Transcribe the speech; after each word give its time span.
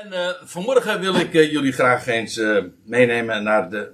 En 0.00 0.12
uh, 0.12 0.28
vanmorgen 0.42 1.00
wil 1.00 1.14
ik 1.14 1.32
uh, 1.32 1.50
jullie 1.52 1.72
graag 1.72 2.06
eens 2.06 2.36
uh, 2.36 2.64
meenemen 2.84 3.42
naar 3.42 3.70
de, 3.70 3.92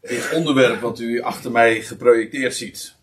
dit 0.00 0.32
onderwerp 0.32 0.80
wat 0.80 0.98
u 0.98 1.20
achter 1.20 1.50
mij 1.50 1.82
geprojecteerd 1.82 2.54
ziet. 2.54 2.94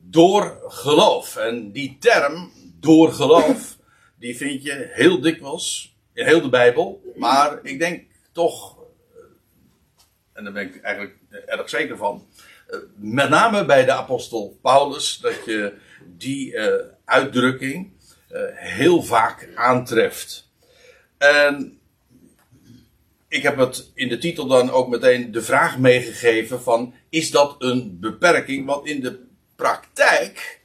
Door 0.00 0.62
geloof. 0.66 1.36
En 1.36 1.70
die 1.70 1.96
term, 2.00 2.52
door 2.80 3.12
geloof, 3.12 3.76
die 4.18 4.36
vind 4.36 4.62
je 4.62 4.90
heel 4.92 5.20
dikwijls 5.20 5.96
in 6.12 6.26
heel 6.26 6.40
de 6.40 6.48
Bijbel. 6.48 7.02
Maar 7.16 7.58
ik 7.62 7.78
denk 7.78 8.04
toch, 8.32 8.78
en 10.32 10.44
daar 10.44 10.52
ben 10.52 10.66
ik 10.66 10.80
eigenlijk 10.82 11.16
erg 11.46 11.68
zeker 11.68 11.96
van, 11.96 12.26
met 12.96 13.28
name 13.28 13.64
bij 13.64 13.84
de 13.84 13.92
apostel 13.92 14.58
Paulus, 14.62 15.18
dat 15.18 15.44
je 15.44 15.74
die 16.06 16.58
uitdrukking 17.04 17.92
heel 18.54 19.02
vaak 19.02 19.48
aantreft. 19.54 20.51
En 21.22 21.78
ik 23.28 23.42
heb 23.42 23.56
het 23.56 23.90
in 23.94 24.08
de 24.08 24.18
titel 24.18 24.46
dan 24.46 24.70
ook 24.70 24.88
meteen 24.88 25.32
de 25.32 25.42
vraag 25.42 25.78
meegegeven 25.78 26.62
van, 26.62 26.94
is 27.08 27.30
dat 27.30 27.56
een 27.58 27.98
beperking? 28.00 28.66
Want 28.66 28.86
in 28.86 29.00
de 29.00 29.18
praktijk, 29.56 30.60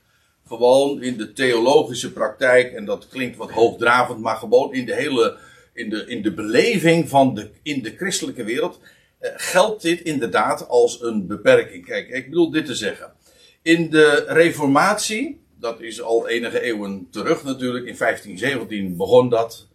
gewoon 0.47 1.01
in 1.01 1.17
de 1.17 1.33
theologische 1.33 2.13
praktijk, 2.13 2.73
en 2.73 2.85
dat 2.85 3.07
klinkt 3.07 3.37
wat 3.37 3.51
hoogdravend, 3.51 4.19
maar 4.19 4.35
gewoon 4.35 4.73
in 4.73 4.85
de 4.85 4.95
hele, 4.95 5.37
in 5.73 5.89
de, 5.89 6.05
in 6.07 6.21
de 6.21 6.33
beleving 6.33 7.09
van 7.09 7.33
de, 7.33 7.49
in 7.63 7.81
de 7.81 7.95
christelijke 7.95 8.43
wereld, 8.43 8.79
eh, 9.19 9.31
geldt 9.35 9.81
dit 9.81 10.01
inderdaad 10.01 10.67
als 10.67 11.01
een 11.01 11.27
beperking. 11.27 11.85
Kijk, 11.85 12.09
ik 12.09 12.29
bedoel 12.29 12.51
dit 12.51 12.65
te 12.65 12.75
zeggen. 12.75 13.13
In 13.61 13.89
de 13.89 14.25
reformatie, 14.27 15.41
dat 15.59 15.81
is 15.81 16.01
al 16.01 16.27
enige 16.27 16.61
eeuwen 16.61 17.07
terug 17.11 17.43
natuurlijk, 17.43 17.85
in 17.85 17.97
1517 17.97 18.97
begon 18.97 19.29
dat, 19.29 19.67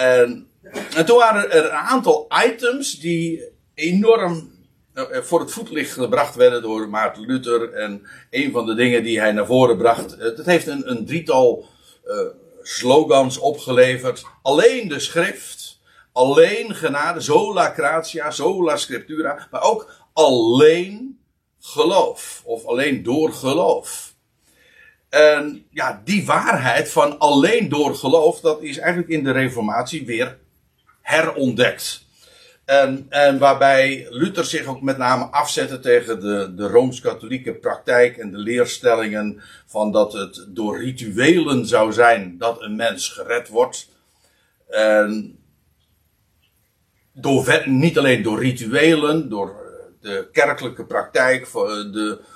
en, 0.00 0.48
en 0.94 1.06
toen 1.06 1.18
waren 1.18 1.50
er 1.50 1.64
een 1.64 1.70
aantal 1.70 2.28
items 2.46 2.98
die 2.98 3.44
enorm 3.74 4.50
eh, 4.92 5.04
voor 5.22 5.40
het 5.40 5.52
voetlicht 5.52 5.92
gebracht 5.92 6.34
werden 6.34 6.62
door 6.62 6.88
Maarten 6.88 7.26
Luther. 7.26 7.72
En 7.72 8.08
een 8.30 8.52
van 8.52 8.66
de 8.66 8.74
dingen 8.74 9.02
die 9.02 9.20
hij 9.20 9.32
naar 9.32 9.46
voren 9.46 9.76
bracht, 9.76 10.16
eh, 10.16 10.44
heeft 10.44 10.66
een, 10.66 10.90
een 10.90 11.06
drietal 11.06 11.68
slogans 12.62 13.38
opgeleverd. 13.38 14.24
Alleen 14.42 14.88
de 14.88 14.98
schrift, 14.98 15.80
alleen 16.12 16.74
genade, 16.74 17.20
sola 17.20 17.70
gratia, 17.70 18.30
sola 18.30 18.76
scriptura, 18.76 19.48
maar 19.50 19.62
ook 19.62 19.90
alleen 20.12 21.20
geloof. 21.60 22.42
Of 22.44 22.64
alleen 22.64 23.02
door 23.02 23.32
geloof. 23.32 24.09
En 25.10 25.66
ja, 25.70 26.00
die 26.04 26.26
waarheid 26.26 26.90
van 26.90 27.18
alleen 27.18 27.68
door 27.68 27.94
geloof, 27.94 28.40
dat 28.40 28.62
is 28.62 28.78
eigenlijk 28.78 29.08
in 29.12 29.24
de 29.24 29.32
Reformatie 29.32 30.06
weer 30.06 30.38
herontdekt. 31.00 32.08
En, 32.64 33.06
en 33.08 33.38
waarbij 33.38 34.06
Luther 34.10 34.44
zich 34.44 34.66
ook 34.66 34.82
met 34.82 34.96
name 34.96 35.24
afzette 35.24 35.80
tegen 35.80 36.20
de, 36.20 36.52
de 36.56 36.68
rooms-katholieke 36.68 37.54
praktijk 37.54 38.16
en 38.16 38.30
de 38.30 38.38
leerstellingen 38.38 39.42
van 39.66 39.92
dat 39.92 40.12
het 40.12 40.46
door 40.48 40.78
rituelen 40.78 41.66
zou 41.66 41.92
zijn 41.92 42.38
dat 42.38 42.62
een 42.62 42.76
mens 42.76 43.08
gered 43.08 43.48
wordt. 43.48 43.88
En 44.68 45.38
door, 47.12 47.62
niet 47.64 47.98
alleen 47.98 48.22
door 48.22 48.40
rituelen, 48.40 49.28
door 49.28 49.56
de 50.00 50.28
kerkelijke 50.32 50.84
praktijk, 50.84 51.52
de, 51.52 52.18
uh, 52.20 52.26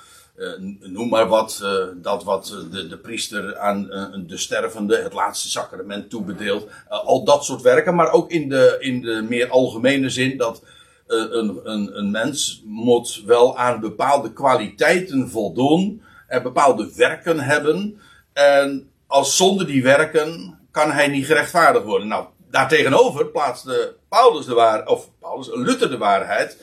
noem 0.79 1.09
maar 1.09 1.27
wat, 1.27 1.59
uh, 1.63 1.69
dat 1.95 2.23
wat 2.23 2.67
de, 2.71 2.87
de 2.87 2.97
priester 2.97 3.57
aan 3.57 3.83
de 4.27 4.37
stervende 4.37 5.01
het 5.01 5.13
laatste 5.13 5.49
sacrament 5.49 6.09
toebedeelt. 6.09 6.67
al 6.87 7.23
dat 7.23 7.45
soort 7.45 7.61
werken, 7.61 7.95
maar 7.95 8.11
ook 8.11 8.31
in 8.31 8.49
de, 8.49 8.77
in 8.79 9.01
de 9.01 9.25
meer 9.29 9.49
algemene 9.49 10.09
zin 10.09 10.37
dat 10.37 10.63
een, 11.07 11.59
een, 11.63 11.97
een 11.97 12.11
mens 12.11 12.61
moet 12.65 13.21
wel 13.25 13.57
aan 13.57 13.79
bepaalde 13.79 14.33
kwaliteiten 14.33 15.29
voldoen 15.29 16.01
en 16.27 16.43
bepaalde 16.43 16.91
werken 16.95 17.39
hebben. 17.39 17.99
En 18.33 18.89
als 19.07 19.37
zonder 19.37 19.67
die 19.67 19.83
werken 19.83 20.59
kan 20.71 20.91
hij 20.91 21.07
niet 21.07 21.25
gerechtvaardigd 21.25 21.85
worden. 21.85 22.07
Nou, 22.07 22.25
daartegenover 22.49 23.25
plaatste 23.25 23.95
Paulus 24.09 24.45
de 24.45 24.53
waarheid, 24.53 24.87
of 24.87 25.09
Paulus, 25.19 25.49
Luther 25.53 25.89
de 25.89 25.97
waarheid. 25.97 26.57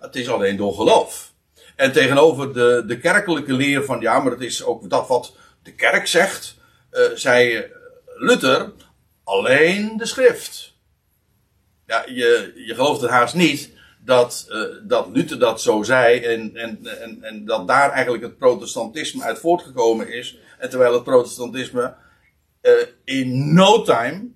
het 0.00 0.16
is 0.16 0.28
alleen 0.28 0.56
door 0.56 0.74
geloof. 0.74 1.31
En 1.76 1.92
tegenover 1.92 2.52
de, 2.52 2.84
de 2.86 2.98
kerkelijke 2.98 3.52
leer 3.52 3.84
van 3.84 4.00
ja, 4.00 4.18
maar 4.18 4.32
het 4.32 4.40
is 4.40 4.64
ook 4.64 4.90
dat 4.90 5.08
wat 5.08 5.36
de 5.62 5.74
kerk 5.74 6.06
zegt, 6.06 6.56
uh, 6.92 7.02
zei 7.14 7.66
Luther 8.16 8.72
alleen 9.24 9.96
de 9.96 10.06
schrift. 10.06 10.74
Ja, 11.86 12.04
je, 12.06 12.52
je 12.66 12.74
gelooft 12.74 13.00
het 13.00 13.10
haast 13.10 13.34
niet 13.34 13.70
dat, 14.04 14.46
uh, 14.50 14.62
dat 14.82 15.08
Luther 15.12 15.38
dat 15.38 15.62
zo 15.62 15.82
zei 15.82 16.20
en, 16.20 16.56
en, 16.56 16.86
en, 17.00 17.22
en 17.22 17.44
dat 17.44 17.68
daar 17.68 17.90
eigenlijk 17.90 18.22
het 18.22 18.38
protestantisme 18.38 19.22
uit 19.22 19.38
voortgekomen 19.38 20.12
is. 20.12 20.38
En 20.58 20.70
terwijl 20.70 20.92
het 20.92 21.04
protestantisme 21.04 21.94
uh, 22.62 22.72
in 23.04 23.54
no 23.54 23.82
time 23.82 24.30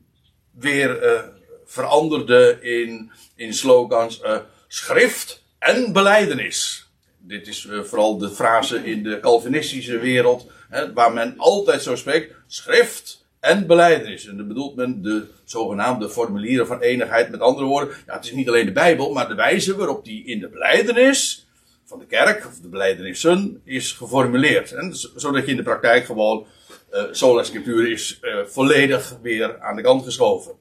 weer 0.51 1.25
veranderde 1.65 2.59
in, 2.61 3.11
in 3.35 3.55
slogans 3.55 4.23
schrift 4.69 5.43
en 5.59 5.93
beleidenis 5.93 6.86
dit 7.29 7.47
is 7.47 7.65
uh, 7.65 7.83
vooral 7.83 8.19
de 8.19 8.31
frase 8.31 8.85
in 8.85 9.03
de 9.03 9.21
Calvinistische 9.21 9.99
wereld, 9.99 10.47
hè, 10.69 10.93
waar 10.93 11.13
men 11.13 11.35
altijd 11.37 11.83
zo 11.83 11.97
spreekt, 11.97 12.35
schrift 12.47 13.25
en 13.41 13.67
beleidenis. 13.67 14.27
En 14.27 14.37
dan 14.37 14.49
bedoelt 14.49 14.77
men 14.77 15.03
de 15.03 15.27
zogenaamde 15.45 16.09
formulieren 16.09 16.67
van 16.67 16.81
eenigheid. 16.81 17.31
Met 17.31 17.41
andere 17.41 17.67
woorden, 17.67 17.95
ja, 18.07 18.15
het 18.15 18.25
is 18.25 18.33
niet 18.33 18.49
alleen 18.49 18.67
de 18.67 18.73
Bijbel, 18.73 19.13
maar 19.13 19.29
de 19.29 19.35
wijze 19.35 19.77
waarop 19.77 20.05
die 20.05 20.25
in 20.25 20.41
de 20.41 20.49
beleidenis 20.49 21.47
van 21.85 21.99
de 21.99 22.07
kerk, 22.07 22.47
of 22.47 22.61
de 22.61 22.69
beleidenissen, 22.69 23.61
is 23.65 23.93
geformuleerd. 23.93 24.75
Zodat 25.17 25.45
je 25.45 25.51
in 25.51 25.57
de 25.57 25.63
praktijk 25.63 26.05
gewoon, 26.05 26.47
uh, 26.93 27.03
sola 27.11 27.43
scriptura 27.43 27.89
is 27.89 28.19
uh, 28.23 28.45
volledig 28.47 29.17
weer 29.23 29.61
aan 29.61 29.77
de 29.77 29.83
kant 29.83 30.05
geschoven. 30.05 30.53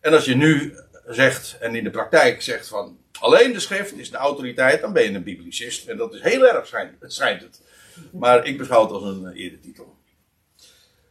En 0.00 0.12
als 0.12 0.24
je 0.24 0.36
nu 0.36 0.74
zegt, 1.08 1.56
en 1.60 1.74
in 1.74 1.84
de 1.84 1.90
praktijk 1.90 2.42
zegt 2.42 2.68
van, 2.68 2.98
alleen 3.20 3.52
de 3.52 3.60
schrift 3.60 3.98
is 3.98 4.10
de 4.10 4.16
autoriteit, 4.16 4.80
dan 4.80 4.92
ben 4.92 5.02
je 5.02 5.14
een 5.14 5.22
biblicist. 5.22 5.86
En 5.86 5.96
dat 5.96 6.14
is 6.14 6.20
heel 6.20 6.46
erg, 6.46 6.66
schijnt 6.66 6.92
het. 7.00 7.12
Schijnt 7.12 7.42
het. 7.42 7.62
Maar 8.12 8.46
ik 8.46 8.58
beschouw 8.58 8.82
het 8.82 8.92
als 8.92 9.02
een 9.02 9.32
uh, 9.34 9.44
eretitel. 9.44 9.96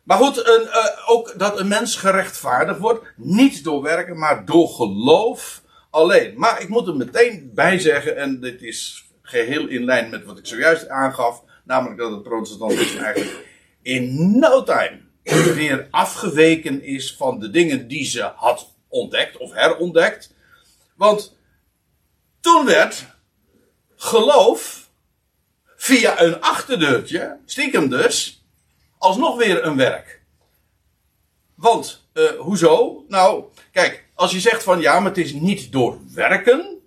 Maar 0.03 0.17
goed, 0.17 0.47
een, 0.47 0.61
uh, 0.61 1.09
ook 1.09 1.33
dat 1.37 1.59
een 1.59 1.67
mens 1.67 1.95
gerechtvaardigd 1.95 2.79
wordt, 2.79 3.05
niet 3.15 3.63
door 3.63 3.81
werken, 3.81 4.17
maar 4.17 4.45
door 4.45 4.67
geloof 4.67 5.61
alleen. 5.89 6.33
Maar 6.37 6.61
ik 6.61 6.69
moet 6.69 6.87
er 6.87 6.95
meteen 6.95 7.51
bij 7.53 7.79
zeggen, 7.79 8.17
en 8.17 8.39
dit 8.39 8.61
is 8.61 9.05
geheel 9.21 9.67
in 9.67 9.83
lijn 9.83 10.09
met 10.09 10.25
wat 10.25 10.37
ik 10.37 10.45
zojuist 10.45 10.87
aangaf, 10.87 11.43
namelijk 11.63 11.99
dat 11.99 12.11
het 12.11 12.23
protestantisme 12.23 12.99
eigenlijk 12.99 13.45
in 13.81 14.39
no 14.39 14.63
time 14.63 14.99
weer 15.55 15.87
afgeweken 15.91 16.83
is 16.83 17.15
van 17.15 17.39
de 17.39 17.49
dingen 17.49 17.87
die 17.87 18.05
ze 18.05 18.31
had 18.35 18.73
ontdekt 18.87 19.37
of 19.37 19.53
herontdekt. 19.53 20.33
Want 20.95 21.34
toen 22.45 22.65
werd 22.65 23.05
geloof 23.95 24.89
via 25.75 26.21
een 26.21 26.41
achterdeurtje, 26.41 27.37
stiekem 27.45 27.89
dus, 27.89 28.45
alsnog 28.97 29.37
weer 29.37 29.65
een 29.65 29.75
werk. 29.75 30.21
Want, 31.55 32.07
uh, 32.13 32.29
hoezo? 32.29 33.05
Nou, 33.07 33.43
kijk, 33.71 34.05
als 34.13 34.31
je 34.31 34.39
zegt 34.39 34.63
van 34.63 34.81
ja, 34.81 34.99
maar 34.99 35.09
het 35.09 35.17
is 35.17 35.33
niet 35.33 35.71
door 35.71 35.97
werken 36.13 36.81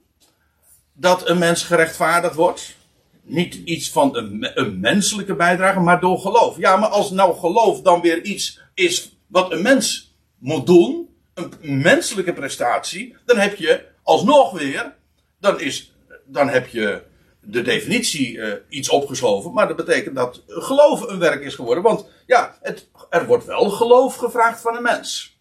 dat 0.92 1.28
een 1.28 1.38
mens 1.38 1.62
gerechtvaardigd 1.62 2.34
wordt. 2.34 2.76
Niet 3.22 3.54
iets 3.54 3.90
van 3.90 4.16
een 4.16 4.80
menselijke 4.80 5.34
bijdrage, 5.34 5.80
maar 5.80 6.00
door 6.00 6.18
geloof. 6.18 6.56
Ja, 6.56 6.76
maar 6.76 6.88
als 6.88 7.10
nou 7.10 7.38
geloof 7.38 7.80
dan 7.80 8.00
weer 8.00 8.22
iets 8.22 8.60
is 8.74 9.16
wat 9.26 9.52
een 9.52 9.62
mens 9.62 10.14
moet 10.38 10.66
doen, 10.66 11.08
een 11.34 11.52
menselijke 11.60 12.32
prestatie, 12.32 13.16
dan 13.24 13.38
heb 13.38 13.56
je 13.56 13.84
alsnog 14.02 14.50
weer 14.50 14.96
dan, 15.40 15.60
is, 15.60 15.94
dan 16.24 16.48
heb 16.48 16.66
je 16.66 17.02
de 17.40 17.62
definitie 17.62 18.36
uh, 18.36 18.52
iets 18.68 18.88
opgeschoven. 18.88 19.52
Maar 19.52 19.68
dat 19.68 19.76
betekent 19.76 20.16
dat 20.16 20.42
geloof 20.46 21.08
een 21.08 21.18
werk 21.18 21.42
is 21.42 21.54
geworden. 21.54 21.82
Want 21.82 22.06
ja, 22.26 22.56
het, 22.62 22.88
er 23.10 23.26
wordt 23.26 23.44
wel 23.44 23.70
geloof 23.70 24.16
gevraagd 24.16 24.60
van 24.60 24.76
een 24.76 24.82
mens. 24.82 25.36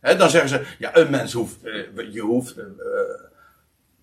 Dan 0.00 0.30
zeggen 0.30 0.48
ze, 0.48 0.64
ja, 0.78 0.96
een 0.96 1.10
mens 1.10 1.32
hoeft, 1.32 1.56
uh, 1.64 2.12
je 2.12 2.20
hoeft, 2.20 2.58
uh, 2.58 2.64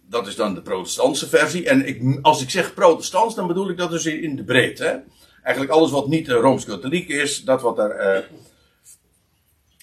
dat 0.10 0.28
is 0.28 0.36
dan 0.36 0.56
de 0.56 0.62
protestantse 0.62 1.28
versie. 1.28 1.70
En 1.70 1.88
ik, 1.88 2.20
als 2.22 2.42
ik 2.42 2.50
zeg 2.50 2.74
protestants, 2.74 3.36
dan 3.36 3.48
bedoel 3.48 3.70
ik 3.70 3.78
dat 3.78 3.92
dus 3.92 4.06
in 4.06 4.36
de 4.36 4.44
breedte. 4.44 4.84
Hè? 4.84 4.96
Eigenlijk 5.44 5.75
alles 5.75 5.92
wat 5.92 6.08
niet 6.08 6.28
rooms-katholiek 6.28 7.10
is, 7.10 7.44
dat 7.44 7.62
wat 7.62 7.80
er 7.80 8.30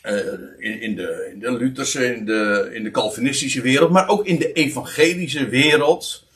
uh, 0.07 0.83
in, 0.83 0.97
de, 0.97 1.31
in 1.33 1.39
de 1.39 1.53
Lutherse, 1.53 2.15
in 2.15 2.25
de, 2.25 2.71
in 2.73 2.85
de 2.85 2.91
Calvinistische 2.91 3.61
wereld, 3.61 3.91
maar 3.91 4.09
ook 4.09 4.27
in 4.27 4.39
de 4.39 4.53
evangelische 4.53 5.49
wereld, 5.49 6.27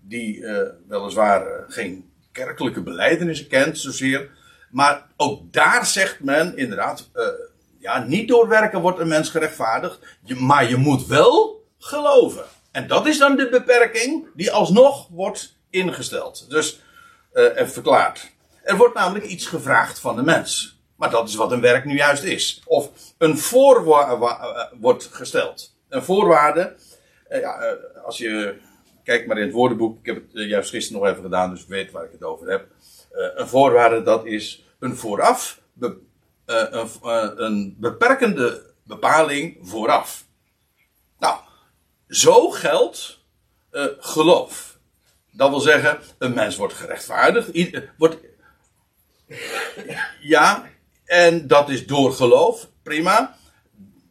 die 0.00 0.36
uh, 0.36 0.58
weliswaar 0.88 1.46
uh, 1.46 1.52
geen 1.68 2.10
kerkelijke 2.32 2.82
beleidenissen 2.82 3.46
kent 3.46 3.78
zozeer. 3.78 4.30
Maar 4.70 5.06
ook 5.16 5.52
daar 5.52 5.86
zegt 5.86 6.20
men 6.20 6.56
inderdaad, 6.56 7.10
ja, 7.78 8.04
niet 8.04 8.28
door 8.28 8.48
werken 8.48 8.80
wordt 8.80 8.98
een 8.98 9.08
mens 9.08 9.30
gerechtvaardigd, 9.30 9.98
maar 10.38 10.68
je 10.68 10.76
moet 10.76 11.06
wel 11.06 11.64
geloven. 11.78 12.44
En 12.70 12.86
dat 12.86 13.06
is 13.06 13.18
dan 13.18 13.36
de 13.36 13.48
beperking 13.48 14.26
die 14.34 14.52
alsnog 14.52 15.08
wordt 15.08 15.56
ingesteld. 15.70 16.46
Dus, 16.50 16.82
en 17.32 17.70
verklaard. 17.70 18.30
Er 18.62 18.76
wordt 18.76 18.94
namelijk 18.94 19.26
iets 19.26 19.46
gevraagd 19.46 20.00
van 20.00 20.16
de 20.16 20.22
mens. 20.22 20.77
Maar 20.98 21.10
dat 21.10 21.28
is 21.28 21.34
wat 21.34 21.52
een 21.52 21.60
werk 21.60 21.84
nu 21.84 21.96
juist 21.96 22.22
is. 22.22 22.62
Of 22.64 22.90
een 23.18 23.38
voorwaarde 23.38 24.68
wordt 24.80 25.08
gesteld. 25.12 25.76
Een 25.88 26.02
voorwaarde, 26.02 26.76
uh, 27.30 27.40
ja, 27.40 27.62
uh, 27.62 28.04
als 28.04 28.18
je 28.18 28.58
kijkt 29.04 29.26
maar 29.26 29.38
in 29.38 29.44
het 29.44 29.52
woordenboek, 29.52 29.98
ik 29.98 30.06
heb 30.06 30.16
het 30.16 30.48
juist 30.48 30.70
gisteren 30.70 31.00
nog 31.02 31.10
even 31.10 31.22
gedaan, 31.22 31.50
dus 31.50 31.62
ik 31.62 31.68
weet 31.68 31.90
waar 31.90 32.04
ik 32.04 32.12
het 32.12 32.22
over 32.22 32.50
heb. 32.50 32.66
een 33.10 33.48
voorwaarde, 33.48 34.02
dat 34.02 34.26
is 34.26 34.64
een 34.78 34.96
vooraf, 34.96 35.60
een, 35.78 36.08
een 37.36 37.76
beperkende 37.78 38.62
bepaling 38.82 39.58
vooraf. 39.62 40.26
Nou, 41.18 41.38
zo 42.08 42.50
geldt 42.50 43.24
geloof. 43.98 44.78
Dat 45.30 45.50
wil 45.50 45.60
zeggen, 45.60 45.98
een 46.18 46.34
mens 46.34 46.56
wordt 46.56 46.74
gerechtvaardigd. 46.74 47.50
Wordt, 47.96 48.18
ja, 50.20 50.68
en 51.08 51.46
dat 51.46 51.68
is 51.68 51.86
door 51.86 52.12
geloof. 52.12 52.68
Prima. 52.82 53.36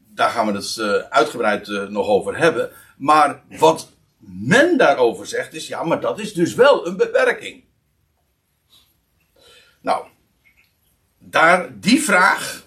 Daar 0.08 0.30
gaan 0.30 0.48
we 0.48 0.54
het 0.54 0.76
uh, 0.80 0.94
uitgebreid 0.94 1.68
uh, 1.68 1.88
nog 1.88 2.08
over 2.08 2.38
hebben. 2.38 2.72
Maar 2.98 3.44
wat 3.50 3.92
men 4.18 4.78
daarover 4.78 5.28
zegt 5.28 5.54
is, 5.54 5.68
ja, 5.68 5.84
maar 5.84 6.02
dat 6.02 6.20
is 6.20 6.34
dus 6.34 6.54
wel 6.54 6.88
een 6.88 6.98
beperking. 6.98 7.64
Nou, 9.82 10.06
daar 11.18 11.80
die 11.80 12.02
vraag, 12.02 12.64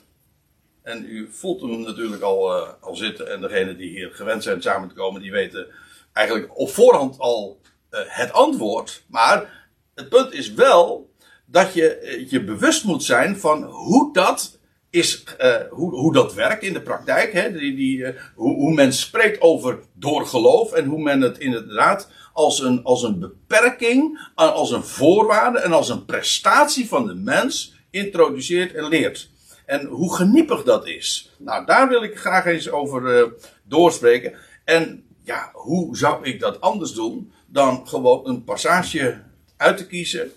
en 0.82 1.04
u 1.04 1.28
voelt 1.32 1.60
hem 1.60 1.80
natuurlijk 1.80 2.22
al, 2.22 2.56
uh, 2.56 2.68
al 2.80 2.96
zitten, 2.96 3.30
en 3.30 3.40
degenen 3.40 3.76
die 3.76 3.90
hier 3.90 4.10
gewend 4.10 4.42
zijn 4.42 4.62
samen 4.62 4.88
te 4.88 4.94
komen, 4.94 5.20
die 5.20 5.32
weten 5.32 5.66
eigenlijk 6.12 6.58
op 6.58 6.70
voorhand 6.70 7.18
al 7.18 7.60
het 7.90 8.32
antwoord. 8.32 9.04
Maar 9.06 9.68
het 9.94 10.08
punt 10.08 10.32
is 10.32 10.52
wel 10.52 11.09
dat 11.50 11.74
je 11.74 11.94
eh, 11.94 12.30
je 12.30 12.44
bewust 12.44 12.84
moet 12.84 13.04
zijn 13.04 13.36
van 13.36 13.62
hoe 13.62 14.12
dat 14.12 14.58
is, 14.90 15.24
uh, 15.40 15.54
hoe, 15.70 15.94
hoe 15.94 16.12
dat 16.12 16.34
werkt 16.34 16.62
in 16.62 16.72
de 16.72 16.82
praktijk. 16.82 17.32
Hè? 17.32 17.52
Die, 17.52 17.76
die, 17.76 17.98
uh, 17.98 18.08
hoe, 18.34 18.54
hoe 18.54 18.74
men 18.74 18.92
spreekt 18.92 19.40
over 19.40 19.78
door 19.92 20.26
geloof 20.26 20.72
en 20.72 20.84
hoe 20.84 21.02
men 21.02 21.20
het 21.20 21.38
inderdaad 21.38 22.08
als 22.32 22.60
een, 22.60 22.84
als 22.84 23.02
een 23.02 23.18
beperking, 23.18 24.30
als 24.34 24.70
een 24.70 24.82
voorwaarde 24.82 25.58
en 25.58 25.72
als 25.72 25.88
een 25.88 26.04
prestatie 26.04 26.88
van 26.88 27.06
de 27.06 27.14
mens 27.14 27.74
introduceert 27.90 28.74
en 28.74 28.88
leert. 28.88 29.30
En 29.66 29.86
hoe 29.86 30.14
geniepig 30.14 30.62
dat 30.62 30.86
is. 30.86 31.30
Nou, 31.38 31.66
daar 31.66 31.88
wil 31.88 32.02
ik 32.02 32.18
graag 32.18 32.46
eens 32.46 32.70
over 32.70 33.32
doorspreken. 33.64 34.34
En 34.64 35.04
ja, 35.24 35.50
hoe 35.52 35.96
zou 35.96 36.24
ik 36.24 36.40
dat 36.40 36.60
anders 36.60 36.92
doen 36.92 37.32
dan 37.46 37.88
gewoon 37.88 38.28
een 38.28 38.44
passage 38.44 39.22
uit 39.56 39.76
te 39.76 39.86
kiezen 39.86 40.32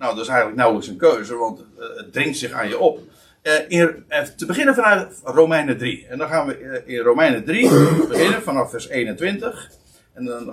nou, 0.00 0.14
dat 0.14 0.24
is 0.24 0.28
eigenlijk 0.28 0.58
nauwelijks 0.58 0.88
een 0.88 0.96
keuze, 0.96 1.36
want 1.36 1.60
uh, 1.60 1.96
het 1.96 2.12
dringt 2.12 2.38
zich 2.38 2.52
aan 2.52 2.68
je 2.68 2.78
op. 2.78 3.00
Uh, 3.42 3.52
in, 3.68 4.04
uh, 4.08 4.20
te 4.20 4.46
beginnen 4.46 4.74
vanuit 4.74 5.20
Romeinen 5.24 5.78
3. 5.78 6.06
En 6.06 6.18
dan 6.18 6.28
gaan 6.28 6.46
we 6.46 6.82
in 6.86 6.98
Romeinen 6.98 7.44
3 7.44 7.68
beginnen 8.08 8.42
vanaf 8.42 8.70
vers 8.70 8.88
21. 8.88 9.70
En 10.12 10.24
dan, 10.24 10.44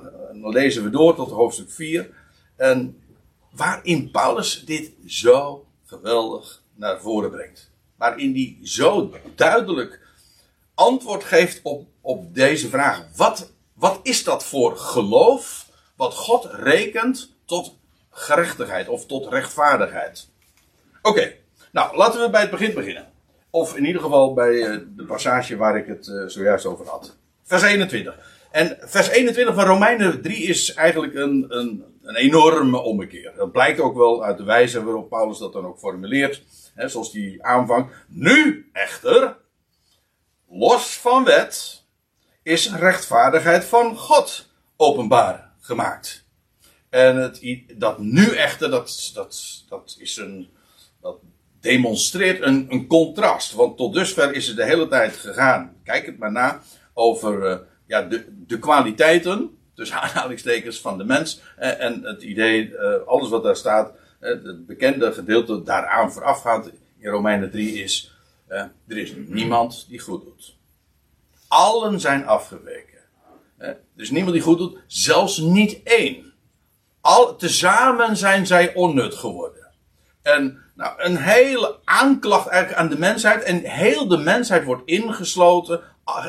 dan, 0.42 0.52
lezen 0.52 0.84
we 0.84 0.90
door 0.90 1.16
tot 1.16 1.32
hoofdstuk 1.32 1.72
4. 1.72 2.10
En 2.56 3.02
waarin 3.52 4.12
Paulus 4.12 4.66
dit 4.66 4.92
zo 5.06 5.66
geweldig 5.86 6.62
naar 6.76 7.02
voren 7.02 7.32
brengt. 7.32 7.72
Waarin 7.98 8.34
hij 8.34 8.58
zo 8.64 9.14
duidelijk 9.36 10.00
antwoord 10.74 11.24
geeft 11.24 11.60
op, 11.64 11.88
op 12.02 12.36
deze 12.36 12.70
vraag. 12.70 13.06
Wat, 13.16 13.52
wat 13.74 14.00
is 14.04 14.24
dat 14.24 14.46
voor 14.46 14.78
geloof 14.78 15.70
wat 15.96 16.14
God 16.14 16.48
rekent 16.52 17.36
tot 17.46 17.77
gerechtigheid 18.18 18.88
of 18.88 19.06
tot 19.06 19.28
rechtvaardigheid. 19.28 20.30
Oké, 21.02 21.34
nou 21.72 21.98
laten 21.98 22.22
we 22.22 22.30
bij 22.30 22.42
het 22.42 22.50
begin 22.50 22.74
beginnen. 22.74 23.08
Of 23.50 23.76
in 23.76 23.86
ieder 23.86 24.02
geval 24.02 24.34
bij 24.34 24.62
eh, 24.62 24.78
de 24.96 25.06
passage 25.06 25.58
waar 25.58 25.78
ik 25.78 25.88
het 25.88 26.08
uh, 26.08 26.28
zojuist 26.28 26.66
over 26.66 26.88
had. 26.88 27.18
Vers 27.44 27.64
21. 27.64 28.20
En 28.52 28.78
vers 28.80 29.08
21 29.08 29.56
van 29.56 29.66
Romeinen 29.66 30.22
3 30.22 30.38
is 30.38 30.74
eigenlijk 30.74 31.16
een, 31.16 31.46
een, 31.50 31.84
een 32.02 32.16
enorme 32.16 32.82
ommekeer. 32.82 33.34
Dat 33.36 33.52
blijkt 33.52 33.80
ook 33.80 33.96
wel 33.96 34.24
uit 34.24 34.38
de 34.38 34.44
wijze 34.44 34.84
waarop 34.84 35.10
Paulus 35.10 35.38
dat 35.38 35.54
dan 35.54 35.66
ook 35.66 35.80
formuleert. 35.80 36.44
Hè, 36.76 36.88
zoals 36.88 37.12
die 37.12 37.44
aanvang. 37.44 37.90
Nu 38.08 38.70
echter, 38.74 39.38
los 40.50 40.98
van 40.98 41.24
wet, 41.24 41.84
is 42.44 42.74
rechtvaardigheid 42.74 43.66
van 43.66 43.98
God 43.98 44.50
openbaar 44.76 45.54
gemaakt. 45.60 46.27
En 46.90 47.16
het, 47.16 47.64
dat 47.76 48.00
nu 48.00 48.36
echter, 48.36 48.70
dat, 48.70 49.12
dat, 49.14 49.64
dat 49.70 49.96
is 50.00 50.18
een. 50.18 50.50
Dat 51.02 51.18
demonstreert 51.60 52.42
een, 52.42 52.66
een 52.70 52.88
contrast. 52.88 53.54
Want 53.54 53.78
tot 53.78 53.94
dusver 53.94 54.34
is 54.34 54.48
het 54.48 54.58
de 54.58 54.66
hele 54.66 54.88
tijd 54.88 55.16
gegaan. 55.16 55.76
Kijk 55.84 56.06
het 56.06 56.18
maar 56.18 56.32
na. 56.32 56.62
Over 56.94 57.52
uh, 57.52 57.58
ja, 57.88 58.02
de, 58.02 58.26
de 58.48 58.60
kwaliteiten. 58.60 59.58
Dus 59.76 59.92
aanhalingstekens 60.02 60.80
van 60.80 60.98
de 60.98 61.04
mens. 61.04 61.42
Uh, 61.60 61.82
en 61.82 62.04
het 62.04 62.22
idee, 62.22 62.70
uh, 62.70 62.94
alles 63.06 63.30
wat 63.30 63.44
daar 63.44 63.56
staat. 63.56 63.92
het 64.20 64.66
bekende 64.66 65.14
gedeelte 65.14 65.64
daaraan 65.64 66.12
voorafgaand 66.12 66.72
in 66.98 67.10
Romeinen 67.10 67.52
3 67.52 67.84
is. 67.84 68.12
er 68.48 68.72
is 68.88 69.14
niemand 69.16 69.86
die 69.90 70.00
goed 70.00 70.24
doet. 70.24 70.56
Allen 71.48 72.00
zijn 72.00 72.26
afgeweken. 72.26 73.00
er 73.58 73.78
is 73.96 74.10
niemand 74.10 74.34
die 74.34 74.42
goed 74.42 74.58
doet. 74.58 74.78
Zelfs 74.88 75.38
niet 75.38 75.84
één. 75.84 76.27
Al, 77.08 77.36
tezamen 77.36 78.18
zijn 78.18 78.48
zij 78.48 78.74
onnut 78.74 79.16
geworden. 79.16 79.68
En 80.22 80.64
nou, 80.76 81.02
een 81.02 81.18
hele 81.18 81.80
aanklacht 81.84 82.48
eigenlijk 82.48 82.82
aan 82.82 82.90
de 82.90 82.98
mensheid. 82.98 83.44
En 83.44 83.64
heel 83.64 84.08
de 84.08 84.18
mensheid 84.18 84.64
wordt 84.64 84.82
ingesloten. 84.86 85.82
Ah, 86.04 86.26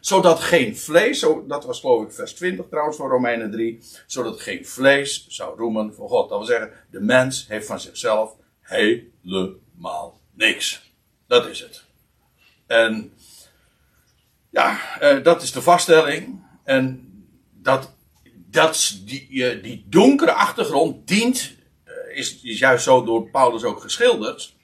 zodat 0.00 0.40
geen 0.40 0.76
vlees, 0.76 1.26
dat 1.46 1.64
was 1.64 1.80
geloof 1.80 2.02
ik 2.02 2.12
vers 2.12 2.32
20 2.32 2.66
trouwens 2.68 2.96
van 2.96 3.08
Romeinen 3.08 3.50
3. 3.50 3.78
Zodat 4.06 4.40
geen 4.40 4.66
vlees 4.66 5.26
zou 5.28 5.58
roemen 5.58 5.94
voor 5.94 6.08
God. 6.08 6.28
Dat 6.28 6.38
wil 6.38 6.46
zeggen, 6.46 6.70
de 6.90 7.00
mens 7.00 7.46
heeft 7.48 7.66
van 7.66 7.80
zichzelf 7.80 8.34
helemaal 8.60 10.20
niks. 10.34 10.92
Dat 11.26 11.46
is 11.46 11.60
het. 11.60 11.84
En 12.66 13.12
ja, 14.50 14.98
eh, 15.00 15.22
dat 15.22 15.42
is 15.42 15.52
de 15.52 15.62
vaststelling. 15.62 16.44
En 16.64 17.08
dat 17.50 17.92
dat 18.52 19.00
die, 19.04 19.44
eh, 19.44 19.62
die 19.62 19.86
donkere 19.88 20.32
achtergrond 20.32 21.08
dient, 21.08 21.54
eh, 21.84 22.16
is, 22.16 22.40
is 22.42 22.58
juist 22.58 22.84
zo 22.84 23.04
door 23.04 23.30
Paulus 23.30 23.64
ook 23.64 23.80
geschilderd, 23.80 24.54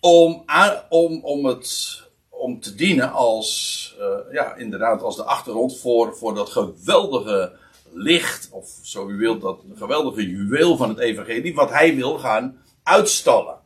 om, 0.00 0.44
om, 0.88 1.24
om, 1.24 1.46
het, 1.46 2.02
om 2.28 2.60
te 2.60 2.74
dienen 2.74 3.12
als, 3.12 3.96
uh, 3.98 4.32
ja, 4.32 4.54
inderdaad, 4.54 5.02
als 5.02 5.16
de 5.16 5.24
achtergrond 5.24 5.78
voor, 5.78 6.16
voor 6.16 6.34
dat 6.34 6.50
geweldige 6.50 7.52
licht, 7.92 8.48
of 8.50 8.78
zo 8.82 9.08
u 9.08 9.16
wilt, 9.16 9.40
dat 9.40 9.60
geweldige 9.74 10.30
juweel 10.30 10.76
van 10.76 10.88
het 10.88 10.98
evangelie, 10.98 11.54
wat 11.54 11.70
hij 11.70 11.94
wil 11.94 12.18
gaan 12.18 12.62
uitstallen. 12.82 13.58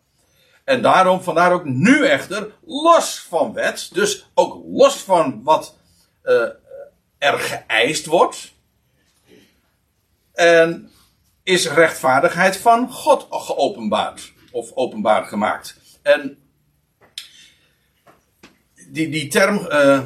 En 0.64 0.83
daarom, 0.83 1.21
vandaar 1.21 1.52
ook 1.52 1.64
nu 1.64 2.07
echter, 2.07 2.52
los 2.64 3.18
van 3.28 3.52
wet, 3.52 3.90
dus 3.92 4.30
ook 4.35 4.62
los 4.66 4.97
van 4.97 5.42
wat 5.42 5.76
er 7.18 7.38
geëist 7.38 8.07
wordt, 8.07 8.52
en 10.38 10.90
is 11.42 11.68
rechtvaardigheid 11.68 12.57
van 12.57 12.92
God 12.92 13.26
geopenbaard. 13.30 14.33
Of 14.50 14.73
openbaar 14.75 15.25
gemaakt. 15.25 15.76
En 16.02 16.38
die, 18.90 19.09
die 19.09 19.28
term 19.28 19.57
uh, 19.57 20.04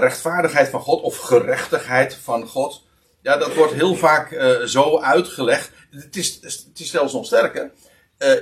rechtvaardigheid 0.00 0.68
van 0.68 0.80
God 0.80 1.02
of 1.02 1.16
gerechtigheid 1.16 2.14
van 2.14 2.46
God. 2.46 2.86
Ja, 3.22 3.36
dat 3.36 3.54
wordt 3.54 3.72
heel 3.72 3.94
vaak 3.94 4.30
uh, 4.30 4.60
zo 4.60 5.00
uitgelegd. 5.00 5.70
Het 5.90 6.16
is, 6.16 6.34
het 6.42 6.80
is 6.80 6.90
zelfs 6.90 7.12
nog 7.12 7.26
sterker. 7.26 7.72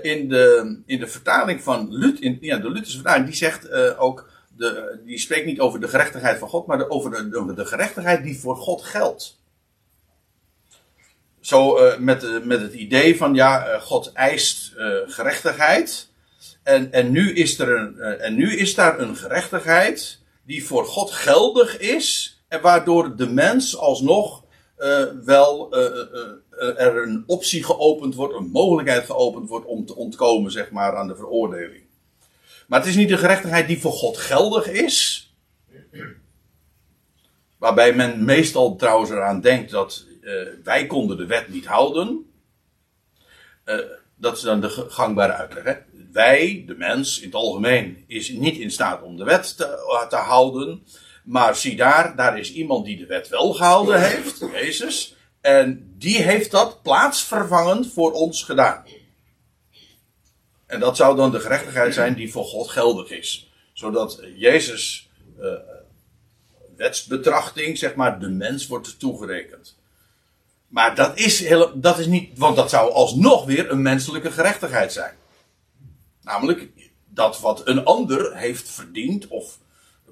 In, 0.02 0.28
de, 0.28 0.82
in 0.86 0.98
de 0.98 1.06
vertaling 1.06 1.62
van 1.62 1.86
Lut, 1.90 2.20
in, 2.20 2.38
ja, 2.40 2.58
de 2.58 2.70
Lutherse 2.70 2.96
vertaling, 2.96 3.26
die 3.26 3.34
zegt 3.34 3.70
ook, 3.96 4.30
de, 4.56 5.00
die 5.04 5.18
spreekt 5.18 5.46
niet 5.46 5.60
over 5.60 5.80
de 5.80 5.88
gerechtigheid 5.88 6.38
van 6.38 6.48
God, 6.48 6.66
maar 6.66 6.78
de, 6.78 6.90
over 6.90 7.10
de, 7.10 7.54
de 7.54 7.66
gerechtigheid 7.66 8.22
die 8.22 8.38
voor 8.38 8.56
God 8.56 8.82
geldt. 8.82 9.38
Zo 11.40 11.78
uh, 11.78 11.96
met, 11.96 12.24
uh, 12.24 12.42
met 12.42 12.60
het 12.60 12.72
idee 12.72 13.16
van 13.16 13.34
ja, 13.34 13.68
uh, 13.68 13.80
God 13.80 14.12
eist 14.12 14.72
gerechtigheid. 15.06 16.08
En, 16.62 16.92
en, 16.92 17.10
nu 17.10 17.32
is 17.34 17.58
er 17.58 17.76
een, 17.76 17.98
en 17.98 18.34
nu 18.34 18.56
is 18.56 18.74
daar 18.74 19.00
een 19.00 19.16
gerechtigheid 19.16 20.18
die 20.42 20.66
voor 20.66 20.84
God 20.84 21.10
geldig 21.10 21.78
is. 21.78 22.38
En 22.48 22.60
waardoor 22.60 23.16
de 23.16 23.26
mens 23.26 23.76
alsnog 23.76 24.44
wel 25.24 25.74
er 26.56 27.02
een 27.02 27.24
optie 27.26 27.64
geopend 27.64 28.14
wordt, 28.14 28.34
een 28.34 28.50
mogelijkheid 28.50 29.04
geopend 29.04 29.48
wordt 29.48 29.66
om 29.66 29.86
te 29.86 29.96
ontkomen 29.96 30.50
zeg 30.50 30.70
maar, 30.70 30.96
aan 30.96 31.08
de 31.08 31.16
veroordeling. 31.16 31.82
Maar 32.66 32.78
het 32.78 32.88
is 32.88 32.96
niet 32.96 33.08
de 33.08 33.18
gerechtigheid 33.18 33.66
die 33.66 33.80
voor 33.80 33.92
God 33.92 34.16
geldig 34.16 34.66
is. 34.66 35.28
Waarbij 37.58 37.94
men 37.94 38.24
meestal 38.24 38.76
trouwens 38.76 39.10
eraan 39.10 39.40
denkt 39.40 39.70
dat 39.70 40.04
uh, 40.20 40.48
wij 40.64 40.86
konden 40.86 41.16
de 41.16 41.26
wet 41.26 41.48
niet 41.48 41.66
houden. 41.66 42.32
Uh, 43.64 43.78
dat 44.16 44.36
is 44.36 44.42
dan 44.42 44.60
de 44.60 44.68
gangbare 44.68 45.32
uitleg. 45.32 45.64
Hè? 45.64 45.74
Wij, 46.12 46.64
de 46.66 46.74
mens 46.74 47.18
in 47.18 47.26
het 47.26 47.34
algemeen, 47.34 48.04
is 48.06 48.28
niet 48.28 48.58
in 48.58 48.70
staat 48.70 49.02
om 49.02 49.16
de 49.16 49.24
wet 49.24 49.56
te, 49.56 50.06
te 50.08 50.16
houden. 50.16 50.86
Maar 51.24 51.56
zie 51.56 51.76
daar, 51.76 52.16
daar 52.16 52.38
is 52.38 52.52
iemand 52.52 52.84
die 52.84 52.96
de 52.96 53.06
wet 53.06 53.28
wel 53.28 53.52
gehouden 53.52 54.08
heeft, 54.08 54.38
Jezus. 54.52 55.16
En 55.40 55.94
die 55.98 56.22
heeft 56.22 56.50
dat 56.50 56.82
plaatsvervangend 56.82 57.92
voor 57.92 58.12
ons 58.12 58.42
gedaan. 58.42 58.84
En 60.66 60.80
dat 60.80 60.96
zou 60.96 61.16
dan 61.16 61.30
de 61.30 61.40
gerechtigheid 61.40 61.94
zijn 61.94 62.14
die 62.14 62.32
voor 62.32 62.44
God 62.44 62.68
geldig 62.68 63.10
is. 63.10 63.50
Zodat 63.72 64.20
Jezus 64.36 65.10
wetsbetrachting, 66.80 67.78
zeg 67.78 67.94
maar, 67.94 68.20
de 68.20 68.28
mens 68.28 68.66
wordt 68.66 68.98
toegerekend. 68.98 69.78
Maar 70.70 70.94
dat 70.94 71.18
is, 71.18 71.40
heel, 71.40 71.80
dat 71.80 71.98
is 71.98 72.06
niet, 72.06 72.38
want 72.38 72.56
dat 72.56 72.70
zou 72.70 72.92
alsnog 72.92 73.44
weer 73.44 73.70
een 73.70 73.82
menselijke 73.82 74.30
gerechtigheid 74.30 74.92
zijn. 74.92 75.14
Namelijk 76.22 76.68
dat 77.08 77.40
wat 77.40 77.62
een 77.64 77.84
ander 77.84 78.36
heeft 78.36 78.68
verdiend 78.68 79.28
of 79.28 79.58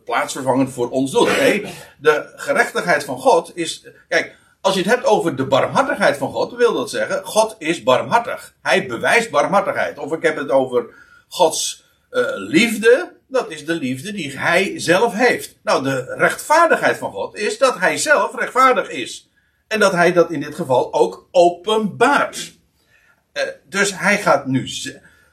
plaatsvervangend 0.05 0.73
voor 0.73 0.91
ons 0.91 1.11
doet. 1.11 1.27
Nee, 1.27 1.67
de 1.99 2.33
gerechtigheid 2.37 3.05
van 3.05 3.19
God 3.19 3.57
is. 3.57 3.87
Kijk, 4.09 4.37
als 4.61 4.75
je 4.75 4.81
het 4.81 4.91
hebt 4.91 5.05
over 5.05 5.37
de 5.37 5.47
barmhartigheid 5.47 6.17
van 6.17 6.33
God, 6.33 6.57
wil 6.57 6.75
dat 6.75 6.91
zeggen, 6.91 7.25
God 7.25 7.57
is 7.59 7.83
barmhartig. 7.83 8.55
Hij 8.63 8.87
bewijst 8.87 9.31
barmhartigheid. 9.31 9.99
Of 9.99 10.13
ik 10.13 10.23
heb 10.23 10.37
het 10.37 10.51
over 10.51 10.87
Gods 11.29 11.85
uh, 12.11 12.23
liefde, 12.35 13.13
dat 13.27 13.51
is 13.51 13.67
de 13.67 13.75
liefde 13.75 14.13
die 14.13 14.39
hij 14.39 14.81
zelf 14.81 15.13
heeft. 15.13 15.57
Nou, 15.63 15.83
de 15.83 16.15
rechtvaardigheid 16.15 16.97
van 16.97 17.13
God 17.13 17.37
is 17.37 17.59
dat 17.59 17.79
hij 17.79 17.97
zelf 17.97 18.35
rechtvaardig 18.35 18.89
is. 18.89 19.28
En 19.69 19.81
dat 19.81 19.93
hij 19.93 20.13
dat 20.13 20.31
in 20.31 20.41
dit 20.41 20.55
geval 20.55 20.93
ook 20.93 21.29
openbaart. 21.31 22.59
Uh, 23.33 23.43
dus 23.65 23.99
hij 23.99 24.19
gaat 24.19 24.47
nu. 24.47 24.71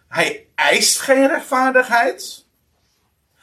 Hij 0.07 0.47
eist 0.55 0.99
geen 0.99 1.27
rechtvaardigheid. 1.27 2.45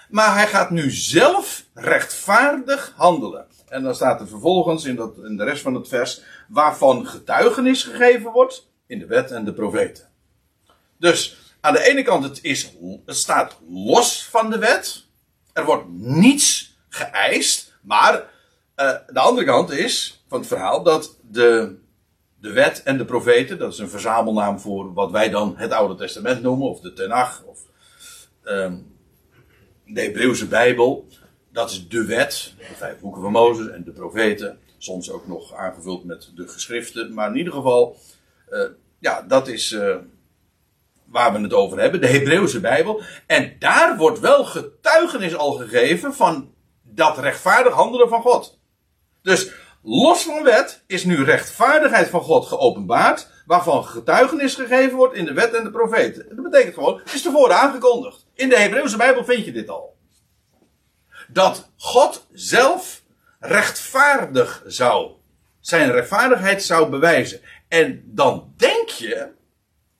Maar 0.08 0.34
hij 0.34 0.46
gaat 0.46 0.70
nu 0.70 0.90
zelf 0.90 1.64
rechtvaardig 1.74 2.92
handelen. 2.96 3.46
En 3.68 3.82
dan 3.82 3.94
staat 3.94 4.20
er 4.20 4.28
vervolgens 4.28 4.84
in, 4.84 4.96
dat, 4.96 5.16
in 5.16 5.36
de 5.36 5.44
rest 5.44 5.62
van 5.62 5.74
het 5.74 5.88
vers. 5.88 6.22
waarvan 6.48 7.06
getuigenis 7.06 7.82
gegeven 7.82 8.32
wordt. 8.32 8.70
in 8.86 8.98
de 8.98 9.06
wet 9.06 9.30
en 9.30 9.44
de 9.44 9.52
profeten. 9.52 10.08
Dus 10.98 11.36
aan 11.60 11.72
de 11.72 11.82
ene 11.82 12.02
kant, 12.02 12.24
het, 12.24 12.38
is, 12.42 12.72
het 13.06 13.16
staat 13.16 13.58
los 13.68 14.24
van 14.24 14.50
de 14.50 14.58
wet. 14.58 15.06
Er 15.52 15.64
wordt 15.64 15.88
niets 15.88 16.78
geëist. 16.88 17.76
Maar 17.82 18.31
uh, 18.82 19.14
de 19.14 19.20
andere 19.20 19.46
kant 19.46 19.70
is 19.70 20.24
van 20.28 20.38
het 20.38 20.48
verhaal 20.48 20.82
dat 20.82 21.18
de, 21.30 21.78
de 22.40 22.52
wet 22.52 22.82
en 22.82 22.98
de 22.98 23.04
profeten, 23.04 23.58
dat 23.58 23.72
is 23.72 23.78
een 23.78 23.88
verzamelnaam 23.88 24.60
voor 24.60 24.92
wat 24.92 25.10
wij 25.10 25.28
dan 25.30 25.54
het 25.56 25.72
Oude 25.72 25.94
Testament 25.94 26.42
noemen, 26.42 26.68
of 26.68 26.80
de 26.80 26.92
Tenach, 26.92 27.42
of 27.44 27.58
um, 28.44 28.96
de 29.86 30.00
Hebreeuwse 30.00 30.46
Bijbel. 30.46 31.06
Dat 31.52 31.70
is 31.70 31.88
de 31.88 32.04
wet, 32.04 32.54
de 32.58 32.74
vijf 32.74 32.98
boeken 32.98 33.22
van 33.22 33.32
Mozes 33.32 33.68
en 33.68 33.84
de 33.84 33.92
profeten. 33.92 34.58
Soms 34.78 35.10
ook 35.10 35.26
nog 35.26 35.54
aangevuld 35.54 36.04
met 36.04 36.30
de 36.34 36.48
geschriften. 36.48 37.14
Maar 37.14 37.30
in 37.30 37.36
ieder 37.36 37.52
geval, 37.52 37.96
uh, 38.50 38.64
ja, 38.98 39.22
dat 39.22 39.48
is. 39.48 39.72
Uh, 39.72 39.96
waar 41.04 41.32
we 41.32 41.40
het 41.40 41.52
over 41.52 41.80
hebben, 41.80 42.00
de 42.00 42.06
Hebreeuwse 42.06 42.60
Bijbel. 42.60 43.02
En 43.26 43.56
daar 43.58 43.96
wordt 43.96 44.20
wel 44.20 44.44
getuigenis 44.44 45.36
al 45.36 45.52
gegeven 45.52 46.14
van 46.14 46.54
dat 46.82 47.18
rechtvaardig 47.18 47.72
handelen 47.72 48.08
van 48.08 48.22
God. 48.22 48.60
Dus 49.22 49.50
los 49.82 50.22
van 50.22 50.42
wet 50.42 50.82
is 50.86 51.04
nu 51.04 51.24
rechtvaardigheid 51.24 52.08
van 52.08 52.20
God 52.20 52.46
geopenbaard, 52.46 53.28
waarvan 53.46 53.84
getuigenis 53.84 54.54
gegeven 54.54 54.96
wordt 54.96 55.14
in 55.14 55.24
de 55.24 55.32
wet 55.32 55.54
en 55.54 55.64
de 55.64 55.70
profeten. 55.70 56.36
Dat 56.36 56.50
betekent 56.50 56.74
gewoon, 56.74 56.98
het 56.98 57.12
is 57.12 57.22
tevoren 57.22 57.56
aangekondigd. 57.56 58.26
In 58.34 58.48
de 58.48 58.58
Hebreeuwse 58.58 58.96
Bijbel 58.96 59.24
vind 59.24 59.44
je 59.44 59.52
dit 59.52 59.68
al. 59.68 59.96
Dat 61.28 61.70
God 61.76 62.26
zelf 62.32 63.02
rechtvaardig 63.40 64.62
zou, 64.66 65.10
zijn 65.60 65.90
rechtvaardigheid 65.90 66.62
zou 66.62 66.88
bewijzen. 66.88 67.40
En 67.68 68.02
dan 68.06 68.52
denk 68.56 68.88
je, 68.88 69.28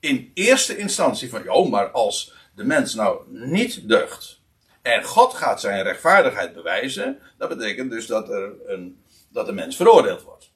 in 0.00 0.30
eerste 0.34 0.76
instantie 0.76 1.30
van, 1.30 1.42
joh, 1.42 1.70
maar 1.70 1.90
als 1.90 2.34
de 2.54 2.64
mens 2.64 2.94
nou 2.94 3.22
niet 3.28 3.88
deugt 3.88 4.41
en 4.82 5.04
God 5.04 5.34
gaat 5.34 5.60
zijn 5.60 5.82
rechtvaardigheid 5.82 6.54
bewijzen, 6.54 7.18
dat 7.38 7.48
betekent 7.48 7.90
dus 7.90 8.06
dat, 8.06 8.28
er 8.28 8.52
een, 8.66 9.02
dat 9.28 9.46
de 9.46 9.52
mens 9.52 9.76
veroordeeld 9.76 10.22
wordt. 10.22 10.50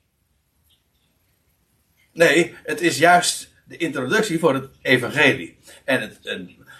Nee, 2.12 2.54
het 2.62 2.80
is 2.80 2.98
juist 2.98 3.50
de 3.64 3.76
introductie 3.76 4.38
voor 4.38 4.54
het 4.54 4.68
evangelie. 4.82 5.58
En, 5.84 6.00
het, 6.00 6.22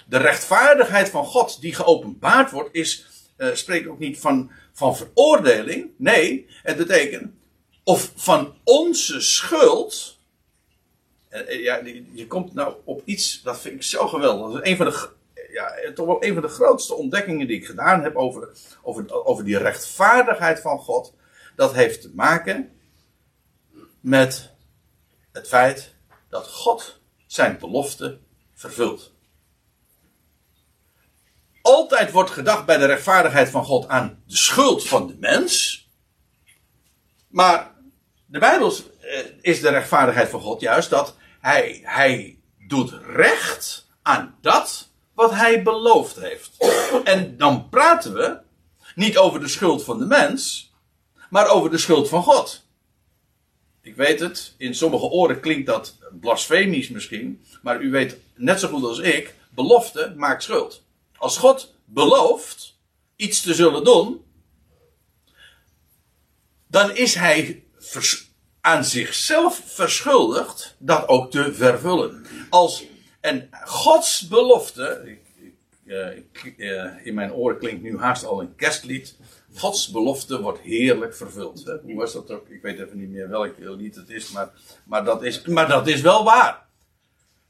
de 0.06 0.16
rechtvaardigheid 0.16 1.08
van 1.08 1.24
God 1.24 1.60
die 1.60 1.74
geopenbaard 1.74 2.50
wordt, 2.50 2.74
is, 2.74 3.06
uh, 3.38 3.54
spreekt 3.54 3.88
ook 3.88 3.98
niet 3.98 4.18
van, 4.18 4.50
van 4.72 4.96
veroordeling. 4.96 5.90
Nee, 5.96 6.46
het 6.62 6.76
betekent 6.76 7.34
of 7.84 8.12
van 8.14 8.54
onze 8.64 9.20
schuld 9.20 10.16
eh, 11.28 11.62
ja, 11.62 11.80
je 12.12 12.26
komt 12.26 12.54
nou 12.54 12.74
op 12.84 13.02
iets, 13.04 13.42
dat 13.42 13.60
vind 13.60 13.74
ik 13.74 13.82
zo 13.82 14.08
geweldig. 14.08 14.52
Dat 14.52 14.64
is 14.64 14.70
een 14.70 14.76
van 14.76 14.86
de, 14.86 15.08
ja, 15.56 15.92
toch 15.94 16.06
wel 16.06 16.24
een 16.24 16.32
van 16.32 16.42
de 16.42 16.48
grootste 16.48 16.94
ontdekkingen 16.94 17.46
die 17.46 17.56
ik 17.56 17.66
gedaan 17.66 18.02
heb 18.02 18.16
over, 18.16 18.48
over, 18.82 19.24
over 19.24 19.44
die 19.44 19.58
rechtvaardigheid 19.58 20.60
van 20.60 20.78
God. 20.78 21.14
Dat 21.54 21.74
heeft 21.74 22.00
te 22.00 22.12
maken 22.14 22.70
met 24.00 24.54
het 25.32 25.48
feit 25.48 25.94
dat 26.28 26.48
God 26.48 27.00
zijn 27.26 27.58
belofte 27.58 28.18
vervult. 28.54 29.14
Altijd 31.62 32.10
wordt 32.10 32.30
gedacht 32.30 32.66
bij 32.66 32.76
de 32.76 32.86
rechtvaardigheid 32.86 33.48
van 33.48 33.64
God 33.64 33.88
aan 33.88 34.22
de 34.26 34.36
schuld 34.36 34.88
van 34.88 35.06
de 35.06 35.16
mens. 35.18 35.84
Maar 37.28 37.74
de 38.26 38.38
Bijbel 38.38 38.72
eh, 39.00 39.20
is 39.40 39.60
de 39.60 39.68
rechtvaardigheid 39.68 40.28
van 40.28 40.40
God 40.40 40.60
juist 40.60 40.90
dat 40.90 41.16
hij, 41.40 41.80
hij 41.82 42.38
doet 42.58 42.90
recht 43.06 43.86
aan 44.02 44.38
dat 44.40 44.85
wat 45.16 45.30
hij 45.30 45.62
beloofd 45.62 46.16
heeft. 46.16 46.50
En 47.04 47.36
dan 47.36 47.68
praten 47.68 48.14
we 48.14 48.38
niet 48.94 49.18
over 49.18 49.40
de 49.40 49.48
schuld 49.48 49.84
van 49.84 49.98
de 49.98 50.04
mens, 50.04 50.72
maar 51.30 51.48
over 51.48 51.70
de 51.70 51.78
schuld 51.78 52.08
van 52.08 52.22
God. 52.22 52.64
Ik 53.82 53.96
weet 53.96 54.20
het, 54.20 54.54
in 54.58 54.74
sommige 54.74 55.04
oren 55.04 55.40
klinkt 55.40 55.66
dat 55.66 55.96
blasfemisch 56.20 56.88
misschien, 56.88 57.44
maar 57.62 57.80
u 57.80 57.90
weet 57.90 58.16
net 58.34 58.60
zo 58.60 58.68
goed 58.68 58.84
als 58.84 58.98
ik, 58.98 59.34
belofte 59.50 60.14
maakt 60.16 60.42
schuld. 60.42 60.82
Als 61.16 61.38
God 61.38 61.74
belooft 61.84 62.78
iets 63.16 63.40
te 63.40 63.54
zullen 63.54 63.84
doen, 63.84 64.24
dan 66.66 66.96
is 66.96 67.14
hij 67.14 67.64
aan 68.60 68.84
zichzelf 68.84 69.62
verschuldigd 69.64 70.76
dat 70.78 71.08
ook 71.08 71.30
te 71.30 71.54
vervullen. 71.54 72.26
Als, 72.50 72.84
en 73.26 73.48
Gods 73.64 74.28
belofte, 74.28 75.02
ik, 75.04 75.20
ik, 76.44 76.54
uh, 76.56 77.06
in 77.06 77.14
mijn 77.14 77.32
oren 77.32 77.58
klinkt 77.58 77.82
nu 77.82 77.98
haast 77.98 78.24
al 78.24 78.40
een 78.40 78.54
kerstlied. 78.54 79.16
Gods 79.54 79.90
belofte 79.90 80.40
wordt 80.40 80.58
heerlijk 80.58 81.14
vervuld. 81.14 81.64
Hè? 81.64 81.76
Hoe 81.82 81.94
was 81.94 82.12
dat 82.12 82.30
ook? 82.30 82.48
Ik 82.48 82.62
weet 82.62 82.78
even 82.78 82.98
niet 82.98 83.10
meer 83.10 83.28
welk 83.28 83.54
lied 83.58 83.94
het 83.94 84.08
is, 84.08 84.30
maar, 84.30 84.50
maar, 84.84 85.04
dat, 85.04 85.22
is, 85.22 85.44
maar 85.44 85.68
dat 85.68 85.86
is 85.86 86.00
wel 86.00 86.24
waar. 86.24 86.66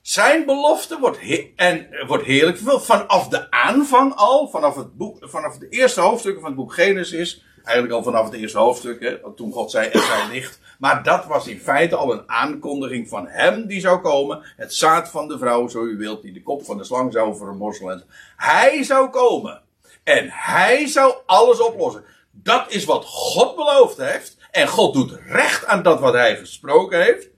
Zijn 0.01 0.45
belofte 0.45 0.99
wordt, 0.99 1.19
en, 1.57 1.89
wordt 2.07 2.25
heerlijk 2.25 2.57
vervuld. 2.57 2.85
Vanaf 2.85 3.29
de 3.29 3.51
aanvang 3.51 4.15
al, 4.15 4.49
vanaf, 4.49 4.77
het 4.77 4.97
boek, 4.97 5.19
vanaf 5.21 5.59
de 5.59 5.69
eerste 5.69 6.01
hoofdstukken 6.01 6.41
van 6.41 6.51
het 6.51 6.61
boek 6.61 6.75
Genesis. 6.75 7.45
Eigenlijk 7.67 7.97
al 7.97 8.13
vanaf 8.13 8.25
het 8.25 8.35
eerste 8.35 8.59
hoofdstuk, 8.59 9.01
hè, 9.01 9.35
toen 9.35 9.53
God 9.53 9.71
zei: 9.71 9.89
Er 9.89 10.03
zijn 10.03 10.31
licht. 10.31 10.61
Maar 10.79 11.03
dat 11.03 11.27
was 11.27 11.47
in 11.47 11.61
feite 11.61 11.97
al 11.97 12.13
een 12.13 12.29
aankondiging 12.31 13.09
van 13.09 13.27
hem 13.29 13.67
die 13.67 13.81
zou 13.81 14.01
komen. 14.01 14.43
Het 14.57 14.75
zaad 14.75 15.09
van 15.09 15.29
de 15.29 15.39
vrouw, 15.39 15.69
zo 15.69 15.85
u 15.85 15.97
wilt, 15.97 16.23
die 16.23 16.33
de 16.33 16.43
kop 16.43 16.65
van 16.65 16.79
de 16.79 16.85
slang 16.85 17.13
zou 17.13 17.37
vermorzelen. 17.37 18.05
Hij 18.37 18.83
zou 18.83 19.11
komen. 19.11 19.63
En 20.05 20.29
hij 20.31 20.87
zou 20.87 21.15
alles 21.27 21.61
oplossen. 21.61 22.05
Dat 22.31 22.71
is 22.73 22.85
wat 22.85 23.05
God 23.05 23.57
beloofd 23.57 23.97
heeft. 23.97 24.37
En 24.51 24.69
God 24.69 24.95
doet 24.95 25.19
recht 25.27 25.67
aan 25.67 25.83
dat 25.83 26.01
wat 26.01 26.15
hij 26.15 26.37
gesproken 26.37 27.03
heeft. 27.03 27.29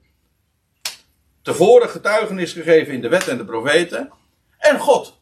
Tevoren 1.41 1.89
getuigenis 1.89 2.53
gegeven 2.53 2.93
in 2.93 3.01
de 3.01 3.09
wet 3.09 3.27
en 3.27 3.37
de 3.37 3.45
profeten. 3.45 4.11
En 4.57 4.79
God 4.79 5.19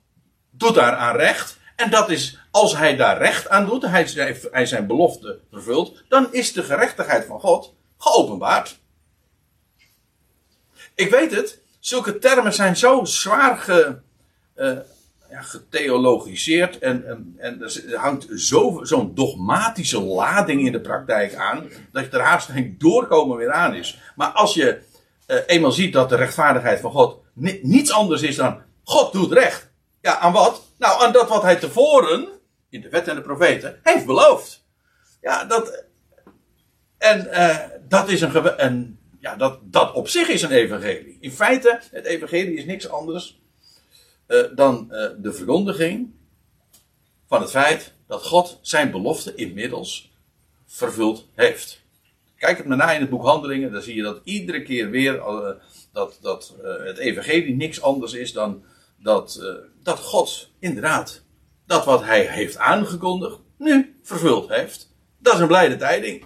doet 0.51 0.75
daar 0.75 0.95
aan 0.95 1.15
recht. 1.15 1.57
En 1.75 1.89
dat 1.89 2.09
is, 2.09 2.39
als 2.57 2.77
hij 2.77 2.95
daar 2.95 3.17
recht 3.17 3.49
aan 3.49 3.65
doet, 3.65 3.81
hij, 3.81 4.37
hij 4.51 4.65
zijn 4.65 4.87
belofte 4.87 5.39
vervult, 5.51 6.03
dan 6.09 6.33
is 6.33 6.53
de 6.53 6.63
gerechtigheid 6.63 7.25
van 7.25 7.39
God 7.39 7.73
geopenbaard. 7.97 8.79
Ik 10.95 11.09
weet 11.09 11.35
het, 11.35 11.61
zulke 11.79 12.19
termen 12.19 12.53
zijn 12.53 12.77
zo 12.77 13.05
zwaar 13.05 13.57
ge, 13.57 13.97
uh, 14.55 14.77
ja, 15.29 15.41
getheologiseerd 15.41 16.79
en, 16.79 17.07
en, 17.07 17.35
en 17.37 17.61
er 17.61 17.95
hangt 17.95 18.27
zo'n 18.81 19.15
dogmatische 19.15 20.01
lading 20.01 20.65
in 20.65 20.71
de 20.71 20.81
praktijk 20.81 21.35
aan, 21.35 21.69
dat 21.91 22.05
je 22.05 22.11
er 22.11 22.23
haast 22.23 22.49
geen 22.49 22.75
doorkomen 22.77 23.37
weer 23.37 23.51
aan 23.51 23.75
is. 23.75 23.99
Maar 24.15 24.29
als 24.29 24.53
je 24.53 24.79
uh, 25.27 25.37
eenmaal 25.45 25.71
ziet 25.71 25.93
dat 25.93 26.09
de 26.09 26.15
rechtvaardigheid 26.15 26.79
van 26.79 26.91
God 26.91 27.19
ni 27.33 27.59
niets 27.63 27.91
anders 27.91 28.21
is 28.21 28.35
dan 28.35 28.61
God 28.83 29.13
doet 29.13 29.31
recht. 29.31 29.69
Ja, 30.01 30.17
aan 30.17 30.33
wat? 30.33 30.61
Nou, 30.77 31.03
aan 31.03 31.11
dat 31.11 31.29
wat 31.29 31.41
hij 31.41 31.55
tevoren, 31.55 32.27
in 32.69 32.81
de 32.81 32.89
wet 32.89 33.07
en 33.07 33.15
de 33.15 33.21
profeten, 33.21 33.79
heeft 33.83 34.05
beloofd. 34.05 34.65
Ja, 35.21 35.45
dat. 35.45 35.85
En 36.97 37.27
uh, 37.27 37.57
dat 37.87 38.09
is 38.09 38.21
een. 38.21 38.47
En 38.57 38.99
ja, 39.19 39.35
dat, 39.35 39.59
dat 39.63 39.93
op 39.93 40.07
zich 40.07 40.27
is 40.27 40.41
een 40.41 40.51
evangelie. 40.51 41.17
In 41.19 41.31
feite, 41.31 41.81
het 41.91 42.05
evangelie 42.05 42.57
is 42.57 42.65
niks 42.65 42.89
anders 42.89 43.41
uh, 44.27 44.45
dan 44.55 44.87
uh, 44.91 45.09
de 45.17 45.33
verkondiging 45.33 46.13
van 47.27 47.41
het 47.41 47.49
feit 47.49 47.93
dat 48.07 48.23
God 48.23 48.59
zijn 48.61 48.91
belofte 48.91 49.35
inmiddels 49.35 50.11
vervuld 50.65 51.27
heeft. 51.35 51.81
Kijk 52.37 52.57
het 52.57 52.67
maar 52.67 52.77
na 52.77 52.91
in 52.91 53.01
het 53.01 53.09
boek 53.09 53.23
Handelingen, 53.23 53.71
dan 53.71 53.81
zie 53.81 53.95
je 53.95 54.01
dat 54.01 54.21
iedere 54.23 54.61
keer 54.61 54.89
weer 54.89 55.23
dat, 55.91 56.17
dat 56.21 56.55
het 56.61 56.97
evangelie 56.97 57.55
niks 57.55 57.81
anders 57.81 58.13
is 58.13 58.33
dan 58.33 58.63
dat, 58.97 59.41
dat 59.83 59.99
God 59.99 60.49
inderdaad 60.59 61.23
dat 61.67 61.85
wat 61.85 62.03
hij 62.03 62.25
heeft 62.25 62.57
aangekondigd 62.57 63.39
nu 63.57 63.99
vervuld 64.03 64.49
heeft. 64.49 64.95
Dat 65.17 65.33
is 65.33 65.39
een 65.39 65.47
blijde 65.47 65.75
tijding. 65.75 66.25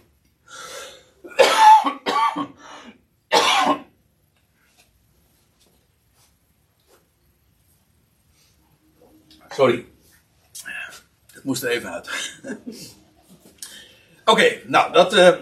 Sorry. 9.49 9.85
Het 11.33 11.43
moest 11.43 11.63
er 11.63 11.69
even 11.69 11.91
uit. 11.91 12.09
Oké, 14.25 14.61
nou, 14.65 14.93
dat, 14.93 15.13
uh, 15.13 15.35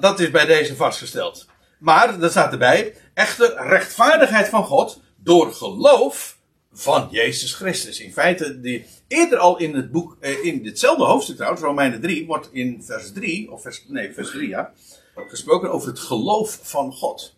dat 0.00 0.20
is 0.20 0.30
bij 0.30 0.44
deze 0.44 0.76
vastgesteld. 0.76 1.46
Maar, 1.78 2.18
dat 2.18 2.30
staat 2.30 2.52
erbij, 2.52 2.96
echter 3.14 3.68
rechtvaardigheid 3.68 4.48
van 4.48 4.64
God 4.64 5.00
door 5.16 5.54
geloof 5.54 6.37
van 6.80 7.08
Jezus 7.10 7.54
Christus. 7.54 8.00
In 8.00 8.12
feite, 8.12 8.60
die, 8.60 8.86
eerder 9.08 9.38
al 9.38 9.58
in 9.58 9.74
het 9.74 9.90
boek, 9.90 10.16
eh, 10.20 10.44
in 10.44 10.62
ditzelfde 10.62 11.04
hoofdstuk 11.04 11.36
trouwens, 11.36 11.62
Romeinen 11.62 12.00
3, 12.00 12.26
wordt 12.26 12.48
in 12.52 12.82
vers 12.84 13.12
3, 13.12 13.50
of 13.52 13.62
vers, 13.62 13.84
nee, 13.88 14.12
vers 14.12 14.30
3 14.30 14.48
ja, 14.48 14.72
gesproken 15.14 15.70
over 15.70 15.88
het 15.88 15.98
geloof 15.98 16.58
van 16.62 16.92
God. 16.92 17.36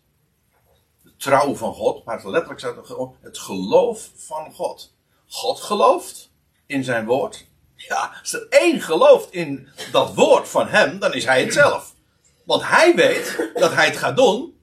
De 1.03 1.11
trouw 1.17 1.55
van 1.55 1.73
God, 1.73 2.05
maar 2.05 2.29
letterlijk 2.29 2.59
staat 2.59 2.89
er 2.89 3.09
het 3.21 3.37
geloof 3.37 4.11
van 4.15 4.53
God. 4.53 4.93
God 5.27 5.59
gelooft 5.59 6.31
in 6.65 6.83
zijn 6.83 7.05
woord. 7.05 7.47
Ja, 7.75 8.15
als 8.21 8.33
er 8.33 8.47
één 8.49 8.81
gelooft 8.81 9.33
in 9.33 9.67
dat 9.91 10.13
woord 10.13 10.47
van 10.47 10.67
hem, 10.67 10.99
dan 10.99 11.13
is 11.13 11.25
hij 11.25 11.43
het 11.43 11.53
zelf. 11.53 11.95
Want 12.43 12.61
hij 12.65 12.95
weet 12.95 13.51
dat 13.53 13.73
hij 13.73 13.85
het 13.85 13.97
gaat 13.97 14.17
doen. 14.17 14.59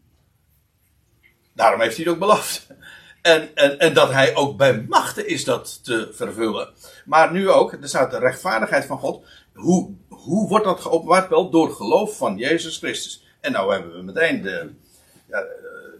Daarom 1.54 1.80
heeft 1.80 1.96
hij 1.96 2.04
het 2.04 2.14
ook 2.14 2.20
beloofd. 2.20 2.66
En, 3.22 3.56
en, 3.56 3.78
en 3.78 3.94
dat 3.94 4.12
hij 4.12 4.34
ook 4.34 4.56
bij 4.56 4.84
machten 4.88 5.28
is 5.28 5.44
dat 5.44 5.84
te 5.84 6.08
vervullen. 6.12 6.68
Maar 7.04 7.32
nu 7.32 7.50
ook, 7.50 7.72
er 7.72 7.88
staat 7.88 8.10
de 8.10 8.18
rechtvaardigheid 8.18 8.84
van 8.84 8.98
God. 8.98 9.26
Hoe, 9.54 9.94
hoe 10.08 10.48
wordt 10.48 10.64
dat 10.64 10.80
geopenbaard? 10.80 11.28
Wel 11.28 11.50
door 11.50 11.70
geloof 11.70 12.16
van 12.16 12.36
Jezus 12.36 12.78
Christus. 12.78 13.24
En 13.40 13.52
nou 13.52 13.72
hebben 13.72 13.96
we 13.96 14.02
meteen 14.02 14.42
de. 14.42 14.70
Ja, 15.28 15.44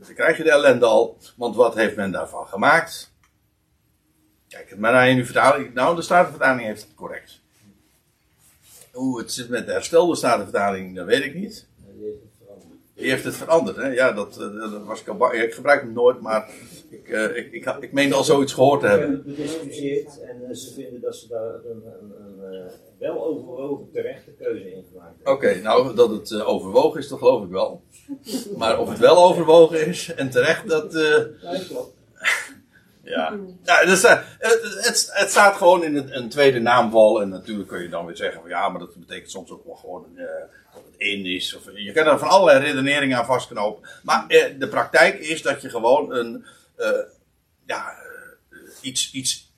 dan 0.00 0.14
krijg 0.14 0.36
je 0.36 0.42
de 0.42 0.50
ellende 0.50 0.86
al. 0.86 1.18
Want 1.36 1.56
wat 1.56 1.74
heeft 1.74 1.96
men 1.96 2.10
daarvan 2.10 2.46
gemaakt? 2.46 3.12
Kijk, 4.48 4.76
maar 4.76 4.92
naar 4.92 5.08
in 5.08 5.18
uw 5.18 5.24
vertaling. 5.24 5.74
Nou, 5.74 5.96
de 5.96 6.02
Statenvertaling 6.02 6.66
heeft 6.66 6.82
het 6.82 6.94
correct. 6.94 7.40
Hoe 8.92 9.18
het 9.18 9.32
zit 9.32 9.48
met 9.48 9.66
de 9.66 9.72
herstelde 9.72 10.16
Statenvertaling, 10.16 10.96
dat 10.96 11.06
weet 11.06 11.24
ik 11.24 11.34
niet. 11.34 11.66
Die 12.94 13.10
heeft 13.10 13.24
het 13.24 13.36
veranderd, 13.36 13.76
hè? 13.76 13.86
Ja, 13.86 14.12
dat, 14.12 14.32
eh, 14.32 14.70
dat 14.70 14.84
was 14.84 15.00
ik 15.00 15.08
al 15.08 15.34
Ik 15.34 15.54
gebruik 15.54 15.80
hem 15.80 15.92
nooit, 15.92 16.20
maar 16.20 16.50
ik, 16.90 17.08
uh, 17.08 17.36
ik, 17.36 17.52
ik, 17.52 17.76
ik 17.80 17.92
meen 17.92 18.12
al 18.12 18.24
zoiets 18.24 18.52
gehoord 18.52 18.80
te 18.80 18.86
hebben. 18.86 19.22
Bediscussieerd 19.26 20.20
en 20.20 20.42
uh, 20.48 20.54
ze 20.54 20.72
vinden 20.74 21.00
dat 21.00 21.16
ze 21.16 21.28
daar 21.28 21.54
een, 21.54 21.82
een, 21.84 22.12
een, 22.20 22.54
een 22.54 22.70
wel 22.98 23.24
overwogen 23.24 23.90
terechte 23.92 24.30
keuze 24.30 24.72
in 24.72 24.84
gemaakt 24.92 25.14
hebben. 25.16 25.32
Oké, 25.32 25.46
okay, 25.46 25.60
nou, 25.60 25.94
dat 25.94 26.10
het 26.10 26.42
overwogen 26.42 27.00
is, 27.00 27.08
dat 27.08 27.18
geloof 27.18 27.44
ik 27.44 27.50
wel. 27.50 27.82
Maar 28.56 28.78
of 28.78 28.88
het 28.88 28.98
wel 28.98 29.24
overwogen 29.24 29.86
is 29.86 30.14
en 30.14 30.30
terecht, 30.30 30.68
dat. 30.68 30.92
Ja, 31.42 31.58
klopt. 31.68 31.96
Ja, 33.02 33.38
ja 33.62 33.84
dus, 33.84 34.04
uh, 34.04 34.20
het, 34.38 35.10
het, 35.12 35.30
staat 35.30 35.56
gewoon 35.56 35.84
in 35.84 35.96
een, 35.96 36.16
een, 36.16 36.28
tweede 36.28 36.58
naamval. 36.60 37.22
En 37.22 37.28
natuurlijk 37.28 37.68
kun 37.68 37.82
je 37.82 37.88
dan 37.88 38.06
weer 38.06 38.16
zeggen: 38.16 38.40
van, 38.40 38.50
ja, 38.50 38.68
maar 38.68 38.80
dat 38.80 38.94
betekent 38.94 39.30
soms 39.30 39.50
ook 39.50 39.64
wel 39.64 39.74
gewoon 39.74 40.06
dat 40.14 40.82
het 40.84 40.94
in 40.96 41.24
is. 41.26 41.56
Of, 41.56 41.62
je 41.74 41.92
kan 41.92 42.06
er 42.06 42.18
van 42.18 42.28
allerlei 42.28 42.64
redeneringen 42.64 43.18
aan 43.18 43.24
vastknopen. 43.24 43.88
Maar 44.02 44.24
uh, 44.28 44.44
de 44.58 44.68
praktijk 44.68 45.18
is 45.18 45.42
dat 45.42 45.62
je 45.62 45.70
gewoon 45.70 46.14
een, 46.14 46.44
ja, 47.66 47.94
iets, 48.80 49.12
iets 49.12 49.52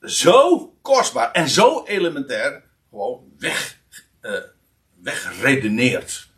zo 0.00 0.68
kostbaar 0.82 1.32
en 1.32 1.48
zo 1.48 1.84
elementair 1.84 2.62
gewoon 2.90 3.32
weg, 3.38 3.78
wegredeneert. 5.02 6.28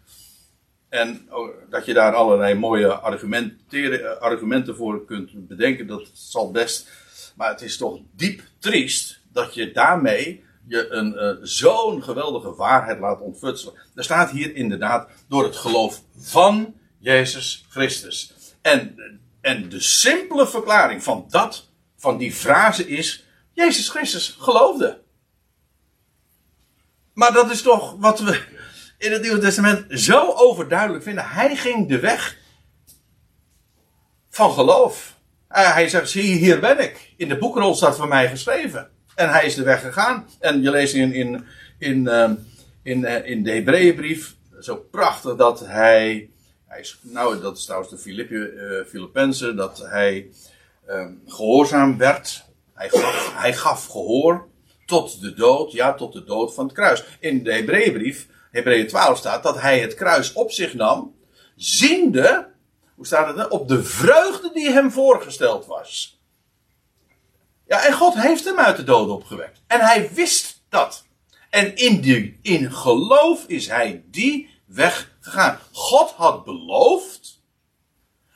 En 0.88 1.26
oh, 1.30 1.54
dat 1.70 1.86
je 1.86 1.92
daar 1.92 2.14
allerlei 2.14 2.54
mooie 2.54 2.92
argumenten 4.18 4.76
voor 4.76 5.04
kunt 5.04 5.46
bedenken, 5.48 5.86
dat 5.86 6.10
zal 6.12 6.50
best. 6.50 6.88
Maar 7.36 7.48
het 7.48 7.62
is 7.62 7.76
toch 7.76 8.00
diep 8.12 8.42
triest 8.58 9.20
dat 9.32 9.54
je 9.54 9.72
daarmee 9.72 10.44
je 10.66 10.90
een 10.90 11.46
zo'n 11.46 12.02
geweldige 12.02 12.54
waarheid 12.54 12.98
laat 12.98 13.20
ontfutselen. 13.20 13.74
Er 13.94 14.04
staat 14.04 14.30
hier 14.30 14.54
inderdaad 14.54 15.10
door 15.28 15.44
het 15.44 15.56
geloof 15.56 16.02
van 16.18 16.74
Jezus 16.98 17.66
Christus. 17.68 18.34
En, 18.62 18.96
en 19.46 19.68
de 19.68 19.80
simpele 19.80 20.46
verklaring 20.46 21.02
van 21.02 21.26
dat, 21.28 21.68
van 21.96 22.18
die 22.18 22.32
frase 22.32 22.88
is, 22.88 23.24
Jezus 23.52 23.88
Christus 23.88 24.36
geloofde. 24.38 25.02
Maar 27.12 27.32
dat 27.32 27.50
is 27.50 27.62
toch 27.62 27.96
wat 27.98 28.20
we 28.20 28.42
in 28.98 29.12
het 29.12 29.22
Nieuwe 29.22 29.38
Testament 29.38 30.00
zo 30.00 30.32
overduidelijk 30.32 31.04
vinden. 31.04 31.28
Hij 31.28 31.56
ging 31.56 31.88
de 31.88 31.98
weg 31.98 32.36
van 34.30 34.52
geloof. 34.52 35.16
Uh, 35.50 35.74
hij 35.74 35.88
zegt, 35.88 36.10
zie 36.10 36.36
hier 36.36 36.60
ben 36.60 36.78
ik. 36.78 37.12
In 37.16 37.28
de 37.28 37.38
boekrol 37.38 37.74
staat 37.74 37.96
van 37.96 38.08
mij 38.08 38.28
geschreven. 38.28 38.90
En 39.14 39.30
hij 39.30 39.46
is 39.46 39.54
de 39.54 39.62
weg 39.62 39.80
gegaan. 39.80 40.28
En 40.40 40.62
je 40.62 40.70
leest 40.70 40.94
in, 40.94 41.12
in, 41.12 41.46
in, 41.78 42.04
uh, 42.04 42.30
in, 42.82 43.00
uh, 43.00 43.26
in 43.26 43.42
de 43.42 43.50
Hebreeënbrief 43.50 44.34
zo 44.60 44.76
prachtig 44.76 45.36
dat 45.36 45.60
hij, 45.60 46.30
nou 47.00 47.40
dat 47.40 47.56
is 47.56 47.64
trouwens 47.64 47.90
de 47.90 47.98
Filippi, 47.98 48.50
Filippenzen, 48.88 49.56
dat 49.56 49.78
hij 49.78 50.30
ehm, 50.86 51.12
gehoorzaam 51.26 51.98
werd. 51.98 52.44
Hij 52.74 52.88
gaf, 52.88 53.32
hij 53.34 53.54
gaf 53.54 53.86
gehoor 53.86 54.48
tot 54.86 55.20
de 55.20 55.34
dood, 55.34 55.72
ja 55.72 55.94
tot 55.94 56.12
de 56.12 56.24
dood 56.24 56.54
van 56.54 56.64
het 56.64 56.74
kruis. 56.74 57.04
In 57.20 57.42
de 57.42 57.52
Hebreeënbrief 57.52 58.26
Hebreeën 58.56 58.86
12 58.86 59.18
staat 59.18 59.42
dat 59.42 59.60
hij 59.60 59.80
het 59.80 59.94
kruis 59.94 60.32
op 60.32 60.50
zich 60.50 60.74
nam, 60.74 61.14
ziende, 61.56 62.48
hoe 62.94 63.06
staat 63.06 63.36
het 63.36 63.48
op 63.48 63.68
de 63.68 63.84
vreugde 63.84 64.50
die 64.54 64.70
hem 64.70 64.90
voorgesteld 64.90 65.66
was. 65.66 66.20
Ja, 67.66 67.86
en 67.86 67.92
God 67.92 68.14
heeft 68.14 68.44
hem 68.44 68.58
uit 68.58 68.76
de 68.76 68.84
dood 68.84 69.08
opgewekt. 69.08 69.62
En 69.66 69.80
hij 69.80 70.10
wist 70.12 70.62
dat. 70.68 71.04
En 71.50 71.76
in, 71.76 72.00
die, 72.00 72.38
in 72.42 72.72
geloof 72.72 73.44
is 73.46 73.68
hij 73.68 74.04
die 74.10 74.50
weg 74.66 75.15
God 75.72 76.10
had 76.10 76.44
beloofd 76.44 77.42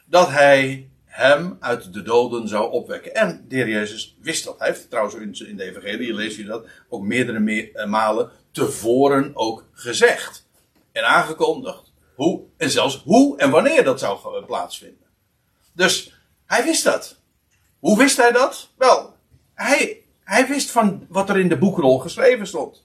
dat 0.07 0.29
hij 0.29 0.91
hem 1.05 1.57
uit 1.61 1.93
de 1.93 2.03
doden 2.03 2.49
zou 2.49 2.71
opwekken. 2.71 3.15
En 3.15 3.45
de 3.49 3.57
heer 3.57 3.69
Jezus 3.69 4.17
wist 4.21 4.45
dat. 4.45 4.59
Hij 4.59 4.69
heeft 4.69 4.91
trouwens 4.91 5.41
in 5.41 5.57
de 5.57 5.65
evangelie, 5.65 6.15
lees 6.15 6.37
je 6.37 6.45
dat, 6.45 6.67
ook 6.89 7.03
meerdere 7.03 7.71
eh, 7.73 7.87
malen 7.87 8.31
tevoren 8.53 9.31
ook 9.35 9.69
gezegd. 9.73 10.49
En 10.93 11.05
aangekondigd 11.05 11.93
hoe, 12.15 12.43
en 12.57 12.71
zelfs 12.71 13.03
hoe 13.05 13.39
en 13.39 13.51
wanneer 13.51 13.85
dat 13.85 14.01
zou 14.01 14.45
plaatsvinden. 14.45 15.07
Dus 15.73 16.15
hij 16.47 16.65
wist 16.65 16.85
dat. 16.85 17.21
Hoe 17.79 17.99
wist 17.99 18.17
hij 18.17 18.33
dat? 18.33 18.71
Wel, 18.77 19.15
hij, 19.55 20.05
hij 20.25 20.47
wist 20.47 20.71
van 20.71 21.07
wat 21.09 21.29
er 21.29 21.39
in 21.39 21.49
de 21.49 21.59
boekrol 21.59 21.99
geschreven 21.99 22.47
stond. 22.47 22.85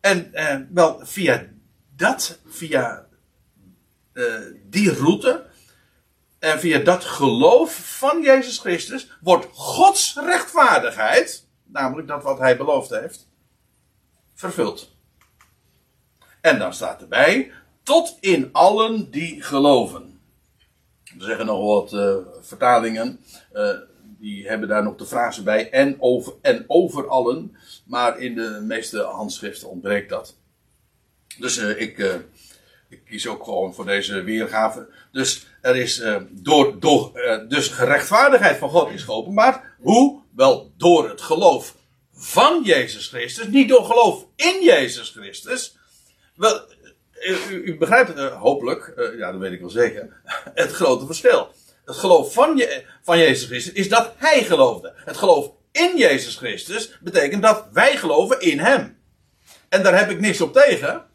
En 0.00 0.34
eh, 0.34 0.56
wel, 0.70 1.00
via 1.02 1.48
dat, 1.96 2.38
via 2.46 3.07
uh, 4.18 4.40
die 4.64 4.92
route, 4.92 5.46
en 6.38 6.60
via 6.60 6.78
dat 6.78 7.04
geloof 7.04 7.96
van 7.98 8.22
Jezus 8.22 8.58
Christus, 8.58 9.10
wordt 9.20 9.46
Gods 9.52 10.14
rechtvaardigheid, 10.14 11.46
namelijk 11.64 12.08
dat 12.08 12.22
wat 12.22 12.38
hij 12.38 12.56
beloofd 12.56 12.90
heeft, 12.90 13.28
vervuld. 14.34 14.96
En 16.40 16.58
dan 16.58 16.74
staat 16.74 17.00
erbij, 17.00 17.52
tot 17.82 18.16
in 18.20 18.48
allen 18.52 19.10
die 19.10 19.42
geloven. 19.42 20.20
We 21.16 21.24
zeggen 21.24 21.46
nog 21.46 21.64
wat 21.64 21.92
uh, 21.92 22.16
vertalingen. 22.40 23.20
Uh, 23.52 23.70
die 24.02 24.48
hebben 24.48 24.68
daar 24.68 24.82
nog 24.82 24.96
de 24.96 25.06
frase 25.06 25.42
bij 25.42 25.70
en 25.70 25.96
over, 25.98 26.32
en 26.42 26.64
over 26.66 27.08
allen. 27.08 27.56
Maar 27.84 28.18
in 28.18 28.34
de 28.34 28.60
meeste 28.62 29.02
handschriften 29.02 29.68
ontbreekt 29.68 30.08
dat. 30.08 30.36
Dus 31.38 31.56
ik, 31.56 32.20
ik, 32.88 33.04
kies 33.04 33.26
ook 33.26 33.44
gewoon 33.44 33.74
voor 33.74 33.86
deze 33.86 34.22
weergave. 34.22 34.88
Dus 35.12 35.46
er 35.60 35.76
is 35.76 36.00
uh, 36.00 36.16
door, 36.30 36.80
door 36.80 37.12
dus 37.48 37.68
gerechtvaardigheid 37.68 38.56
van 38.56 38.70
God 38.70 38.90
is 38.90 39.02
geopenbaard. 39.02 39.64
Hoe? 39.78 40.22
Wel 40.34 40.72
door 40.76 41.08
het 41.08 41.20
geloof 41.20 41.74
van 42.12 42.62
Jezus 42.64 43.06
Christus. 43.06 43.46
Niet 43.46 43.68
door 43.68 43.84
geloof 43.84 44.26
in 44.36 44.62
Jezus 44.62 45.10
Christus. 45.10 45.76
Wel, 46.34 46.60
u, 47.50 47.62
u 47.64 47.76
begrijpt 47.76 48.18
hopelijk, 48.18 49.12
ja 49.18 49.32
dat 49.32 49.40
weet 49.40 49.52
ik 49.52 49.60
wel 49.60 49.70
zeker, 49.70 50.20
het 50.54 50.72
grote 50.72 51.06
verschil 51.06 51.52
het 51.88 51.96
geloof 51.96 52.32
van, 52.32 52.56
je, 52.56 52.84
van 53.02 53.18
Jezus 53.18 53.46
Christus 53.46 53.72
is 53.72 53.88
dat 53.88 54.12
Hij 54.16 54.44
geloofde. 54.44 54.92
Het 55.04 55.16
geloof 55.16 55.50
in 55.72 55.96
Jezus 55.96 56.36
Christus 56.36 56.98
betekent 57.00 57.42
dat 57.42 57.66
wij 57.72 57.96
geloven 57.96 58.40
in 58.40 58.58
Hem. 58.58 58.98
En 59.68 59.82
daar 59.82 59.98
heb 59.98 60.10
ik 60.10 60.20
niks 60.20 60.40
op 60.40 60.52
tegen. 60.52 61.06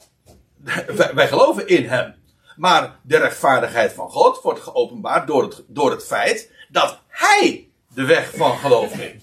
Wij, 1.16 1.28
geloven 1.28 1.68
in 1.68 1.88
Hem. 1.88 2.16
Maar 2.56 3.00
de 3.02 3.18
rechtvaardigheid 3.18 3.94
van 3.94 4.10
God 4.10 4.42
wordt 4.42 4.60
geopenbaard 4.60 5.28
door 5.28 5.44
het, 5.44 5.64
door 5.68 5.92
het 5.92 6.06
feit 6.06 6.52
dat 6.70 7.00
Hij 7.08 7.70
de 7.94 8.06
weg 8.06 8.36
van 8.36 8.58
geloof 8.58 8.94
ging. 8.94 9.22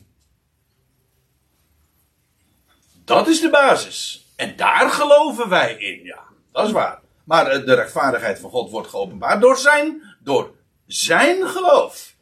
Dat 3.05 3.29
is 3.29 3.41
de 3.41 3.51
basis. 3.51 4.27
En 4.37 4.57
daar 4.57 4.91
geloven 4.91 5.49
wij 5.49 5.75
in, 5.75 6.05
ja. 6.05 6.23
Dat 6.53 6.67
is 6.67 6.73
waar. 6.73 7.01
Maar 7.25 7.47
eh, 7.47 7.67
de 7.67 7.75
rechtvaardigheid 7.75 8.39
van 8.39 8.51
God 8.51 8.71
wordt 8.71 8.89
geopenbaard 8.89 9.41
door 9.41 9.57
zijn, 9.57 10.03
door 10.21 10.55
zijn 10.87 11.47
geloof. 11.47 12.15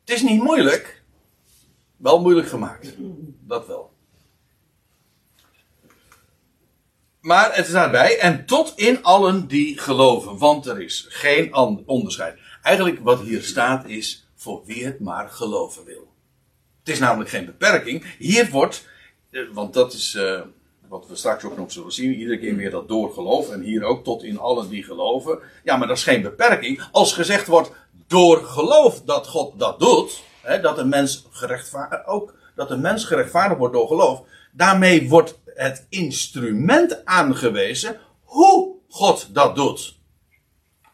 Het 0.00 0.10
is 0.10 0.22
niet 0.22 0.42
moeilijk. 0.42 1.02
Wel 1.96 2.20
moeilijk 2.20 2.48
gemaakt. 2.48 2.94
Dat 3.40 3.66
wel. 3.66 3.95
Maar 7.26 7.54
het 7.54 7.66
staat 7.66 7.90
bij, 7.90 8.18
en 8.18 8.46
tot 8.46 8.72
in 8.76 9.02
allen 9.02 9.46
die 9.46 9.78
geloven, 9.78 10.38
want 10.38 10.66
er 10.66 10.80
is 10.80 11.06
geen 11.08 11.54
onderscheid. 11.86 12.38
Eigenlijk 12.62 12.98
wat 13.02 13.20
hier 13.20 13.42
staat 13.42 13.86
is, 13.88 14.28
voor 14.34 14.62
wie 14.64 14.84
het 14.84 15.00
maar 15.00 15.28
geloven 15.28 15.84
wil. 15.84 16.12
Het 16.78 16.88
is 16.94 16.98
namelijk 16.98 17.30
geen 17.30 17.44
beperking. 17.44 18.16
Hier 18.18 18.50
wordt, 18.50 18.86
eh, 19.30 19.42
want 19.52 19.74
dat 19.74 19.92
is 19.92 20.14
uh, 20.14 20.40
wat 20.88 21.06
we 21.08 21.16
straks 21.16 21.44
ook 21.44 21.56
nog 21.56 21.72
zullen 21.72 21.92
zien, 21.92 22.14
iedere 22.14 22.38
keer 22.38 22.56
weer 22.56 22.70
dat 22.70 22.88
doorgeloof, 22.88 23.50
en 23.50 23.60
hier 23.60 23.84
ook 23.84 24.04
tot 24.04 24.22
in 24.22 24.38
allen 24.38 24.68
die 24.68 24.82
geloven. 24.82 25.38
Ja, 25.64 25.76
maar 25.76 25.88
dat 25.88 25.96
is 25.96 26.04
geen 26.04 26.22
beperking. 26.22 26.82
Als 26.92 27.12
gezegd 27.12 27.46
wordt, 27.46 27.70
door 28.06 28.44
geloof 28.44 29.02
dat 29.02 29.26
God 29.26 29.58
dat 29.58 29.78
doet, 29.78 30.22
hè, 30.42 30.60
dat 30.60 30.78
een 30.78 30.88
mens 30.88 31.26
dat 32.54 32.70
een 32.70 32.80
mens 32.80 33.04
gerechtvaardigd 33.04 33.58
wordt 33.58 33.74
door 33.74 33.88
geloof, 33.88 34.22
daarmee 34.52 35.08
wordt 35.08 35.38
het 35.56 35.86
instrument 35.88 37.04
aangewezen 37.04 38.00
hoe 38.22 38.74
God 38.88 39.34
dat 39.34 39.56
doet. 39.56 39.98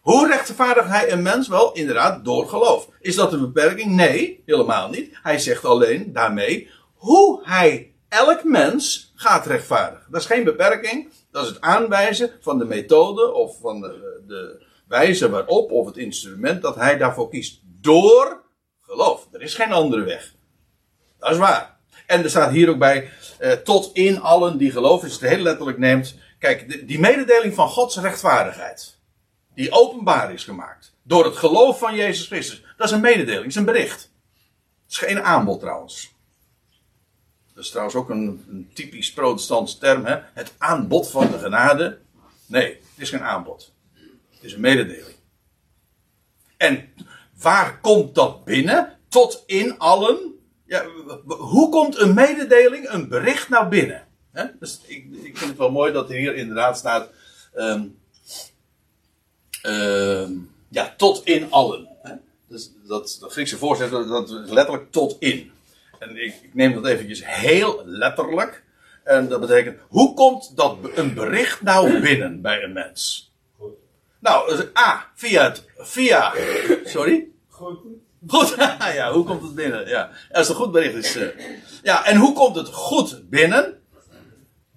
Hoe 0.00 0.26
rechtvaardigt 0.26 0.88
hij 0.88 1.12
een 1.12 1.22
mens? 1.22 1.48
Wel, 1.48 1.72
inderdaad, 1.72 2.24
door 2.24 2.48
geloof. 2.48 2.88
Is 3.00 3.14
dat 3.14 3.32
een 3.32 3.40
beperking? 3.40 3.90
Nee, 3.90 4.42
helemaal 4.46 4.88
niet. 4.88 5.18
Hij 5.22 5.38
zegt 5.38 5.64
alleen 5.64 6.12
daarmee 6.12 6.70
hoe 6.94 7.40
hij 7.44 7.94
elk 8.08 8.44
mens 8.44 9.12
gaat 9.14 9.46
rechtvaardigen. 9.46 10.06
Dat 10.10 10.20
is 10.20 10.26
geen 10.26 10.44
beperking. 10.44 11.12
Dat 11.30 11.42
is 11.42 11.48
het 11.48 11.60
aanwijzen 11.60 12.30
van 12.40 12.58
de 12.58 12.64
methode 12.64 13.32
of 13.32 13.58
van 13.60 13.80
de, 13.80 14.22
de 14.26 14.66
wijze 14.88 15.30
waarop 15.30 15.70
of 15.70 15.86
het 15.86 15.96
instrument 15.96 16.62
dat 16.62 16.74
hij 16.74 16.98
daarvoor 16.98 17.28
kiest. 17.28 17.60
Door 17.64 18.42
geloof. 18.80 19.28
Er 19.32 19.42
is 19.42 19.54
geen 19.54 19.72
andere 19.72 20.02
weg. 20.02 20.34
Dat 21.18 21.30
is 21.30 21.38
waar. 21.38 21.78
En 22.06 22.22
er 22.22 22.30
staat 22.30 22.52
hier 22.52 22.68
ook 22.68 22.78
bij, 22.78 23.10
eh, 23.42 23.52
tot 23.52 23.90
in 23.92 24.20
allen 24.20 24.58
die 24.58 24.70
geloven, 24.70 25.08
als 25.08 25.18
je 25.18 25.24
het 25.24 25.34
heel 25.34 25.42
letterlijk 25.42 25.78
neemt. 25.78 26.14
Kijk, 26.38 26.88
die 26.88 26.98
mededeling 26.98 27.54
van 27.54 27.68
Gods 27.68 27.96
rechtvaardigheid, 27.96 28.98
die 29.54 29.72
openbaar 29.72 30.32
is 30.32 30.44
gemaakt, 30.44 30.94
door 31.02 31.24
het 31.24 31.36
geloof 31.36 31.78
van 31.78 31.94
Jezus 31.94 32.26
Christus, 32.26 32.62
dat 32.76 32.86
is 32.86 32.92
een 32.92 33.00
mededeling, 33.00 33.46
is 33.46 33.54
een 33.54 33.64
bericht. 33.64 34.10
Het 34.82 34.90
is 34.92 34.98
geen 34.98 35.22
aanbod 35.22 35.60
trouwens. 35.60 36.14
Dat 37.54 37.64
is 37.64 37.70
trouwens 37.70 37.96
ook 37.96 38.10
een, 38.10 38.44
een 38.48 38.70
typisch 38.74 39.12
protestants 39.12 39.78
term, 39.78 40.04
hè? 40.04 40.18
het 40.34 40.54
aanbod 40.58 41.10
van 41.10 41.30
de 41.30 41.38
genade. 41.38 41.98
Nee, 42.46 42.68
het 42.68 42.82
is 42.96 43.10
geen 43.10 43.22
aanbod. 43.22 43.72
Het 44.30 44.42
is 44.42 44.52
een 44.52 44.60
mededeling. 44.60 45.16
En 46.56 46.94
waar 47.40 47.80
komt 47.80 48.14
dat 48.14 48.44
binnen? 48.44 48.98
Tot 49.08 49.42
in 49.46 49.78
allen. 49.78 50.41
Ja, 50.72 50.84
hoe 51.26 51.68
komt 51.68 51.98
een 51.98 52.14
mededeling, 52.14 52.88
een 52.88 53.08
bericht 53.08 53.48
nou 53.48 53.68
binnen? 53.68 54.06
Dus 54.58 54.80
ik, 54.86 55.06
ik, 55.22 55.36
vind 55.36 55.50
het 55.50 55.58
wel 55.58 55.70
mooi 55.70 55.92
dat 55.92 56.10
er 56.10 56.16
hier 56.16 56.34
inderdaad 56.34 56.78
staat. 56.78 57.08
Um, 57.54 57.98
ja, 60.68 60.94
tot 60.96 61.24
in 61.24 61.50
allen. 61.50 61.88
Dus 62.48 62.72
dat, 62.86 63.16
dat 63.20 63.32
Griekse 63.32 63.58
voorzet, 63.58 63.90
dat 63.90 64.30
is 64.30 64.50
letterlijk 64.50 64.92
tot 64.92 65.16
in. 65.18 65.50
En 65.98 66.16
ik, 66.16 66.34
ik, 66.42 66.54
neem 66.54 66.74
dat 66.74 66.86
eventjes 66.86 67.26
heel 67.26 67.82
letterlijk. 67.84 68.62
En 69.04 69.28
dat 69.28 69.40
betekent, 69.40 69.78
hoe 69.88 70.14
komt 70.14 70.56
dat 70.56 70.76
een 70.94 71.14
bericht 71.14 71.62
nou 71.62 72.00
binnen 72.00 72.40
bij 72.40 72.62
een 72.62 72.72
mens? 72.72 73.32
Nou, 74.18 74.66
A, 74.78 75.10
via 75.14 75.42
het, 75.44 75.64
via, 75.76 76.34
sorry? 76.84 77.28
Goed. 77.48 77.78
Goed, 78.26 78.54
ja, 78.94 79.12
hoe 79.12 79.24
komt 79.24 79.42
het 79.42 79.54
binnen? 79.54 79.88
Ja, 79.88 80.10
als 80.30 80.48
een 80.48 80.54
goed 80.54 80.72
bericht 80.72 80.94
is. 80.94 81.16
Uh, 81.16 81.28
ja, 81.82 82.04
en 82.04 82.16
hoe 82.16 82.32
komt 82.34 82.56
het 82.56 82.68
goed 82.68 83.30
binnen? 83.30 83.80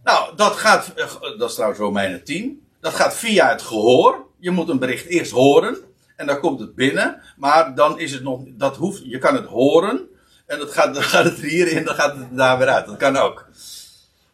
Nou, 0.04 0.36
dat 0.36 0.56
gaat, 0.56 0.92
uh, 0.96 1.12
dat 1.38 1.50
is 1.50 1.54
trouwens 1.54 1.82
Romeinen 1.82 2.24
10. 2.24 2.68
Dat 2.80 2.94
gaat 2.94 3.16
via 3.16 3.50
het 3.50 3.62
gehoor. 3.62 4.26
Je 4.40 4.52
moet 4.52 4.70
een 4.70 4.80
bericht 4.80 5.06
eerst 5.06 5.32
horen. 5.32 5.78
En 6.16 6.26
dan 6.26 6.40
komt 6.40 6.60
het 6.60 6.76
binnen. 6.76 7.22
Maar 7.38 7.76
dan 7.76 8.00
is 8.00 8.12
het 8.12 8.24
nog, 8.24 8.42
dat 8.48 8.76
hoeft, 8.76 9.02
je 9.06 9.18
kan 9.18 9.36
het 9.36 9.46
horen. 9.46 10.10
En 10.46 10.60
dat 10.60 10.72
gaat, 10.72 10.94
dan 10.96 11.04
gaat 11.04 11.26
het 11.26 11.40
hierin, 11.40 11.84
dan 11.84 11.96
gaat 11.96 12.18
het 12.18 12.38
daar 12.38 12.58
weer 12.58 12.68
uit. 12.68 12.86
Dat 12.86 12.98
kan 12.98 13.18
ook. 13.18 13.46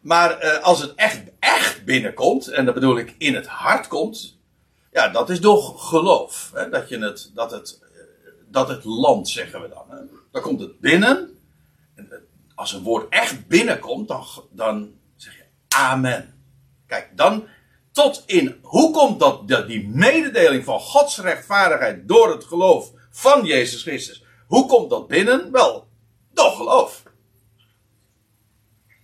Maar 0.02 0.44
uh, 0.44 0.64
als 0.64 0.82
het 0.82 0.94
echt, 0.96 1.22
echt 1.40 1.86
binnenkomt, 1.86 2.48
en 2.48 2.66
dat 2.66 2.74
bedoel 2.74 2.98
ik 2.98 3.16
in 3.18 3.36
het 3.36 3.48
hart 3.48 3.88
komt, 3.88 4.38
ja, 4.92 5.08
dat 5.08 5.30
is 5.30 5.42
door 5.42 5.62
geloof. 5.78 6.52
Hè? 6.54 6.70
Dat, 6.70 6.90
je 6.90 7.00
het, 7.00 7.32
dat, 7.34 7.52
het, 7.52 7.80
dat 8.52 8.68
het 8.68 8.84
land, 8.84 9.30
zeggen 9.30 9.62
we 9.62 9.70
dan. 9.70 10.10
Dan 10.32 10.42
komt 10.42 10.60
het 10.60 10.80
binnen. 10.80 11.40
En 11.96 12.10
als 12.56 12.74
een 12.74 12.84
woord 12.84 13.10
echt 13.10 13.48
binnenkomt, 13.48 14.08
dan, 14.08 14.26
dan 14.50 14.94
zeg 15.16 15.36
je 15.36 15.44
amen. 15.68 16.34
Kijk, 16.88 17.18
dan 17.18 17.48
tot 17.92 18.24
in. 18.26 18.60
Hoe 18.62 18.92
komt 18.92 19.20
dat, 19.20 19.48
dat 19.48 19.68
die 19.68 19.90
mededeling 19.90 20.64
van 20.64 20.80
Gods 20.80 21.18
rechtvaardigheid 21.18 22.08
door 22.08 22.32
het 22.32 22.44
geloof 22.44 22.92
van 23.10 23.46
Jezus 23.46 23.82
Christus? 23.82 24.24
Hoe 24.48 24.66
komt 24.66 24.90
dat 24.90 25.08
binnen? 25.08 25.52
Wel, 25.52 25.88
door 26.34 26.52
geloof. 26.52 27.04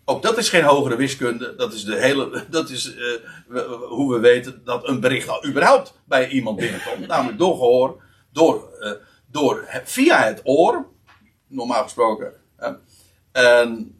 Ook 0.10 0.22
dat 0.22 0.38
is 0.38 0.50
geen 0.50 0.64
hogere 0.64 0.96
wiskunde. 0.96 1.56
Dat 1.56 1.74
is, 1.74 1.84
de 1.84 1.96
hele, 1.96 2.44
dat 2.50 2.70
is 2.70 2.96
uh, 2.96 3.62
hoe 3.88 4.14
we 4.14 4.20
weten 4.20 4.62
dat 4.64 4.88
een 4.88 5.00
bericht 5.00 5.30
al 5.30 5.46
überhaupt 5.46 5.94
bij 6.06 6.30
iemand 6.30 6.58
binnenkomt. 6.58 7.08
Namelijk 7.08 7.38
door 7.38 7.56
gehoor, 7.56 8.04
door, 8.32 8.70
uh, 8.80 8.92
door, 9.40 9.82
via 9.84 10.24
het 10.24 10.42
oor, 10.44 10.86
normaal 11.48 11.84
gesproken. 11.84 12.34
en, 13.32 13.96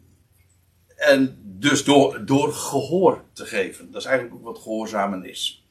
en 0.96 1.38
dus 1.42 1.84
door, 1.84 2.24
door 2.24 2.52
gehoor 2.52 3.24
te 3.32 3.46
geven. 3.46 3.90
Dat 3.90 4.00
is 4.00 4.06
eigenlijk 4.06 4.36
ook 4.38 4.44
wat 4.44 4.62
gehoorzamen 4.62 5.24
is. 5.24 5.66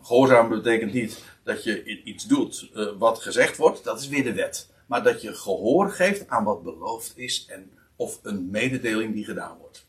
Gehoorzamen 0.00 0.62
betekent 0.62 0.92
niet 0.92 1.24
dat 1.42 1.64
je 1.64 2.02
iets 2.02 2.24
doet 2.24 2.70
uh, 2.74 2.88
wat 2.98 3.18
gezegd 3.18 3.56
wordt, 3.56 3.84
dat 3.84 4.00
is 4.00 4.08
weer 4.08 4.24
de 4.24 4.32
wet. 4.32 4.70
Maar 4.86 5.02
dat 5.02 5.22
je 5.22 5.34
gehoor 5.34 5.90
geeft 5.90 6.28
aan 6.28 6.44
wat 6.44 6.62
beloofd 6.62 7.12
is 7.18 7.46
en 7.48 7.70
of 7.96 8.18
een 8.22 8.50
mededeling 8.50 9.14
die 9.14 9.24
gedaan 9.24 9.58
wordt. 9.58 9.86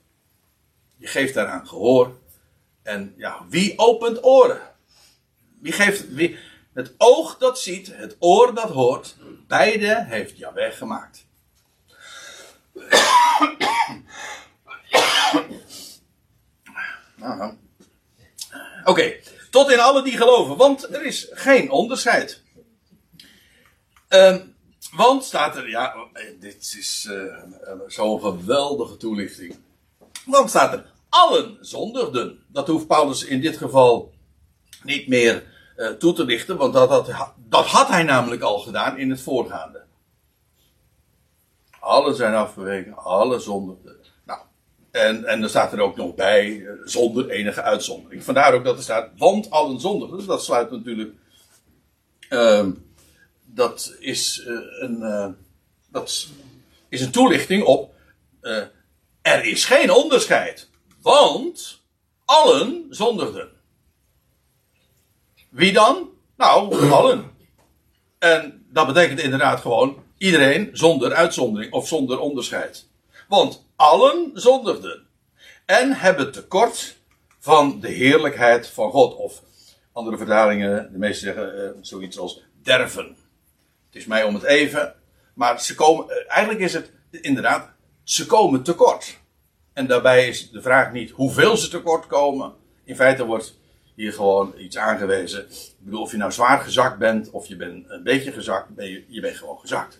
Je 0.95 1.07
geeft 1.07 1.33
daaraan 1.33 1.67
gehoor. 1.67 2.17
En 2.83 3.13
ja, 3.17 3.45
wie 3.49 3.73
opent 3.77 4.23
oren? 4.23 4.61
Wie 5.59 5.71
geeft, 5.71 6.13
wie, 6.13 6.37
het 6.77 6.93
oog 6.97 7.37
dat 7.37 7.59
ziet, 7.59 7.95
het 7.95 8.15
oor 8.19 8.53
dat 8.53 8.69
hoort, 8.69 9.15
beide 9.47 10.05
heeft 10.07 10.37
Jaweh 10.37 10.73
gemaakt. 10.73 11.25
Nou, 17.15 17.53
Oké, 18.83 19.15
tot 19.49 19.71
in 19.71 19.79
alle 19.79 20.03
die 20.03 20.17
geloven, 20.17 20.57
want 20.57 20.93
er 20.93 21.05
is 21.05 21.27
geen 21.31 21.71
onderscheid. 21.71 22.41
Um, 24.09 24.55
want 24.91 25.23
staat 25.23 25.55
er, 25.55 25.69
ja, 25.69 25.95
dit 26.39 26.75
is 26.77 27.07
uh, 27.09 27.43
zo'n 27.87 28.21
geweldige 28.21 28.97
toelichting. 28.97 29.55
Want 30.25 30.49
staat 30.49 30.73
er, 30.73 30.91
allen 31.09 31.57
zondigden. 31.61 32.45
Dat 32.47 32.67
hoeft 32.67 32.87
Paulus 32.87 33.23
in 33.23 33.41
dit 33.41 33.57
geval 33.57 34.13
niet 34.83 35.07
meer 35.07 35.56
uh, 35.77 35.89
toe 35.89 36.13
te 36.13 36.25
lichten, 36.25 36.57
want 36.57 36.73
dat, 36.73 37.09
had 37.49 37.87
hij 37.87 38.03
namelijk 38.03 38.41
al 38.41 38.59
gedaan 38.59 38.97
in 38.97 39.09
het 39.09 39.21
voorgaande. 39.21 39.83
Alle 41.79 42.13
zijn 42.13 42.33
afgeweken, 42.33 42.97
alle 42.97 43.39
zondigden. 43.39 43.95
Nou, 44.25 44.39
en, 44.91 45.25
en 45.25 45.39
dan 45.39 45.49
staat 45.49 45.73
er 45.73 45.79
ook 45.79 45.95
nog 45.95 46.15
bij, 46.15 46.65
eh, 46.65 46.73
zonder 46.83 47.29
enige 47.29 47.61
uitzondering. 47.61 48.23
Vandaar 48.23 48.53
ook 48.53 48.63
dat 48.63 48.77
er 48.77 48.83
staat, 48.83 49.09
want 49.17 49.49
allen 49.49 49.79
zondigden. 49.79 50.25
Dat 50.25 50.43
sluit 50.43 50.71
natuurlijk, 50.71 51.13
ehm, 52.29 52.71
dat 53.57 53.95
is 53.99 54.43
eh, 54.45 54.53
een, 54.79 55.01
eh, 55.01 55.29
dat 55.89 56.27
is 56.89 57.01
een 57.01 57.11
toelichting 57.11 57.63
op, 57.63 57.93
eh, 58.41 58.63
er 59.21 59.43
is 59.43 59.65
geen 59.65 59.91
onderscheid. 59.91 60.69
Want 61.01 61.81
allen 62.25 62.85
zondigden. 62.89 63.49
Wie 65.57 65.73
dan? 65.73 66.09
Nou, 66.35 66.89
allen. 66.91 67.31
En 68.19 68.65
dat 68.69 68.87
betekent 68.87 69.19
inderdaad 69.19 69.59
gewoon 69.59 70.03
iedereen 70.17 70.69
zonder 70.73 71.13
uitzondering 71.13 71.73
of 71.73 71.87
zonder 71.87 72.19
onderscheid. 72.19 72.87
Want 73.27 73.65
allen 73.75 74.31
zondigden 74.33 75.07
en 75.65 75.93
hebben 75.93 76.31
tekort 76.31 76.97
van 77.39 77.79
de 77.79 77.87
heerlijkheid 77.87 78.67
van 78.67 78.91
God. 78.91 79.15
Of 79.15 79.43
andere 79.91 80.17
vertalingen, 80.17 80.91
de 80.91 80.97
meeste 80.97 81.25
zeggen 81.25 81.65
eh, 81.65 81.69
zoiets 81.81 82.19
als 82.19 82.43
derven. 82.63 83.15
Het 83.85 83.95
is 83.95 84.05
mij 84.05 84.23
om 84.23 84.33
het 84.33 84.43
even, 84.43 84.95
maar 85.33 85.61
ze 85.61 85.75
komen, 85.75 86.09
eh, 86.09 86.15
eigenlijk 86.27 86.59
is 86.59 86.73
het 86.73 86.91
inderdaad, 87.11 87.71
ze 88.03 88.25
komen 88.25 88.63
tekort. 88.63 89.17
En 89.73 89.87
daarbij 89.87 90.27
is 90.27 90.51
de 90.51 90.61
vraag 90.61 90.91
niet 90.91 91.11
hoeveel 91.11 91.57
ze 91.57 91.69
tekort 91.69 92.07
komen. 92.07 92.53
In 92.83 92.95
feite 92.95 93.25
wordt 93.25 93.56
hier 93.97 94.13
gewoon 94.13 94.53
iets 94.57 94.77
aangewezen. 94.77 95.45
Ik 95.49 95.75
bedoel, 95.79 96.01
of 96.01 96.11
je 96.11 96.17
nou 96.17 96.31
zwaar 96.31 96.59
gezakt 96.59 96.97
bent 96.97 97.29
of 97.29 97.47
je 97.47 97.55
bent 97.55 97.89
een 97.89 98.03
beetje 98.03 98.31
gezakt, 98.31 98.75
ben 98.75 99.05
je, 99.07 99.21
bent 99.21 99.37
gewoon 99.37 99.59
gezakt. 99.59 99.99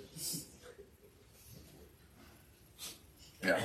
Ja. 3.40 3.58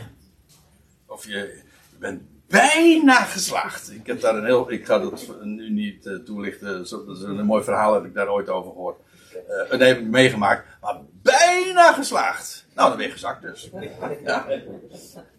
Of 1.06 1.26
je, 1.26 1.60
bent 1.98 2.22
bijna 2.46 3.24
geslaagd. 3.24 3.90
Ik 3.90 4.06
heb 4.06 4.20
daar 4.20 4.36
een 4.36 4.44
heel, 4.44 4.70
ik 4.70 4.86
ga 4.86 4.98
dat 4.98 5.34
nu 5.42 5.70
niet 5.70 6.06
uh, 6.06 6.16
toelichten. 6.16 6.88
Dat 6.90 7.16
is 7.16 7.22
een 7.22 7.44
mooi 7.44 7.64
verhaal, 7.64 7.94
heb 7.94 8.04
ik 8.04 8.14
daar 8.14 8.28
ooit 8.28 8.48
over 8.48 8.72
gehoord. 8.72 8.98
Uh, 9.34 9.70
dat 9.70 9.80
heb 9.80 9.98
ik 9.98 10.06
meegemaakt, 10.06 10.66
maar 10.80 11.00
bijna 11.22 11.92
geslaagd. 11.92 12.66
Nou, 12.74 12.88
dan 12.88 12.96
ben 12.96 13.06
je 13.06 13.12
gezakt 13.12 13.42
dus. 13.42 13.70
Ja. 14.24 14.46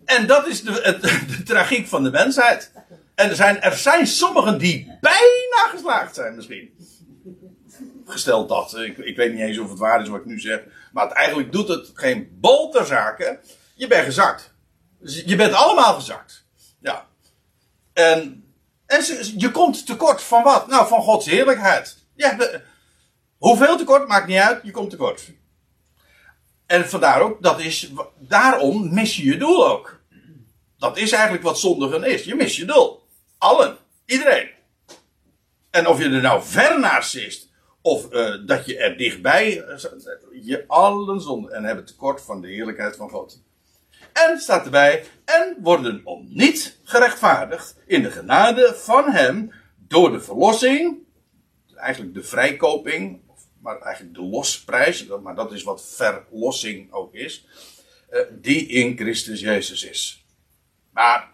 En 0.06 0.28
dat 0.28 0.48
is 0.48 0.64
de, 0.64 0.72
het, 0.72 1.02
de 1.38 1.44
tragiek 1.44 1.88
van 1.88 2.04
de 2.04 2.12
mensheid. 2.12 2.72
En 3.16 3.30
er 3.30 3.36
zijn, 3.36 3.62
er 3.62 3.78
zijn 3.78 4.08
sommigen 4.08 4.58
die 4.58 4.98
bijna 5.02 5.68
geslaagd 5.70 6.16
zijn 6.16 6.36
misschien. 6.36 6.74
Gesteld 8.06 8.50
dat. 8.50 8.78
Ik, 8.78 8.98
ik 8.98 9.16
weet 9.16 9.34
niet 9.34 9.42
eens 9.42 9.58
of 9.58 9.70
het 9.70 9.80
waar 9.80 10.02
is 10.02 10.08
wat 10.08 10.20
ik 10.20 10.26
nu 10.26 10.40
zeg. 10.40 10.62
Maar 10.92 11.08
het, 11.08 11.14
eigenlijk 11.14 11.52
doet 11.52 11.68
het 11.68 11.92
geen 11.94 12.38
bol 12.40 12.72
ter 12.72 12.86
zake. 12.86 13.40
Je 13.76 13.88
bent 13.88 14.06
gezakt. 14.06 14.54
Je 15.00 15.36
bent 15.36 15.54
allemaal 15.54 15.94
gezakt. 15.94 16.46
Ja. 16.82 17.08
En, 17.94 18.46
en 18.86 19.04
je 19.38 19.52
komt 19.52 19.86
tekort 19.86 20.22
van 20.22 20.44
wat? 20.44 20.68
Nou, 20.68 20.88
van 20.88 21.02
Gods 21.02 21.26
heerlijkheid. 21.26 21.98
Ja, 22.16 22.38
hoeveel 23.38 23.78
tekort 23.78 24.08
maakt 24.08 24.28
niet 24.28 24.40
uit. 24.40 24.60
Je 24.64 24.72
komt 24.72 24.90
tekort. 24.90 25.32
En 26.66 26.90
vandaar 26.90 27.22
ook, 27.22 27.42
dat 27.42 27.60
is, 27.60 27.92
daarom 28.20 28.94
mis 28.94 29.18
je 29.18 29.26
je 29.26 29.38
doel 29.38 29.68
ook. 29.68 30.02
Dat 30.78 30.98
is 30.98 31.12
eigenlijk 31.12 31.44
wat 31.44 31.60
zondigen 31.60 32.04
is. 32.04 32.24
Je 32.24 32.36
mist 32.36 32.56
je 32.56 32.66
doel. 32.66 33.03
Allen. 33.44 33.78
Iedereen. 34.06 34.50
En 35.70 35.88
of 35.88 35.98
je 35.98 36.04
er 36.04 36.22
nou 36.22 36.44
ver 36.44 36.80
naast 36.80 37.12
zit, 37.12 37.50
of 37.82 38.14
uh, 38.14 38.36
dat 38.46 38.66
je 38.66 38.78
er 38.78 38.98
dichtbij, 38.98 39.66
je 40.32 40.64
allen 40.68 41.22
zonden 41.22 41.52
en 41.52 41.64
hebben 41.64 41.86
tekort 41.86 42.22
van 42.22 42.42
de 42.42 42.48
heerlijkheid 42.48 42.96
van 42.96 43.10
God. 43.10 43.42
En 44.14 44.40
staat 44.40 44.66
erbij, 44.66 45.06
en 45.26 45.58
worden 45.60 46.02
om 46.04 46.28
niet 46.30 46.80
gerechtvaardigd 46.84 47.76
in 47.86 48.02
de 48.02 48.12
genade 48.12 48.74
van 48.76 49.12
hem 49.12 49.54
door 49.76 50.12
de 50.12 50.22
verlossing, 50.22 50.98
eigenlijk 51.76 52.14
de 52.14 52.24
vrijkoping, 52.24 53.22
maar 53.62 53.82
eigenlijk 53.82 54.16
de 54.16 54.24
losprijs, 54.24 55.06
maar 55.06 55.36
dat 55.36 55.52
is 55.52 55.64
wat 55.64 55.86
verlossing 55.86 56.92
ook 56.92 57.14
is, 57.14 57.48
uh, 58.12 58.20
die 58.32 58.68
in 58.68 58.98
Christus 58.98 59.40
Jezus 59.40 59.84
is. 59.84 60.26
Maar 60.92 61.32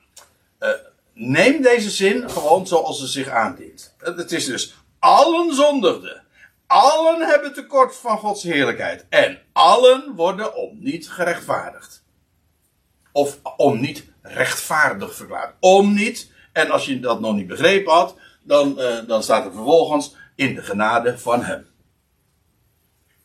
neem 1.19 1.62
deze 1.62 1.89
zin 1.89 2.29
gewoon 2.29 2.67
zoals 2.67 2.99
ze 2.99 3.08
zich 3.08 3.29
aandient. 3.29 3.95
Het 3.97 4.32
is 4.32 4.45
dus 4.45 4.75
allen 4.99 5.53
zondigden. 5.55 6.23
Allen 6.67 7.27
hebben 7.27 7.53
tekort 7.53 7.95
van 7.95 8.17
Gods 8.17 8.43
heerlijkheid. 8.43 9.05
En 9.10 9.41
allen 9.51 10.15
worden 10.15 10.55
om 10.55 10.77
niet 10.79 11.10
gerechtvaardigd. 11.10 12.03
Of 13.12 13.39
om 13.58 13.79
niet 13.79 14.03
rechtvaardig 14.21 15.15
verklaard. 15.15 15.55
Om 15.60 15.93
niet. 15.93 16.32
En 16.53 16.71
als 16.71 16.86
je 16.86 16.99
dat 16.99 17.19
nog 17.19 17.36
niet 17.36 17.47
begrepen 17.47 17.93
had, 17.93 18.15
dan, 18.43 18.75
uh, 18.77 18.97
dan 19.08 19.23
staat 19.23 19.45
er 19.45 19.53
vervolgens 19.53 20.15
in 20.36 20.55
de 20.55 20.62
genade 20.62 21.17
van 21.17 21.43
hem. 21.43 21.67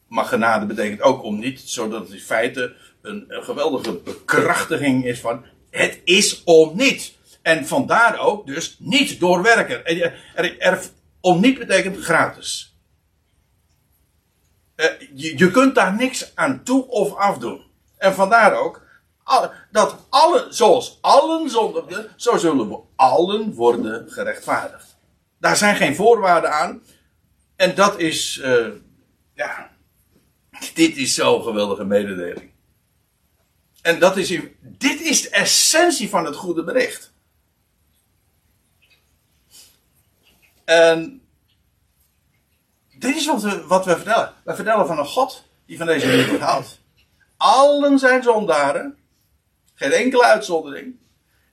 Maar 0.09 0.25
genade 0.25 0.67
betekent 0.67 1.01
ook 1.01 1.23
om 1.23 1.39
niet, 1.39 1.61
zodat 1.61 2.01
het 2.01 2.13
in 2.13 2.21
feite 2.21 2.75
een, 3.03 3.25
een 3.29 3.45
geweldige 3.45 3.93
bekrachtiging 3.93 5.05
is 5.05 5.21
van 5.21 5.45
het 5.71 6.01
is 6.05 6.45
om 6.45 6.77
niet. 6.77 7.13
En 7.45 7.67
vandaar 7.67 8.19
ook 8.19 8.47
dus 8.47 8.77
niet 8.79 9.21
doorwerken. 9.21 9.87
Er, 9.87 10.15
er, 10.35 10.59
er, 10.59 10.83
om 11.21 11.41
niet 11.41 11.59
betekent 11.59 12.05
gratis. 12.05 12.77
Je, 15.15 15.39
je 15.39 15.51
kunt 15.51 15.75
daar 15.75 15.95
niks 15.95 16.33
aan 16.35 16.63
toe 16.63 16.89
of 16.89 17.15
afdoen. 17.15 17.65
En 17.97 18.15
vandaar 18.15 18.55
ook 18.55 18.83
dat 19.71 19.97
alle, 20.09 20.47
zoals 20.51 20.99
allen 21.01 21.51
zondigden, 21.51 22.11
zo 22.17 22.37
zullen 22.37 22.69
we 22.69 22.79
allen 22.97 23.55
worden 23.55 24.11
gerechtvaardigd. 24.11 24.97
Daar 25.39 25.57
zijn 25.57 25.77
geen 25.77 25.95
voorwaarden 25.95 26.53
aan. 26.53 26.83
En 27.57 27.75
dat 27.75 27.99
is, 27.99 28.41
uh, 28.45 28.67
ja, 29.35 29.71
dit 30.75 30.97
is 30.97 31.15
zo'n 31.15 31.43
geweldige 31.43 31.85
mededeling. 31.85 32.51
En 33.83 33.99
dat 33.99 34.17
is, 34.17 34.41
dit 34.61 35.01
is 35.01 35.23
de 35.23 35.31
essentie 35.31 36.09
van 36.09 36.25
het 36.25 36.37
goede 36.37 36.65
bericht. 36.65 37.14
En 40.65 41.29
dit 42.99 43.17
is 43.17 43.27
wat 43.27 43.43
we, 43.43 43.67
wat 43.67 43.85
we 43.85 43.95
vertellen. 43.95 44.35
We 44.45 44.55
vertellen 44.55 44.87
van 44.87 44.99
een 44.99 45.07
God 45.07 45.45
die 45.67 45.79
van 45.79 45.87
deze 45.87 46.07
wereld 46.07 46.41
houdt. 46.41 46.81
Allen 47.37 47.99
zijn 47.99 48.23
zondaren. 48.23 48.99
Geen 49.75 49.93
enkele 49.93 50.25
uitzondering. 50.25 50.97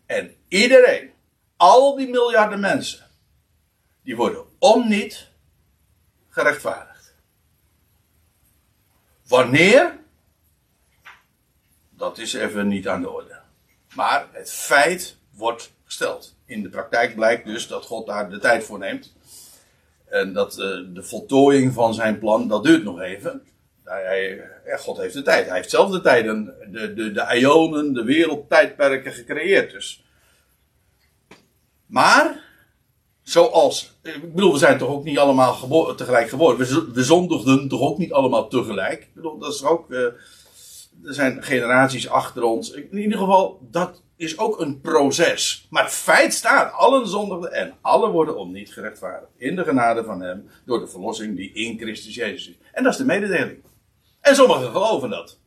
En 0.06 0.36
iedereen, 0.48 1.12
al 1.58 1.96
die 1.96 2.10
miljarden 2.10 2.60
mensen, 2.60 3.08
die 4.04 4.16
worden 4.16 4.46
om 4.60 4.88
niet 4.88 5.30
gerechtvaardigd. 6.30 7.16
Wanneer? 9.28 10.00
Dat 11.90 12.18
is 12.18 12.34
even 12.34 12.68
niet 12.68 12.88
aan 12.88 13.02
de 13.02 13.10
orde. 13.10 13.42
Maar 13.96 14.28
het 14.32 14.52
feit 14.52 15.18
wordt 15.32 15.74
gesteld. 15.84 16.36
In 16.52 16.64
de 16.64 16.70
praktijk 16.70 17.16
blijkt 17.16 17.46
dus 17.46 17.68
dat 17.68 17.86
God 17.86 18.08
daar 18.08 18.30
de 18.30 18.40
tijd 18.40 18.64
voor 18.64 18.80
neemt. 18.80 19.14
En 20.06 20.34
dat 20.34 20.52
uh, 20.52 20.66
de 20.94 21.04
voltooiing 21.04 21.74
van 21.74 21.94
zijn 21.94 22.20
plan, 22.20 22.48
dat 22.48 22.64
duurt 22.64 22.84
nog 22.84 23.00
even. 23.02 23.42
Hij, 23.84 24.50
ja, 24.66 24.78
God 24.78 24.98
heeft 24.98 25.14
de 25.14 25.22
tijd. 25.22 25.46
Hij 25.46 25.56
heeft 25.56 25.70
zelf 25.70 25.92
de 25.92 26.02
tijden, 26.02 26.56
de, 26.72 26.94
de, 26.94 27.12
de 27.12 27.38
ionen, 27.40 27.94
de 27.94 28.04
wereldtijdperken 28.04 29.12
gecreëerd. 29.12 29.72
Dus. 29.72 30.04
Maar, 31.86 32.44
zoals, 33.22 34.00
ik 34.04 34.34
bedoel, 34.34 34.52
we 34.52 34.58
zijn 34.58 34.78
toch 34.78 34.90
ook 34.90 35.04
niet 35.04 35.20
allemaal 35.20 35.96
tegelijk 35.96 36.30
geboren. 36.30 36.58
We, 36.58 36.92
we 36.94 37.04
zondigden 37.04 37.68
toch 37.68 37.82
ook 37.82 37.98
niet 37.98 38.14
allemaal 38.14 38.48
tegelijk. 38.48 39.02
Ik 39.02 39.14
bedoel, 39.14 39.38
dat 39.38 39.54
is 39.54 39.64
ook, 39.64 39.92
uh, 39.92 40.00
er 41.04 41.14
zijn 41.14 41.44
generaties 41.44 42.10
achter 42.10 42.44
ons. 42.44 42.72
In 42.72 42.98
ieder 42.98 43.18
geval, 43.18 43.60
dat 43.70 44.02
is 44.22 44.38
ook 44.38 44.60
een 44.60 44.82
proces. 44.82 45.68
Maar 45.70 45.84
het 45.84 45.94
feit 45.94 46.34
staat, 46.34 46.74
allen 46.74 47.08
zondigden 47.08 47.52
en 47.52 47.74
allen 47.82 48.12
worden 48.12 48.38
om 48.38 48.52
niet 48.52 48.74
gerechtvaardigd. 48.74 49.32
In 49.38 49.56
de 49.56 49.64
genade 49.64 50.04
van 50.04 50.22
hem, 50.22 50.50
door 50.66 50.80
de 50.80 50.88
verlossing 50.88 51.36
die 51.36 51.52
in 51.52 51.78
Christus 51.78 52.16
Jezus 52.16 52.48
is. 52.48 52.56
En 52.72 52.84
dat 52.84 52.92
is 52.92 52.98
de 52.98 53.06
mededeling. 53.06 53.64
En 54.20 54.36
sommigen 54.36 54.72
geloven 54.72 55.10
dat. 55.10 55.40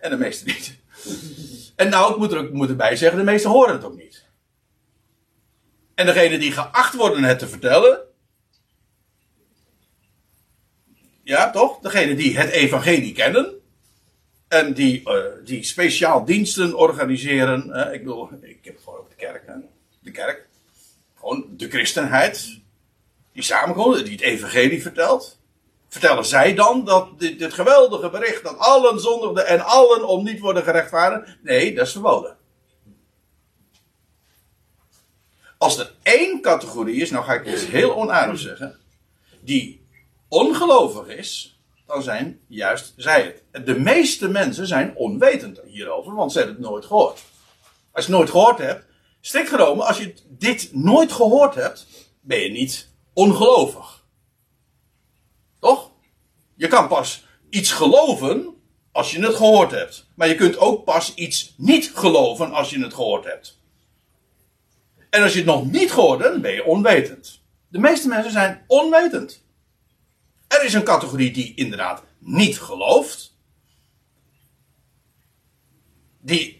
En 0.00 0.10
de 0.10 0.16
meesten 0.16 0.46
niet. 0.46 0.76
En 1.76 1.88
nou, 1.88 2.12
ik 2.12 2.18
moet 2.18 2.32
er 2.32 2.38
ook 2.38 2.52
moet 2.52 2.68
erbij 2.68 2.96
zeggen, 2.96 3.18
de 3.18 3.24
meesten 3.24 3.50
horen 3.50 3.74
het 3.74 3.84
ook 3.84 3.96
niet. 3.96 4.24
En 5.94 6.06
degenen 6.06 6.40
die 6.40 6.52
geacht 6.52 6.94
worden 6.94 7.24
het 7.24 7.38
te 7.38 7.48
vertellen. 7.48 8.00
Ja, 11.22 11.50
toch? 11.50 11.78
Degenen 11.78 12.16
die 12.16 12.38
het 12.38 12.50
evangelie 12.50 13.12
kennen. 13.12 13.53
En 14.48 14.72
die, 14.72 15.02
uh, 15.04 15.22
die 15.44 15.64
speciaal 15.64 16.24
diensten 16.24 16.74
organiseren. 16.74 17.68
Uh, 17.68 17.92
ik 17.92 18.04
bedoel, 18.04 18.28
ik 18.40 18.58
heb 18.62 18.78
gewoon 18.84 18.98
ook 18.98 19.10
de 19.10 19.16
kerk. 19.16 19.46
Hè? 19.46 19.54
De 20.00 20.10
kerk. 20.10 20.48
Gewoon 21.14 21.46
de 21.50 21.68
christenheid. 21.68 22.60
Die 23.32 23.42
samenkomt, 23.42 24.04
die 24.04 24.12
het 24.12 24.20
evangelie 24.20 24.82
vertelt. 24.82 25.38
Vertellen 25.88 26.24
zij 26.24 26.54
dan 26.54 26.84
dat 26.84 27.18
dit, 27.18 27.38
dit 27.38 27.52
geweldige 27.52 28.10
bericht 28.10 28.42
dat 28.42 28.58
allen 28.58 29.00
zondigden 29.00 29.46
en 29.46 29.64
allen 29.64 30.08
om 30.08 30.24
niet 30.24 30.40
worden 30.40 30.62
gerechtvaardigd? 30.62 31.36
Nee, 31.42 31.74
dat 31.74 31.86
is 31.86 31.92
verboden. 31.92 32.36
Als 35.58 35.78
er 35.78 35.92
één 36.02 36.40
categorie 36.40 37.00
is, 37.00 37.10
nou 37.10 37.24
ga 37.24 37.34
ik 37.34 37.46
iets 37.46 37.66
heel 37.66 37.96
onaardig 37.96 38.38
zeggen, 38.38 38.78
die 39.40 39.86
ongelovig 40.28 41.06
is, 41.06 41.53
dan 41.86 42.02
zijn 42.02 42.40
juist 42.48 42.94
zij 42.96 43.42
het. 43.50 43.66
De 43.66 43.78
meeste 43.78 44.28
mensen 44.28 44.66
zijn 44.66 44.96
onwetend 44.96 45.60
hierover, 45.64 46.14
want 46.14 46.32
ze 46.32 46.38
hebben 46.38 46.56
het 46.56 46.64
nooit 46.64 46.84
gehoord. 46.84 47.22
Als 47.92 48.06
je 48.06 48.10
het 48.10 48.20
nooit 48.20 48.30
gehoord 48.30 48.58
hebt, 48.58 48.86
strikt 49.20 49.48
genomen, 49.48 49.86
als 49.86 49.98
je 49.98 50.14
dit 50.28 50.70
nooit 50.72 51.12
gehoord 51.12 51.54
hebt, 51.54 51.86
ben 52.20 52.40
je 52.40 52.50
niet 52.50 52.88
ongelovig. 53.12 54.04
Toch? 55.60 55.90
Je 56.54 56.68
kan 56.68 56.88
pas 56.88 57.24
iets 57.50 57.72
geloven 57.72 58.54
als 58.92 59.12
je 59.12 59.20
het 59.20 59.34
gehoord 59.34 59.70
hebt. 59.70 60.06
Maar 60.14 60.28
je 60.28 60.34
kunt 60.34 60.58
ook 60.58 60.84
pas 60.84 61.14
iets 61.14 61.54
niet 61.56 61.90
geloven 61.94 62.52
als 62.52 62.70
je 62.70 62.82
het 62.82 62.94
gehoord 62.94 63.24
hebt. 63.24 63.62
En 65.10 65.22
als 65.22 65.32
je 65.32 65.38
het 65.38 65.46
nog 65.46 65.70
niet 65.70 65.92
gehoord 65.92 66.20
hebt, 66.20 66.32
dan 66.32 66.42
ben 66.42 66.54
je 66.54 66.64
onwetend. 66.64 67.42
De 67.68 67.78
meeste 67.78 68.08
mensen 68.08 68.32
zijn 68.32 68.64
onwetend. 68.66 69.43
Er 70.48 70.64
is 70.64 70.74
een 70.74 70.84
categorie 70.84 71.32
die 71.32 71.52
inderdaad 71.54 72.02
niet 72.18 72.60
gelooft. 72.60 73.36
Die 76.20 76.58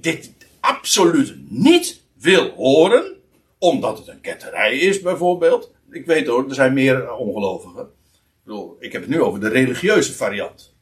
dit 0.00 0.32
absoluut 0.60 1.34
niet 1.50 2.02
wil 2.14 2.50
horen, 2.50 3.16
omdat 3.58 3.98
het 3.98 4.08
een 4.08 4.20
ketterij 4.20 4.78
is 4.78 5.00
bijvoorbeeld. 5.00 5.70
Ik 5.90 6.06
weet 6.06 6.26
hoor, 6.26 6.48
er 6.48 6.54
zijn 6.54 6.72
meer 6.72 7.12
ongelovigen. 7.12 7.82
Ik 7.82 8.42
bedoel, 8.44 8.76
ik 8.78 8.92
heb 8.92 9.00
het 9.00 9.10
nu 9.10 9.22
over 9.22 9.40
de 9.40 9.48
religieuze 9.48 10.12
variant. 10.12 10.74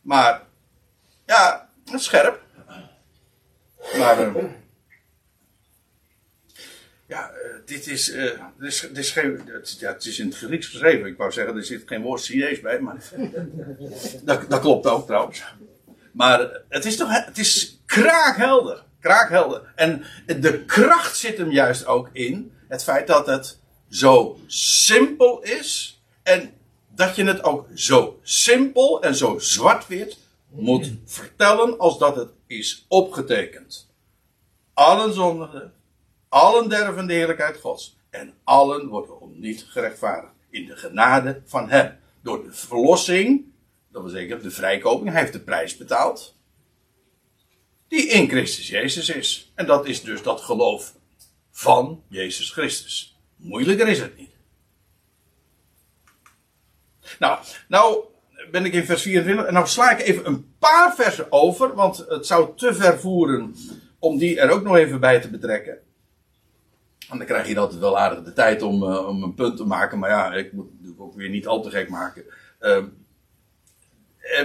Maar, 0.00 0.42
ja, 1.26 1.68
scherp. 1.84 2.42
Maar, 3.98 4.36
uh, 4.36 4.44
ja, 7.12 7.30
uh, 7.30 7.54
dit 7.66 7.86
is, 7.86 8.04
dit 8.04 8.68
is, 8.68 8.80
dit 8.80 8.98
is 8.98 9.14
het, 9.14 9.76
ja, 9.78 9.92
het 9.92 10.04
is 10.04 10.18
in 10.18 10.26
het 10.26 10.36
Grieks 10.36 10.66
geschreven. 10.66 11.06
Ik 11.06 11.16
wou 11.16 11.32
zeggen, 11.32 11.56
er 11.56 11.64
zit 11.64 11.82
geen 11.86 12.02
woord 12.02 12.22
Chinees 12.22 12.60
bij, 12.60 12.80
maar 12.80 12.96
dat, 14.24 14.50
dat 14.50 14.60
klopt 14.60 14.86
ook 14.86 15.06
trouwens. 15.06 15.42
Maar 16.12 16.62
het 16.68 16.84
is 16.84 16.96
toch, 16.96 17.24
het 17.24 17.38
is 17.38 17.80
kraakhelder. 17.86 18.82
Kraakhelder. 19.00 19.72
En 19.74 20.04
de 20.26 20.64
kracht 20.64 21.16
zit 21.16 21.38
hem 21.38 21.50
juist 21.50 21.86
ook 21.86 22.08
in 22.12 22.52
het 22.68 22.82
feit 22.82 23.06
dat 23.06 23.26
het 23.26 23.58
zo 23.88 24.40
simpel 24.46 25.42
is. 25.42 26.00
En 26.22 26.52
dat 26.94 27.16
je 27.16 27.24
het 27.24 27.44
ook 27.44 27.66
zo 27.74 28.20
simpel 28.22 29.02
en 29.02 29.14
zo 29.14 29.38
zwart-wit 29.38 30.18
moet 30.48 30.92
vertellen 31.04 31.78
als 31.78 31.98
dat 31.98 32.16
het 32.16 32.30
is 32.46 32.84
opgetekend. 32.88 33.90
Allen 34.74 35.14
allen 36.32 36.68
derven 36.68 37.06
de 37.06 37.12
heerlijkheid 37.12 37.56
Gods. 37.56 37.96
En 38.10 38.34
allen 38.44 38.88
worden 38.88 39.20
om 39.20 39.40
niet 39.40 39.66
gerechtvaardigd. 39.68 40.32
In 40.50 40.66
de 40.66 40.76
genade 40.76 41.42
van 41.44 41.68
Hem. 41.68 41.98
Door 42.22 42.42
de 42.42 42.52
verlossing, 42.52 43.44
dat 43.90 44.02
wil 44.02 44.10
zeggen 44.10 44.42
de 44.42 44.50
vrijkoping, 44.50 45.10
hij 45.10 45.20
heeft 45.20 45.32
de 45.32 45.40
prijs 45.40 45.76
betaald 45.76 46.36
die 47.92 48.06
in 48.06 48.28
Christus 48.28 48.68
Jezus 48.68 49.08
is. 49.08 49.52
En 49.54 49.66
dat 49.66 49.86
is 49.86 50.02
dus 50.02 50.22
dat 50.22 50.40
geloof 50.40 50.94
van 51.50 52.02
Jezus 52.08 52.50
Christus. 52.50 53.18
Moeilijker 53.36 53.88
is 53.88 54.00
het 54.00 54.18
niet. 54.18 54.30
Nou, 57.18 57.38
nou 57.68 58.04
ben 58.50 58.64
ik 58.64 58.72
in 58.72 58.84
vers 58.84 59.02
24 59.02 59.46
en 59.46 59.52
nou 59.52 59.66
sla 59.66 59.90
ik 59.90 60.06
even 60.06 60.26
een 60.26 60.54
paar 60.58 60.94
versen 60.94 61.32
over, 61.32 61.74
want 61.74 62.04
het 62.08 62.26
zou 62.26 62.56
te 62.56 62.74
ver 62.74 63.00
voeren 63.00 63.56
om 63.98 64.18
die 64.18 64.40
er 64.40 64.50
ook 64.50 64.62
nog 64.62 64.76
even 64.76 65.00
bij 65.00 65.20
te 65.20 65.30
betrekken. 65.30 65.78
En 67.12 67.18
dan 67.18 67.26
krijg 67.26 67.48
je 67.48 67.58
altijd 67.58 67.80
wel 67.80 67.98
aardig 67.98 68.22
de 68.22 68.32
tijd 68.32 68.62
om, 68.62 68.82
uh, 68.82 69.08
om 69.08 69.22
een 69.22 69.34
punt 69.34 69.56
te 69.56 69.64
maken, 69.64 69.98
maar 69.98 70.10
ja, 70.10 70.32
ik 70.32 70.52
moet 70.52 70.66
het 70.82 70.98
ook 70.98 71.14
weer 71.14 71.28
niet 71.28 71.46
al 71.46 71.62
te 71.62 71.70
gek 71.70 71.88
maken. 71.88 72.24
Uh, 72.60 72.78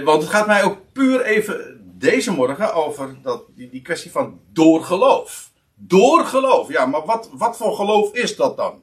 want 0.04 0.22
het 0.22 0.30
gaat 0.30 0.46
mij 0.46 0.62
ook 0.62 0.78
puur 0.92 1.22
even 1.22 1.80
deze 1.98 2.32
morgen 2.32 2.74
over 2.74 3.16
dat, 3.22 3.42
die, 3.54 3.70
die 3.70 3.82
kwestie 3.82 4.10
van 4.10 4.40
doorgeloof. 4.52 5.50
Doorgeloof, 5.74 6.68
ja, 6.68 6.86
maar 6.86 7.04
wat, 7.04 7.30
wat 7.32 7.56
voor 7.56 7.74
geloof 7.74 8.14
is 8.14 8.36
dat 8.36 8.56
dan? 8.56 8.82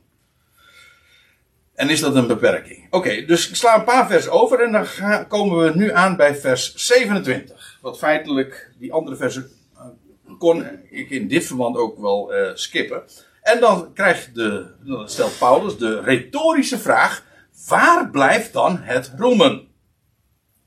En 1.74 1.90
is 1.90 2.00
dat 2.00 2.16
een 2.16 2.28
beperking? 2.28 2.88
Oké, 2.90 3.26
dus 3.26 3.50
ik 3.50 3.56
sla 3.56 3.76
een 3.76 3.84
paar 3.84 4.08
vers 4.08 4.30
over 4.30 4.60
en 4.60 4.72
dan 4.72 5.28
komen 5.28 5.64
we 5.64 5.78
nu 5.78 5.92
aan 5.94 6.16
bij 6.16 6.36
vers 6.36 6.76
27. 6.76 7.78
Wat 7.82 7.98
feitelijk 7.98 8.72
die 8.78 8.94
andere 8.94 9.16
versen 9.16 9.52
uh, 9.74 9.82
kon 10.38 10.66
ik 10.90 11.10
in 11.10 11.28
dit 11.28 11.46
verband 11.46 11.78
ook 11.78 12.00
wel 12.00 12.32
skippen. 12.54 13.04
En 13.46 13.60
dan 13.60 13.94
krijgt 13.94 14.36
de, 14.36 14.68
stelt 15.06 15.38
Paulus 15.40 15.78
de 15.78 16.02
retorische 16.02 16.78
vraag: 16.78 17.26
waar 17.68 18.10
blijft 18.10 18.54
dan 18.54 18.78
het 18.78 19.14
roemen? 19.18 19.68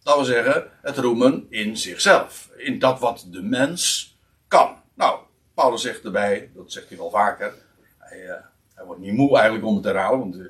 Dat 0.03 0.15
wil 0.15 0.25
zeggen, 0.25 0.71
het 0.83 0.97
roemen 0.97 1.47
in 1.51 1.77
zichzelf. 1.77 2.51
In 2.57 2.79
dat 2.79 3.01
wat 3.01 3.27
de 3.31 3.43
mens 3.43 4.13
kan. 4.49 4.77
Nou, 4.95 5.21
Paulus 5.55 5.83
zegt 5.83 6.05
erbij, 6.05 6.51
dat 6.55 6.73
zegt 6.73 6.89
hij 6.89 6.99
wel 6.99 7.11
vaker. 7.11 7.55
Hij, 7.99 8.25
uh, 8.25 8.33
hij 8.75 8.85
wordt 8.85 9.01
niet 9.01 9.13
moe 9.13 9.37
eigenlijk 9.37 9.67
om 9.67 9.75
het 9.75 9.83
te 9.83 9.89
herhalen. 9.89 10.19
Want 10.19 10.37
uh, 10.37 10.47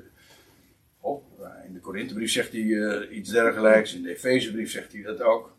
oh, 0.99 1.23
in 1.65 1.73
de 1.73 1.79
Korinthebrief 1.79 2.31
zegt 2.31 2.51
hij 2.51 2.61
uh, 2.61 3.17
iets 3.17 3.29
dergelijks. 3.29 3.93
In 3.93 4.03
de 4.03 4.09
Efezebrief 4.09 4.71
zegt 4.71 4.91
hij 4.93 5.01
dat 5.01 5.21
ook. 5.21 5.55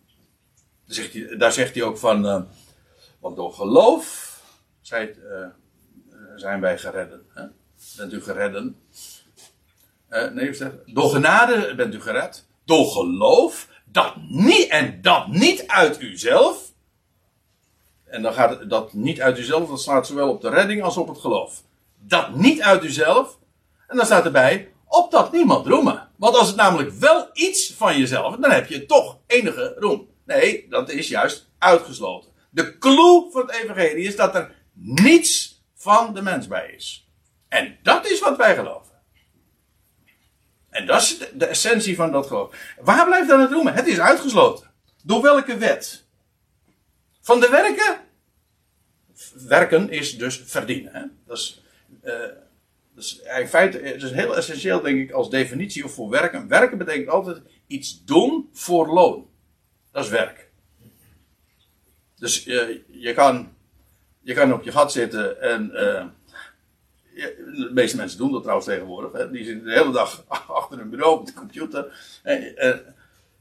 Daar 0.87 0.95
zegt 0.95 1.13
hij, 1.13 1.37
daar 1.37 1.53
zegt 1.53 1.75
hij 1.75 1.83
ook 1.83 1.99
van. 1.99 2.49
want 3.21 3.37
door 3.37 3.53
geloof 3.53 4.29
zijn, 4.81 5.09
zijn 6.41 6.61
wij 6.61 6.79
geredden. 6.79 7.27
Hè? 7.35 7.45
Bent 7.97 8.13
u 8.13 8.23
geredden? 8.23 8.77
nee, 10.33 10.57
door 10.87 11.11
genade 11.11 11.75
bent 11.75 11.95
u 11.95 12.01
gered. 12.01 12.47
Door 12.65 12.87
geloof 12.87 13.69
dat 13.85 14.15
niet, 14.29 14.69
en 14.69 15.03
dat 15.03 15.29
niet 15.29 15.67
uit 15.67 16.01
uzelf. 16.01 16.73
En 18.05 18.23
dan 18.23 18.33
gaat 18.33 18.71
dat 18.71 18.93
niet 18.93 19.21
uit 19.21 19.39
uzelf, 19.39 19.69
dat 19.69 19.81
slaat 19.81 20.07
zowel 20.07 20.29
op 20.31 20.41
de 20.41 20.49
redding 20.49 20.83
als 20.83 20.97
op 20.97 21.09
het 21.09 21.19
geloof. 21.19 21.63
Dat 21.99 22.35
niet 22.35 22.63
uit 22.63 22.85
uzelf. 22.85 23.39
En 23.89 23.97
dan 23.97 24.07
staat 24.07 24.25
erbij, 24.25 24.73
opdat 24.87 25.33
niemand 25.33 25.67
roemen. 25.67 26.09
Want 26.17 26.37
als 26.37 26.47
het 26.47 26.57
namelijk 26.57 26.91
wel 26.91 27.31
iets 27.33 27.73
van 27.73 27.99
jezelf, 27.99 28.37
dan 28.37 28.51
heb 28.51 28.69
je 28.69 28.87
toch 28.87 29.19
enige 29.27 29.75
roem. 29.79 30.09
Nee, 30.25 30.67
dat 30.69 30.91
is 30.91 31.09
juist 31.09 31.51
uitgesloten. 31.59 32.31
De 32.51 32.79
clue 32.79 33.29
van 33.31 33.41
het 33.41 33.51
evangelie 33.51 34.07
is 34.07 34.17
dat 34.17 34.35
er 34.35 34.55
niets 34.73 35.60
van 35.81 36.15
de 36.15 36.23
mens 36.23 36.47
bij 36.47 36.73
is. 36.73 37.09
En 37.49 37.79
dat 37.83 38.07
is 38.07 38.21
wat 38.21 38.37
wij 38.37 38.55
geloven. 38.55 38.95
En 40.69 40.87
dat 40.87 41.03
is 41.03 41.19
de 41.35 41.47
essentie 41.47 41.97
van 41.97 42.13
dat 42.13 42.27
geloof. 42.27 42.75
Waar 42.81 43.07
blijft 43.07 43.29
dan 43.29 43.41
het 43.41 43.53
roemen? 43.53 43.75
Het 43.75 43.87
is 43.87 43.99
uitgesloten. 43.99 44.71
Door 45.05 45.23
welke 45.23 45.57
wet? 45.57 46.05
Van 47.21 47.41
de 47.41 47.49
werken? 47.49 47.99
Werken 49.49 49.91
is 49.91 50.19
dus 50.19 50.43
verdienen. 50.45 50.95
Hè? 50.95 51.05
Dat, 51.27 51.39
is, 51.39 51.63
uh, 52.05 52.13
dat 52.95 53.05
is 53.05 53.21
in 53.39 53.49
feite 53.49 53.81
is 53.81 54.11
heel 54.11 54.37
essentieel, 54.37 54.81
denk 54.81 54.99
ik, 54.99 55.11
als 55.11 55.31
definitie 55.31 55.85
of 55.85 55.93
voor 55.93 56.11
werken. 56.11 56.49
Werken 56.49 56.79
betekent 56.79 57.09
altijd 57.09 57.43
iets 57.67 58.05
doen 58.05 58.49
voor 58.53 58.89
loon. 58.89 59.31
Dat 59.93 60.05
is 60.05 60.11
werk. 60.11 60.51
Dus 62.17 62.47
uh, 62.47 62.79
je, 62.87 63.13
kan, 63.15 63.55
je 64.21 64.35
kan 64.35 64.53
op 64.53 64.63
je 64.63 64.73
gat 64.73 64.93
zitten 64.93 65.41
en. 65.41 65.71
Uh, 65.75 66.05
de 67.15 67.71
meeste 67.73 67.97
mensen 67.97 68.19
doen 68.19 68.33
dat 68.33 68.41
trouwens 68.41 68.69
tegenwoordig. 68.69 69.13
Hè. 69.13 69.31
Die 69.31 69.45
zitten 69.45 69.65
de 69.65 69.73
hele 69.73 69.93
dag 69.93 70.25
achter 70.49 70.81
een 70.81 70.91
bureau 70.91 71.19
op 71.19 71.27
de 71.27 71.33
computer. 71.33 72.21
En, 72.23 72.55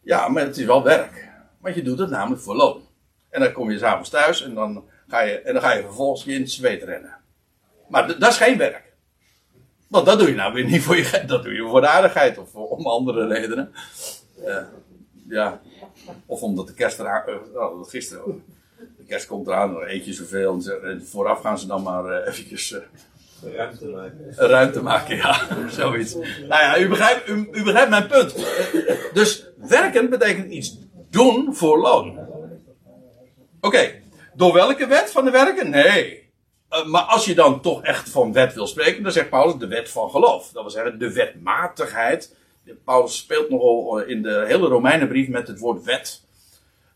ja, 0.01 0.27
maar 0.27 0.43
het 0.43 0.57
is 0.57 0.65
wel 0.65 0.83
werk. 0.83 1.29
Want 1.59 1.75
je 1.75 1.81
doet 1.81 1.99
het 1.99 2.09
namelijk 2.09 2.41
voor 2.41 2.55
loon. 2.55 2.81
En 3.29 3.41
dan 3.41 3.51
kom 3.51 3.71
je 3.71 3.77
s'avonds 3.77 4.09
thuis 4.09 4.43
en 4.43 4.53
dan, 4.53 4.83
ga 5.07 5.21
je, 5.21 5.41
en 5.41 5.53
dan 5.53 5.61
ga 5.61 5.73
je 5.73 5.81
vervolgens 5.81 6.25
in 6.25 6.41
het 6.41 6.51
zweet 6.51 6.83
rennen. 6.83 7.17
Maar 7.87 8.19
dat 8.19 8.31
is 8.31 8.37
geen 8.37 8.57
werk. 8.57 8.83
Want 9.87 10.05
dat 10.05 10.19
doe 10.19 10.29
je 10.29 10.35
nou 10.35 10.53
weer 10.53 10.65
niet 10.65 10.83
voor 10.83 10.97
je 10.97 11.23
Dat 11.27 11.43
doe 11.43 11.53
je 11.53 11.67
voor 11.67 11.81
de 11.81 11.87
aardigheid 11.87 12.37
of 12.37 12.55
om 12.55 12.85
andere 12.87 13.27
redenen. 13.27 13.73
Uh, 14.45 14.61
ja. 15.27 15.61
Of 16.25 16.41
omdat 16.41 16.67
de 16.67 16.73
kerst 16.73 16.99
eraan. 16.99 17.23
Uh, 17.29 17.61
oh, 17.61 17.87
gisteren. 17.87 18.43
Kerst 19.09 19.27
komt 19.27 19.47
eraan, 19.47 19.73
dan 19.73 19.83
eet 19.83 20.05
je 20.05 20.13
zoveel. 20.13 20.61
En 20.83 21.05
vooraf 21.05 21.41
gaan 21.41 21.59
ze 21.59 21.67
dan 21.67 21.83
maar 21.83 22.05
uh, 22.05 22.27
eventjes 22.27 22.75
Ruimte 23.43 23.87
maken. 23.87 24.33
Ruimte 24.35 24.81
maken, 24.81 25.15
ja. 25.15 25.47
Zoiets. 25.69 26.13
Nou 26.13 26.47
ja, 26.47 26.79
u 26.79 26.87
begrijpt, 26.87 27.29
u, 27.29 27.49
u 27.51 27.63
begrijpt 27.63 27.89
mijn 27.89 28.07
punt. 28.07 28.35
Dus 29.13 29.45
werken 29.57 30.09
betekent 30.09 30.51
iets 30.51 30.77
doen 31.09 31.55
voor 31.55 31.79
loon. 31.79 32.19
Oké, 33.61 33.67
okay. 33.67 34.01
door 34.35 34.53
welke 34.53 34.87
wet 34.87 35.11
van 35.11 35.25
de 35.25 35.31
werken? 35.31 35.69
Nee. 35.69 36.29
Uh, 36.71 36.85
maar 36.85 37.01
als 37.01 37.25
je 37.25 37.35
dan 37.35 37.61
toch 37.61 37.83
echt 37.83 38.09
van 38.09 38.33
wet 38.33 38.53
wil 38.53 38.67
spreken, 38.67 39.03
dan 39.03 39.11
zegt 39.11 39.29
Paulus 39.29 39.55
de 39.55 39.67
wet 39.67 39.89
van 39.89 40.09
geloof. 40.09 40.51
Dat 40.51 40.61
wil 40.61 40.71
zeggen 40.71 40.99
de 40.99 41.13
wetmatigheid, 41.13 42.35
Paulus 42.85 43.17
speelt 43.17 43.49
nogal 43.49 43.99
in 43.99 44.21
de 44.21 44.43
hele 44.47 44.67
Romeinenbrief 44.67 45.27
met 45.27 45.47
het 45.47 45.59
woord 45.59 45.83
wet. 45.83 46.21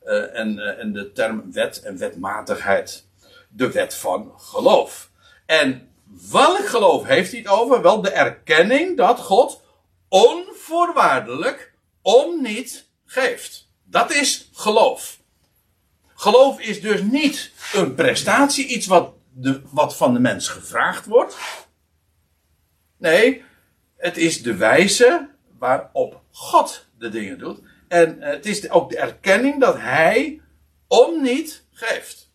Uh, 0.05 0.39
en, 0.39 0.57
uh, 0.57 0.79
en 0.79 0.93
de 0.93 1.11
term 1.11 1.51
wet 1.51 1.81
en 1.81 1.97
wetmatigheid. 1.97 3.05
De 3.49 3.71
wet 3.71 3.95
van 3.95 4.33
geloof. 4.37 5.09
En 5.45 5.89
welk 6.31 6.67
geloof 6.67 7.05
heeft 7.05 7.31
hij 7.31 7.39
het 7.39 7.49
over? 7.49 7.81
Wel 7.81 8.01
de 8.01 8.09
erkenning 8.09 8.97
dat 8.97 9.19
God 9.19 9.61
onvoorwaardelijk 10.07 11.73
om 12.01 12.41
niet 12.41 12.87
geeft. 13.05 13.67
Dat 13.83 14.11
is 14.11 14.49
geloof. 14.53 15.19
Geloof 16.15 16.59
is 16.59 16.81
dus 16.81 17.01
niet 17.01 17.51
een 17.73 17.95
prestatie, 17.95 18.67
iets 18.67 18.87
wat, 18.87 19.13
de, 19.31 19.61
wat 19.69 19.95
van 19.95 20.13
de 20.13 20.19
mens 20.19 20.47
gevraagd 20.47 21.05
wordt. 21.05 21.35
Nee, 22.97 23.43
het 23.97 24.17
is 24.17 24.43
de 24.43 24.55
wijze 24.55 25.29
waarop 25.57 26.21
God 26.31 26.85
de 26.97 27.09
dingen 27.09 27.37
doet. 27.37 27.59
En 27.93 28.21
het 28.21 28.45
is 28.45 28.69
ook 28.69 28.89
de 28.89 28.97
erkenning 28.97 29.59
dat 29.59 29.77
Hij 29.77 30.41
om 30.87 31.21
niet 31.21 31.63
geeft. 31.71 32.31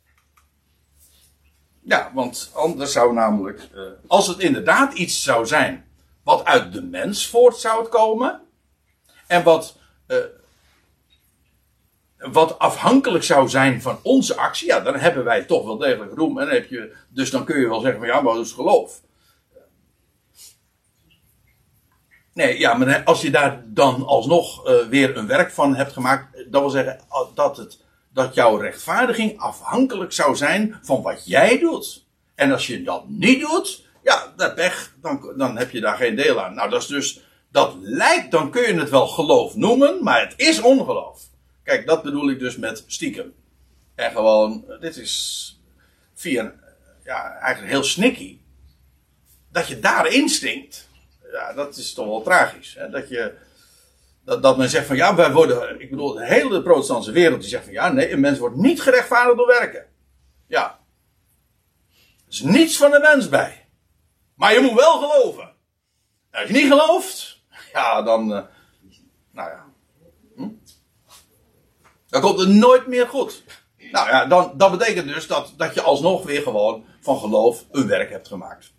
Ja, 1.83 2.11
want 2.15 2.51
anders 2.55 2.93
zou 2.93 3.13
namelijk, 3.13 3.69
eh, 3.75 3.83
als 4.07 4.27
het 4.27 4.39
inderdaad 4.39 4.93
iets 4.93 5.23
zou 5.23 5.47
zijn 5.47 5.85
wat 6.25 6.45
uit 6.45 6.73
de 6.73 6.83
mens 6.83 7.27
voort 7.27 7.57
zou 7.57 7.89
komen, 7.89 8.41
en 9.27 9.43
wat, 9.43 9.77
uh, 10.09 10.17
wat 12.19 12.59
afhankelijk 12.59 13.25
zou 13.25 13.49
zijn 13.49 13.83
van 13.83 13.99
onze 14.03 14.37
actie, 14.37 14.67
ja, 14.67 14.81
dan 14.81 14.97
hebben 14.97 15.25
wij 15.25 15.45
toch 15.45 15.65
wel 15.65 15.77
degelijk 15.77 16.15
roem. 16.15 16.39
En 16.39 16.49
heb 16.49 16.69
je, 16.69 16.97
dus 17.09 17.31
dan 17.31 17.45
kun 17.45 17.61
je 17.61 17.69
wel 17.69 17.81
zeggen 17.81 17.99
van 17.99 18.09
ja, 18.09 18.21
maar 18.21 18.35
dat 18.35 18.45
is 18.45 18.53
geloof. 18.53 19.01
Nee, 22.39 22.59
ja, 22.59 22.75
maar 22.75 23.05
als 23.05 23.21
je 23.21 23.31
daar 23.31 23.63
dan 23.67 24.07
alsnog 24.07 24.69
uh, 24.69 24.87
weer 24.89 25.17
een 25.17 25.27
werk 25.27 25.51
van 25.51 25.75
hebt 25.75 25.93
gemaakt, 25.93 26.45
dat 26.51 26.61
wil 26.61 26.71
zeggen 26.71 27.01
dat, 27.35 27.57
het, 27.57 27.79
dat 28.13 28.35
jouw 28.35 28.57
rechtvaardiging 28.57 29.39
afhankelijk 29.39 30.13
zou 30.13 30.37
zijn 30.37 30.79
van 30.83 31.03
wat 31.03 31.27
jij 31.27 31.59
doet. 31.59 32.07
En 32.35 32.53
als 32.53 32.67
je 32.67 32.83
dat 32.83 33.09
niet 33.09 33.41
doet, 33.41 33.87
ja, 34.03 34.33
dat 34.37 34.55
pech, 34.55 34.95
dan, 35.01 35.33
dan 35.37 35.57
heb 35.57 35.71
je 35.71 35.81
daar 35.81 35.97
geen 35.97 36.17
deel 36.17 36.43
aan. 36.43 36.55
Nou, 36.55 36.71
dat 36.71 36.83
is 36.83 36.89
dus, 36.89 37.21
dat 37.51 37.75
lijkt, 37.81 38.31
dan 38.31 38.51
kun 38.51 38.63
je 38.63 38.81
het 38.81 38.91
wel 38.91 39.07
geloof 39.07 39.55
noemen, 39.55 40.03
maar 40.03 40.21
het 40.21 40.35
is 40.37 40.61
ongeloof. 40.61 41.21
Kijk, 41.63 41.87
dat 41.87 42.03
bedoel 42.03 42.31
ik 42.31 42.39
dus 42.39 42.57
met 42.57 42.85
stiekem. 42.87 43.33
En 43.95 44.11
gewoon, 44.11 44.65
dit 44.81 44.97
is 44.97 45.61
via, 46.15 46.53
ja, 47.05 47.39
eigenlijk 47.39 47.73
heel 47.73 47.85
snicky. 47.85 48.39
Dat 49.53 49.69
je 49.69 49.81
daarin 49.81 50.29
stinkt 50.29 50.88
ja, 51.33 51.53
dat 51.53 51.77
is 51.77 51.95
toch 51.95 52.07
wel 52.07 52.23
tragisch. 52.23 52.75
Hè? 52.79 52.91
Dat, 52.91 53.09
je, 53.09 53.35
dat, 54.25 54.43
dat 54.43 54.57
men 54.57 54.69
zegt 54.69 54.87
van 54.87 54.97
ja, 54.97 55.15
wij 55.15 55.33
worden. 55.33 55.81
Ik 55.81 55.91
bedoel, 55.91 56.13
de 56.13 56.27
hele 56.27 56.63
protestantse 56.63 57.13
wereld 57.13 57.41
die 57.41 57.49
zegt 57.49 57.65
van 57.65 57.73
ja, 57.73 57.93
nee, 57.93 58.13
een 58.13 58.21
mens 58.21 58.39
wordt 58.39 58.57
niet 58.57 58.83
gerechtvaardigd 58.83 59.37
door 59.37 59.47
werken. 59.47 59.87
Ja. 60.47 60.79
Er 62.27 62.35
is 62.35 62.41
niets 62.41 62.77
van 62.77 62.91
de 62.91 62.99
mens 62.99 63.29
bij. 63.29 63.69
Maar 64.35 64.53
je 64.53 64.61
moet 64.61 64.75
wel 64.75 64.99
geloven. 64.99 65.55
als 66.33 66.47
je 66.47 66.53
niet 66.53 66.73
gelooft, 66.73 67.43
ja, 67.73 68.03
dan. 68.03 68.33
Uh, 68.33 68.43
nou 69.33 69.51
ja. 69.51 69.65
Hm? 70.37 70.49
Dan 72.09 72.21
komt 72.21 72.39
het 72.39 72.49
nooit 72.49 72.87
meer 72.87 73.07
goed. 73.07 73.43
Nou 73.93 74.09
ja, 74.09 74.27
dan, 74.27 74.53
dat 74.57 74.71
betekent 74.71 75.09
dus 75.09 75.27
dat, 75.27 75.55
dat 75.57 75.75
je 75.75 75.83
alsnog 75.83 76.25
weer 76.25 76.43
gewoon 76.43 76.85
van 77.01 77.19
geloof 77.19 77.65
een 77.71 77.87
werk 77.87 78.11
hebt 78.11 78.29
gemaakt. 78.29 78.73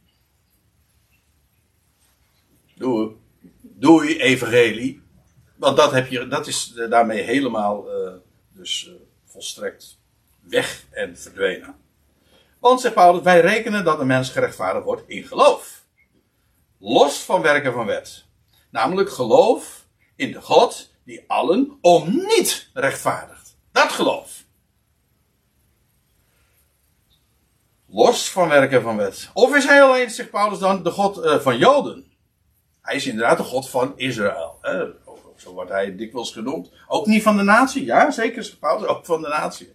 Doei. 2.80 3.16
Doei, 3.62 4.18
evangelie. 4.18 5.02
Want 5.56 5.78
dat, 5.78 5.92
heb 5.92 6.08
je, 6.08 6.28
dat 6.28 6.48
is 6.48 6.74
daarmee 6.90 7.22
helemaal 7.22 7.86
uh, 7.88 8.14
dus 8.52 8.88
uh, 8.88 8.94
volstrekt 9.26 10.00
weg 10.40 10.86
en 10.90 11.18
verdwenen. 11.18 11.76
Want, 12.60 12.82
zegt 12.82 12.94
Paulus, 12.94 13.24
wij 13.24 13.42
rekenen 13.42 13.84
dat 13.84 14.00
een 14.00 14.08
mens 14.08 14.30
gerechtvaardigd 14.30 14.86
wordt 14.86 15.04
in 15.08 15.24
geloof. 15.24 15.84
Los 16.78 17.20
van 17.20 17.42
werken 17.42 17.74
van 17.74 17.86
wet. 17.86 18.26
Namelijk 18.70 19.10
geloof 19.10 19.86
in 20.16 20.32
de 20.32 20.42
God 20.42 20.90
die 21.04 21.24
allen 21.28 21.78
om 21.82 22.16
niet 22.16 22.70
rechtvaardigt. 22.74 23.58
Dat 23.72 23.92
geloof. 23.92 24.44
Los 27.86 28.30
van 28.30 28.50
werken 28.50 28.82
van 28.82 28.98
wet. 28.98 29.30
Of 29.34 29.56
is 29.56 29.66
hij 29.66 29.84
alleen, 29.84 30.10
zegt 30.10 30.30
Paulus 30.30 30.60
dan, 30.60 30.84
de 30.84 30.92
God 30.92 31.18
uh, 31.18 31.40
van 31.40 31.58
Joden? 31.58 32.09
Hij 32.90 32.98
is 32.98 33.08
inderdaad 33.08 33.38
de 33.38 33.44
God 33.44 33.70
van 33.70 33.94
Israël. 33.96 34.60
Zo 35.36 35.54
wordt 35.54 35.72
hij 35.72 35.96
dikwijls 35.96 36.32
genoemd. 36.32 36.72
Ook 36.88 37.06
niet 37.06 37.24
van 37.24 37.38
de 37.38 37.44
natie. 37.44 37.86
Ja, 37.86 38.12
zeker 38.12 38.56
Paulus, 38.60 38.88
ook 38.88 39.06
van 39.06 39.22
de 39.22 39.28
natie. 39.28 39.74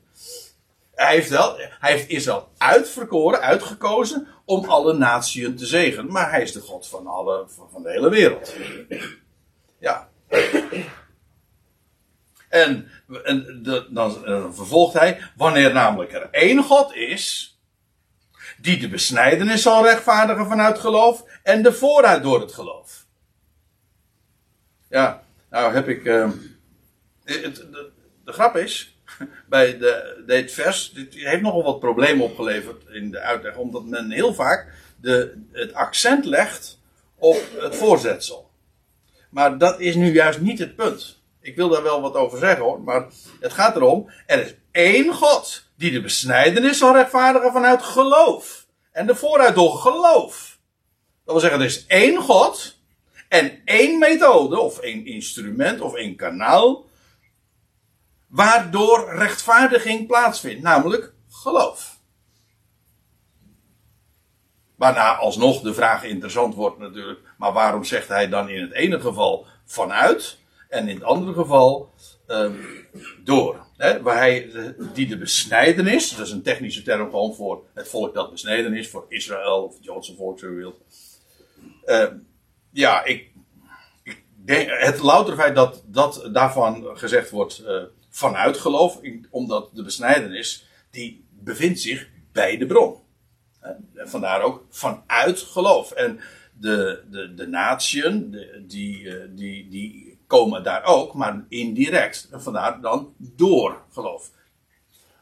Hij 0.95 1.15
heeft, 1.15 1.29
wel, 1.29 1.57
hij 1.57 1.93
heeft 1.93 2.09
Israël 2.09 2.49
uitverkoren, 2.59 3.41
uitgekozen 3.41 4.27
om 4.45 4.65
alle 4.65 4.93
naties 4.93 5.49
te 5.57 5.67
zegenen. 5.67 6.13
Maar 6.13 6.31
hij 6.31 6.43
is 6.43 6.53
de 6.53 6.61
God 6.61 6.89
van, 6.89 7.07
alle, 7.07 7.45
van 7.73 7.83
de 7.83 7.91
hele 7.91 8.09
wereld. 8.09 8.55
Ja. 9.79 10.09
En, 12.49 12.89
en 13.25 13.61
de, 13.63 13.87
dan, 13.91 14.23
dan 14.25 14.55
vervolgt 14.55 14.95
hij, 14.95 15.21
wanneer 15.37 15.73
namelijk 15.73 16.13
er 16.13 16.29
één 16.31 16.63
God 16.63 16.95
is, 16.95 17.59
die 18.59 18.79
de 18.79 18.89
besnijdenis 18.89 19.63
zal 19.63 19.85
rechtvaardigen 19.85 20.47
vanuit 20.47 20.79
geloof 20.79 21.25
en 21.43 21.63
de 21.63 21.73
vooruit 21.73 22.23
door 22.23 22.41
het 22.41 22.53
geloof. 22.53 23.04
Ja, 24.95 25.23
nou 25.51 25.75
heb 25.75 25.89
ik. 25.89 26.05
Uh, 26.05 26.31
het, 27.25 27.57
de, 27.57 27.91
de, 28.25 28.33
grap 28.33 28.57
is, 28.57 28.99
bij 29.49 29.79
de, 29.79 30.23
dit 30.27 30.53
vers, 30.53 30.93
dit 30.93 31.15
heeft 31.15 31.43
nogal 31.43 31.63
wat 31.63 31.81
problemen 31.81 32.25
opgeleverd 32.25 32.85
in 32.89 33.11
de 33.11 33.21
uitleg, 33.21 33.57
omdat 33.57 33.85
men 33.85 34.11
heel 34.11 34.35
vaak 34.35 34.73
de, 35.01 35.43
het 35.53 35.75
accent 35.75 36.25
legt 36.25 36.81
op 37.15 37.43
het 37.59 37.77
voorzetsel. 37.77 38.51
Maar 39.31 39.59
dat 39.59 39.81
is 39.81 39.95
nu 39.95 40.13
juist 40.13 40.41
niet 40.41 40.59
het 40.59 40.77
punt. 40.77 41.23
Ik 41.41 41.57
wil 41.57 41.69
daar 41.69 41.83
wel 41.83 42.01
wat 42.01 42.15
over 42.15 42.39
zeggen 42.39 42.65
hoor, 42.65 42.81
maar 42.81 43.07
het 43.41 43.53
gaat 43.53 43.77
erom, 43.77 44.11
er 44.27 44.41
is 44.41 44.55
één 44.71 45.15
God 45.15 45.69
die 45.77 45.91
de 45.91 46.01
besnijdenis 46.01 46.79
zal 46.79 46.95
rechtvaardigen 46.95 47.53
vanuit 47.53 47.83
geloof. 47.83 48.67
En 48.93 49.07
de 49.07 49.15
vooruit 49.15 49.55
door 49.55 49.77
geloof. 49.77 50.59
Dat 51.25 51.35
wil 51.35 51.41
zeggen, 51.41 51.61
er 51.61 51.67
is 51.67 51.87
één 51.87 52.21
God 52.21 52.74
en 53.35 53.61
één 53.65 53.99
methode, 53.99 54.59
of 54.59 54.79
één 54.79 55.07
instrument, 55.07 55.81
of 55.81 55.95
één 55.95 56.17
kanaal, 56.17 56.87
waardoor 58.29 59.15
rechtvaardiging 59.15 60.07
plaatsvindt, 60.07 60.63
namelijk 60.63 61.13
geloof. 61.31 61.99
Waarna 64.77 65.17
alsnog 65.17 65.61
de 65.61 65.75
vraag 65.75 66.05
interessant 66.05 66.55
wordt 66.55 66.79
natuurlijk, 66.79 67.21
maar 67.39 67.53
waarom 67.53 67.85
zegt 67.85 68.09
hij 68.09 68.29
dan 68.29 68.49
in 68.49 68.63
het 68.63 68.73
ene 68.73 69.01
geval 69.01 69.47
vanuit 69.65 70.39
en 70.69 70.89
in 70.89 70.95
het 70.95 71.05
andere 71.05 71.33
geval 71.33 71.93
um, 72.27 72.87
door? 73.25 73.67
Waar 74.03 74.17
hij, 74.17 74.51
die 74.93 75.07
de 75.07 75.19
besnijdenis, 75.19 76.11
dat 76.11 76.27
is 76.27 76.33
een 76.33 76.43
technische 76.43 76.83
term 76.83 77.11
gewoon 77.11 77.35
voor 77.35 77.65
het 77.75 77.89
volk 77.89 78.15
dat 78.15 78.31
besneden 78.31 78.75
is, 78.75 78.89
voor 78.89 79.07
Israël 79.09 79.65
of 79.65 79.75
het 79.75 79.85
Joodse 79.85 80.15
volk, 80.15 80.39
zo 80.39 80.55
wilt. 80.55 80.81
Uh, 81.87 82.07
ja, 82.75 83.05
ik, 83.05 83.31
ik 84.03 84.25
denk, 84.35 84.71
het 84.71 85.01
louter 85.01 85.35
feit 85.35 85.55
dat, 85.55 85.83
dat 85.87 86.29
daarvan 86.33 86.87
gezegd 86.95 87.31
wordt 87.31 87.61
uh, 87.61 87.83
vanuit 88.11 88.57
geloof, 88.57 89.01
omdat 89.31 89.71
de 89.73 89.83
besnijdenis, 89.83 90.67
die 90.91 91.25
bevindt 91.31 91.81
zich 91.81 92.09
bij 92.33 92.57
de 92.57 92.67
bron. 92.67 93.03
Vandaar 93.95 94.43
ook 94.43 94.67
vanuit 94.71 95.39
geloof. 95.39 95.91
En 95.91 96.21
de, 96.59 97.03
de, 97.11 97.35
de 97.35 97.47
natieën, 97.47 98.47
die, 98.67 99.09
eh, 99.09 99.29
die, 99.31 99.69
die 99.69 100.19
komen 100.27 100.63
daar 100.63 100.85
ook, 100.85 101.15
maar 101.15 101.45
indirect. 101.49 102.29
En 102.31 102.43
vandaar 102.43 102.81
dan 102.81 103.15
door 103.19 103.83
geloof. 103.93 104.31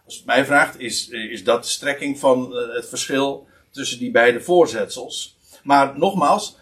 Als 0.04 0.16
het 0.16 0.26
mij 0.26 0.44
vraagt, 0.44 0.78
is, 0.78 1.08
is 1.08 1.44
dat 1.44 1.62
de 1.62 1.68
strekking 1.68 2.18
van 2.18 2.56
eh, 2.56 2.74
het 2.74 2.88
verschil 2.88 3.46
tussen 3.70 3.98
die 3.98 4.10
beide 4.10 4.40
voorzetsels. 4.40 5.38
Maar 5.62 5.98
nogmaals, 5.98 6.56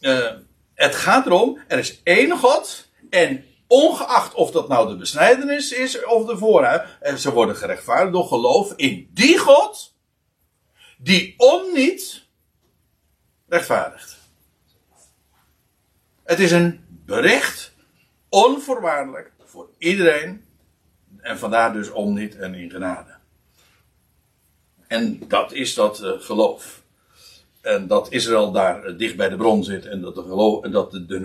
uh, 0.00 0.30
het 0.74 0.94
gaat 0.94 1.26
erom, 1.26 1.58
er 1.68 1.78
is 1.78 2.00
één 2.02 2.38
God 2.38 2.88
en 3.10 3.44
ongeacht 3.66 4.34
of 4.34 4.50
dat 4.50 4.68
nou 4.68 4.88
de 4.88 4.96
besnijdenis 4.96 5.72
is 5.72 6.04
of 6.04 6.26
de 6.26 6.36
vooruit, 6.36 6.88
en 7.00 7.18
ze 7.18 7.32
worden 7.32 7.56
gerechtvaardigd 7.56 8.12
door 8.12 8.26
geloof 8.26 8.72
in 8.76 9.10
die 9.12 9.38
God 9.38 9.94
die 10.98 11.34
om 11.36 11.72
niet 11.72 12.26
rechtvaardigt. 13.48 14.18
Het 16.24 16.38
is 16.38 16.50
een 16.50 16.84
bericht, 16.88 17.72
onvoorwaardelijk, 18.28 19.32
voor 19.44 19.68
iedereen. 19.78 20.44
En 21.20 21.38
vandaar 21.38 21.72
dus 21.72 21.90
om 21.90 22.14
niet 22.14 22.36
en 22.36 22.54
in 22.54 22.70
genade. 22.70 23.16
En 24.86 25.28
dat 25.28 25.52
is 25.52 25.74
dat 25.74 26.02
uh, 26.02 26.20
geloof. 26.20 26.79
En 27.60 27.86
dat 27.86 28.12
Israël 28.12 28.52
daar 28.52 28.84
eh, 28.84 28.98
dicht 28.98 29.16
bij 29.16 29.28
de 29.28 29.36
bron 29.36 29.64
zit 29.64 29.86
en 29.86 30.00
dat 30.00 30.14
de, 30.14 30.22
geloof, 30.22 30.64
dat 30.72 30.90
de, 30.90 31.06
de 31.06 31.20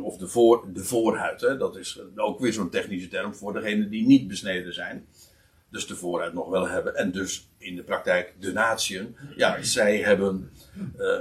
of 0.00 0.16
de, 0.16 0.28
voor, 0.28 0.64
de 0.72 0.84
voorhuid, 0.84 1.40
hè, 1.40 1.56
dat 1.56 1.76
is 1.76 2.00
ook 2.16 2.40
weer 2.40 2.52
zo'n 2.52 2.70
technische 2.70 3.08
term 3.08 3.34
voor 3.34 3.52
degenen 3.52 3.90
die 3.90 4.06
niet 4.06 4.28
besneden 4.28 4.74
zijn. 4.74 5.06
Dus 5.70 5.86
de 5.86 5.96
voorhuid 5.96 6.32
nog 6.32 6.48
wel 6.48 6.68
hebben. 6.68 6.96
En 6.96 7.12
dus 7.12 7.48
in 7.58 7.76
de 7.76 7.82
praktijk 7.82 8.34
de. 8.38 9.16
Ja, 9.36 9.62
zij 9.62 9.98
hebben 9.98 10.50
uh, 10.98 11.18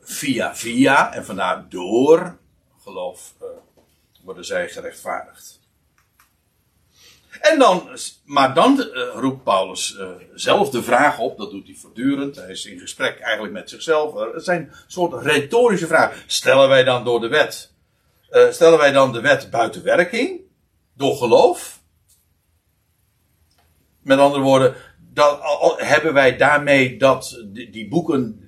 via 0.00 0.56
via 0.56 1.14
en 1.14 1.24
vandaar 1.24 1.68
door 1.68 2.38
geloof 2.78 3.34
worden 4.24 4.44
zij 4.44 4.68
gerechtvaardigd. 4.68 5.61
En 7.42 7.58
dan, 7.58 7.88
maar 8.24 8.54
dan 8.54 8.78
uh, 8.78 9.02
roept 9.14 9.44
Paulus 9.44 9.96
uh, 9.98 10.08
zelf 10.34 10.70
de 10.70 10.82
vraag 10.82 11.18
op, 11.18 11.38
dat 11.38 11.50
doet 11.50 11.66
hij 11.66 11.74
voortdurend. 11.74 12.36
Hij 12.36 12.50
is 12.50 12.64
in 12.64 12.78
gesprek 12.78 13.18
eigenlijk 13.18 13.54
met 13.54 13.70
zichzelf. 13.70 14.32
Het 14.32 14.44
zijn 14.44 14.60
een 14.60 14.72
soort 14.86 15.22
retorische 15.22 15.86
vragen. 15.86 16.22
Stellen 16.26 16.68
wij 16.68 16.84
dan 16.84 17.04
door 17.04 17.20
de 17.20 17.28
wet? 17.28 17.72
Stellen 18.50 18.78
wij 18.78 18.92
dan 18.92 19.12
de 19.12 19.20
wet 19.20 19.50
buiten 19.50 19.82
werking? 19.82 20.40
Door 20.96 21.16
geloof? 21.16 21.80
Met 24.02 24.18
andere 24.18 24.42
woorden, 24.42 24.74
hebben 25.76 26.12
wij 26.12 26.36
daarmee 26.36 26.96
dat 26.96 27.44
die, 27.52 27.88
boeken. 27.88 28.40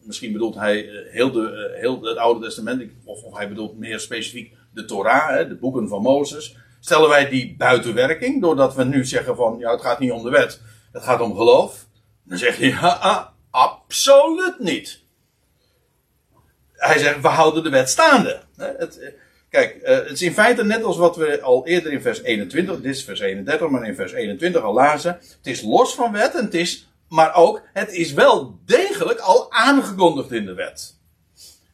Misschien 0.00 0.32
bedoelt 0.32 0.54
hij 0.54 0.88
heel, 1.10 1.32
de, 1.32 1.76
heel 1.80 2.02
het 2.02 2.16
Oude 2.16 2.46
Testament, 2.46 2.90
of, 3.04 3.22
of 3.22 3.36
hij 3.36 3.48
bedoelt 3.48 3.78
meer 3.78 4.00
specifiek 4.00 4.54
de 4.74 4.84
Torah, 4.84 5.48
de 5.48 5.56
boeken 5.56 5.88
van 5.88 6.02
Mozes 6.02 6.56
Stellen 6.88 7.08
wij 7.08 7.28
die 7.28 7.54
buiten 7.56 7.94
werking, 7.94 8.40
doordat 8.42 8.74
we 8.74 8.84
nu 8.84 9.04
zeggen 9.04 9.36
van, 9.36 9.56
ja, 9.58 9.70
het 9.70 9.80
gaat 9.80 9.98
niet 9.98 10.12
om 10.12 10.22
de 10.22 10.30
wet, 10.30 10.60
het 10.92 11.02
gaat 11.02 11.20
om 11.20 11.36
geloof. 11.36 11.86
Dan 12.24 12.38
zeg 12.38 12.58
je, 12.58 12.66
ja, 12.66 13.32
absoluut 13.50 14.58
niet. 14.58 15.00
Hij 16.72 16.98
zegt, 16.98 17.20
we 17.20 17.28
houden 17.28 17.62
de 17.62 17.70
wet 17.70 17.90
staande. 17.90 18.40
Het, 18.56 19.14
kijk, 19.50 19.74
eh, 19.76 19.96
het 19.96 20.10
is 20.10 20.22
in 20.22 20.32
feite 20.32 20.64
net 20.64 20.82
als 20.82 20.96
wat 20.96 21.16
we 21.16 21.40
al 21.40 21.66
eerder 21.66 21.92
in 21.92 22.02
vers 22.02 22.22
21, 22.22 22.80
dit 22.80 22.94
is 22.94 23.04
vers 23.04 23.20
31, 23.20 23.68
maar 23.68 23.88
in 23.88 23.94
vers 23.94 24.12
21 24.12 24.62
al 24.62 24.74
lazen. 24.74 25.12
Het 25.12 25.46
is 25.46 25.62
los 25.62 25.94
van 25.94 26.12
wet 26.12 26.34
en 26.34 26.44
het 26.44 26.54
is, 26.54 26.90
maar 27.08 27.34
ook, 27.34 27.62
het 27.72 27.92
is 27.92 28.12
wel 28.12 28.58
degelijk 28.64 29.18
al 29.18 29.52
aangekondigd 29.52 30.32
in 30.32 30.46
de 30.46 30.54
wet. 30.54 30.96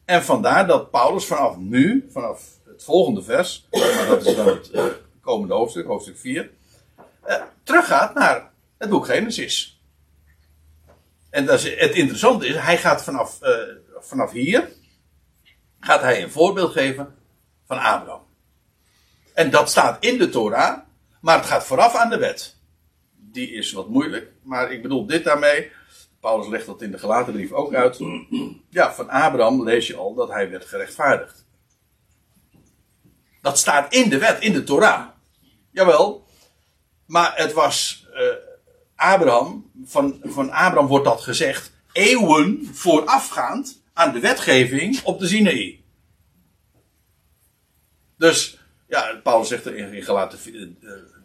En 0.05 0.23
vandaar 0.23 0.67
dat 0.67 0.91
Paulus 0.91 1.25
vanaf 1.25 1.57
nu, 1.57 2.07
vanaf 2.11 2.41
het 2.65 2.83
volgende 2.83 3.23
vers, 3.23 3.67
maar 3.71 4.05
dat 4.07 4.25
is 4.25 4.35
dan 4.35 4.47
het 4.47 4.69
uh, 4.73 4.83
komende 5.25 5.53
hoofdstuk, 5.53 5.85
hoofdstuk 5.85 6.17
4, 6.17 6.49
uh, 7.27 7.41
teruggaat 7.63 8.13
naar 8.13 8.51
het 8.77 8.89
boek 8.89 9.05
Genesis. 9.05 9.81
En 11.29 11.45
dat 11.45 11.63
is, 11.63 11.79
het 11.79 11.91
interessante 11.91 12.47
is, 12.47 12.55
hij 12.55 12.77
gaat 12.77 13.03
vanaf, 13.03 13.39
uh, 13.41 13.49
vanaf 13.99 14.31
hier, 14.31 14.69
gaat 15.79 16.01
hij 16.01 16.23
een 16.23 16.31
voorbeeld 16.31 16.71
geven 16.71 17.15
van 17.67 17.77
Abraham. 17.77 18.21
En 19.33 19.49
dat 19.49 19.69
staat 19.69 20.03
in 20.03 20.17
de 20.17 20.29
Torah, 20.29 20.77
maar 21.21 21.37
het 21.37 21.45
gaat 21.45 21.65
vooraf 21.65 21.95
aan 21.95 22.09
de 22.09 22.17
wet. 22.17 22.55
Die 23.11 23.51
is 23.51 23.71
wat 23.71 23.89
moeilijk, 23.89 24.31
maar 24.43 24.71
ik 24.71 24.81
bedoel 24.81 25.05
dit 25.05 25.23
daarmee. 25.23 25.71
Paulus 26.19 26.47
legt 26.47 26.65
dat 26.65 26.81
in 26.81 26.91
de 26.91 26.97
gelaten 26.97 27.33
brief 27.33 27.51
ook 27.51 27.73
uit. 27.73 27.99
Ja, 28.69 28.93
van 28.93 29.09
Abraham 29.09 29.63
lees 29.63 29.87
je 29.87 29.95
al 29.95 30.13
dat 30.13 30.29
hij 30.29 30.49
werd 30.49 30.65
gerechtvaardigd. 30.65 31.45
Dat 33.41 33.57
staat 33.57 33.93
in 33.93 34.09
de 34.09 34.17
wet, 34.17 34.41
in 34.41 34.53
de 34.53 34.63
Torah. 34.63 35.14
Jawel. 35.75 36.27
Maar 37.05 37.33
het 37.35 37.53
was 37.53 38.07
uh, 38.13 38.21
Abraham, 38.95 39.71
van, 39.85 40.19
van 40.23 40.51
Abraham 40.51 40.87
wordt 40.87 41.05
dat 41.05 41.21
gezegd, 41.21 41.71
eeuwen 41.91 42.69
voorafgaand 42.73 43.81
aan 43.93 44.13
de 44.13 44.19
wetgeving 44.19 45.01
op 45.03 45.19
de 45.19 45.27
Sinaï. 45.27 45.83
Dus, 48.17 48.57
ja, 48.87 49.19
Paulus 49.23 49.47
zegt 49.47 49.65
er 49.65 49.75
in, 49.75 49.93
in 49.93 50.03
Galaten 50.03 50.39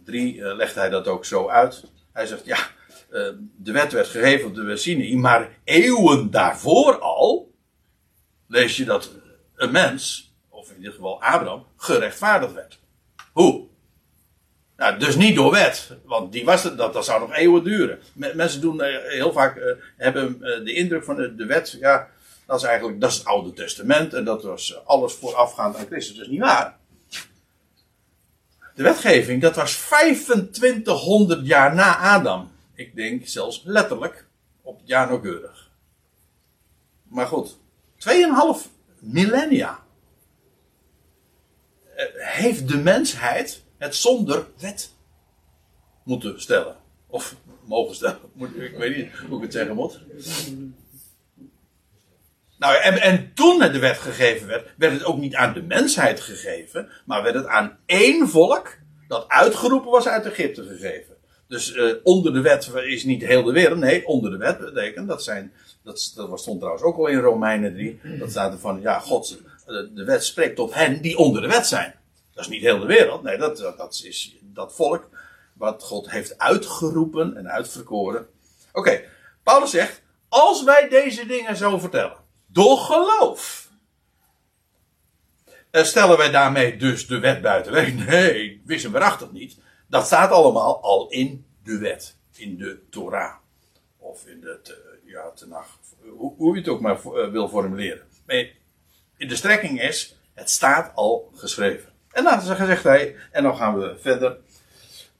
3, 0.04 0.34
uh, 0.34 0.54
legt 0.54 0.74
hij 0.74 0.88
dat 0.88 1.08
ook 1.08 1.24
zo 1.24 1.48
uit. 1.48 1.84
Hij 2.12 2.26
zegt, 2.26 2.44
ja, 2.44 2.58
de 3.56 3.72
wet 3.72 3.92
werd 3.92 4.08
gegeven 4.08 4.48
op 4.48 4.54
de 4.54 4.76
Sinaï, 4.76 5.16
maar 5.16 5.58
eeuwen 5.64 6.30
daarvoor 6.30 6.98
al, 6.98 7.54
lees 8.46 8.76
je 8.76 8.84
dat 8.84 9.10
een 9.54 9.72
mens, 9.72 10.32
in 10.76 10.82
dit 10.82 10.94
geval 10.94 11.22
Abraham, 11.22 11.66
gerechtvaardigd 11.76 12.52
werd. 12.52 12.78
Hoe? 13.32 13.69
Nou, 14.80 14.98
dus 14.98 15.16
niet 15.16 15.34
door 15.34 15.50
wet, 15.50 15.90
want 16.04 16.32
die 16.32 16.44
was 16.44 16.62
het, 16.62 16.76
dat, 16.78 16.92
dat 16.92 17.04
zou 17.04 17.20
nog 17.20 17.34
eeuwen 17.34 17.64
duren. 17.64 17.98
Mensen 18.14 18.60
doen 18.60 18.82
eh, 18.82 19.10
heel 19.12 19.32
vaak, 19.32 19.56
uh, 19.56 19.72
hebben 19.96 20.36
uh, 20.40 20.64
de 20.64 20.72
indruk 20.72 21.04
van 21.04 21.16
de, 21.16 21.46
wet, 21.46 21.76
ja, 21.80 22.08
dat 22.46 22.60
is 22.60 22.66
eigenlijk, 22.66 23.00
dat 23.00 23.10
is 23.10 23.16
het 23.16 23.26
Oude 23.26 23.52
Testament 23.52 24.14
en 24.14 24.24
dat 24.24 24.42
was 24.42 24.84
alles 24.84 25.12
voorafgaand 25.12 25.76
aan 25.76 25.86
Christus. 25.86 26.18
Is 26.18 26.26
niet 26.26 26.40
waar. 26.40 26.78
De 28.74 28.82
wetgeving, 28.82 29.42
dat 29.42 29.56
was 29.56 29.76
2500 29.76 31.46
jaar 31.46 31.74
na 31.74 31.96
Adam. 31.96 32.50
Ik 32.74 32.96
denk 32.96 33.26
zelfs 33.26 33.62
letterlijk 33.64 34.26
op 34.62 34.78
het 34.78 34.88
jaar 34.88 35.06
nauwkeurig. 35.06 35.70
Maar 37.08 37.26
goed, 37.26 37.56
2,5 37.98 38.10
millennia 38.98 39.78
heeft 42.14 42.68
de 42.68 42.78
mensheid 42.78 43.68
het 43.80 43.96
zonder 43.96 44.46
wet 44.58 44.94
moeten 46.04 46.40
stellen. 46.40 46.76
Of 47.06 47.34
mogen 47.64 47.94
stellen. 47.94 48.18
Ik 48.70 48.76
weet 48.76 48.96
niet 48.96 49.12
hoe 49.28 49.36
ik 49.36 49.42
het 49.42 49.52
zeggen 49.52 49.74
moet. 49.74 50.00
Nou, 52.58 52.76
en, 52.76 53.00
en 53.00 53.30
toen 53.34 53.58
de 53.58 53.78
wet 53.78 53.98
gegeven 53.98 54.46
werd, 54.46 54.68
werd 54.76 54.92
het 54.92 55.04
ook 55.04 55.18
niet 55.18 55.34
aan 55.34 55.54
de 55.54 55.62
mensheid 55.62 56.20
gegeven, 56.20 56.88
maar 57.06 57.22
werd 57.22 57.34
het 57.34 57.46
aan 57.46 57.78
één 57.86 58.28
volk 58.28 58.78
dat 59.08 59.28
uitgeroepen 59.28 59.90
was 59.90 60.06
uit 60.06 60.26
Egypte 60.26 60.64
gegeven. 60.64 61.16
Dus 61.48 61.74
uh, 61.74 61.94
onder 62.02 62.32
de 62.32 62.40
wet 62.40 62.70
is 62.74 63.04
niet 63.04 63.22
heel 63.22 63.42
de 63.42 63.52
wereld, 63.52 63.78
nee, 63.78 64.06
onder 64.06 64.30
de 64.30 64.36
wet 64.36 64.58
betekent 64.58 65.08
dat 65.08 65.22
zijn, 65.22 65.52
dat, 65.82 66.12
dat 66.14 66.40
stond 66.40 66.58
trouwens 66.58 66.84
ook 66.84 66.96
al 66.96 67.06
in 67.06 67.18
Romeinen 67.18 67.72
3, 67.72 68.00
dat 68.18 68.30
staat 68.30 68.60
van, 68.60 68.80
ja, 68.80 68.98
God, 68.98 69.38
de 69.94 70.04
wet 70.04 70.24
spreekt 70.24 70.56
tot 70.56 70.74
hen 70.74 71.02
die 71.02 71.16
onder 71.16 71.42
de 71.42 71.48
wet 71.48 71.66
zijn. 71.66 71.94
Dat 72.40 72.48
is 72.48 72.54
niet 72.54 72.64
heel 72.64 72.78
de 72.78 72.86
wereld. 72.86 73.22
Nee, 73.22 73.36
dat, 73.36 73.58
dat 73.76 74.00
is 74.04 74.36
dat 74.40 74.74
volk 74.74 75.08
wat 75.52 75.82
God 75.82 76.10
heeft 76.10 76.38
uitgeroepen 76.38 77.36
en 77.36 77.50
uitverkoren. 77.50 78.28
Oké, 78.72 79.04
Paulus 79.42 79.70
zegt, 79.70 80.02
als 80.28 80.64
wij 80.64 80.88
deze 80.88 81.26
dingen 81.26 81.56
zo 81.56 81.78
vertellen, 81.78 82.16
door 82.46 82.78
geloof, 82.78 83.70
eh, 85.70 85.82
stellen 85.82 86.16
wij 86.16 86.30
daarmee 86.30 86.76
dus 86.76 87.06
de 87.06 87.18
wet 87.18 87.42
buiten 87.42 87.72
weg? 87.72 87.94
Nee, 88.06 88.62
wist 88.64 88.84
en 88.84 88.92
waarachtig 88.92 89.32
niet. 89.32 89.58
Dat 89.88 90.06
staat 90.06 90.30
allemaal 90.30 90.82
al 90.82 91.10
in 91.10 91.46
de 91.62 91.78
wet, 91.78 92.16
in 92.34 92.56
de 92.56 92.80
Torah. 92.90 93.34
Of 93.98 94.26
in 94.26 94.40
de, 94.40 94.98
ja, 95.04 95.30
tenach, 95.30 95.78
hoe, 96.16 96.34
hoe 96.36 96.54
je 96.54 96.60
het 96.60 96.70
ook 96.70 96.80
maar 96.80 97.00
uh, 97.04 97.30
wil 97.30 97.48
formuleren. 97.48 98.06
Maar 98.26 98.48
de 99.16 99.36
strekking 99.36 99.82
is, 99.82 100.16
het 100.34 100.50
staat 100.50 100.94
al 100.94 101.30
geschreven. 101.34 101.89
En 102.12 102.22
laten 102.22 102.46
ze 102.46 102.54
gezegd 102.54 102.82
hij, 102.82 103.16
en 103.30 103.42
dan 103.42 103.56
gaan 103.56 103.78
we 103.78 103.96
verder. 103.98 104.36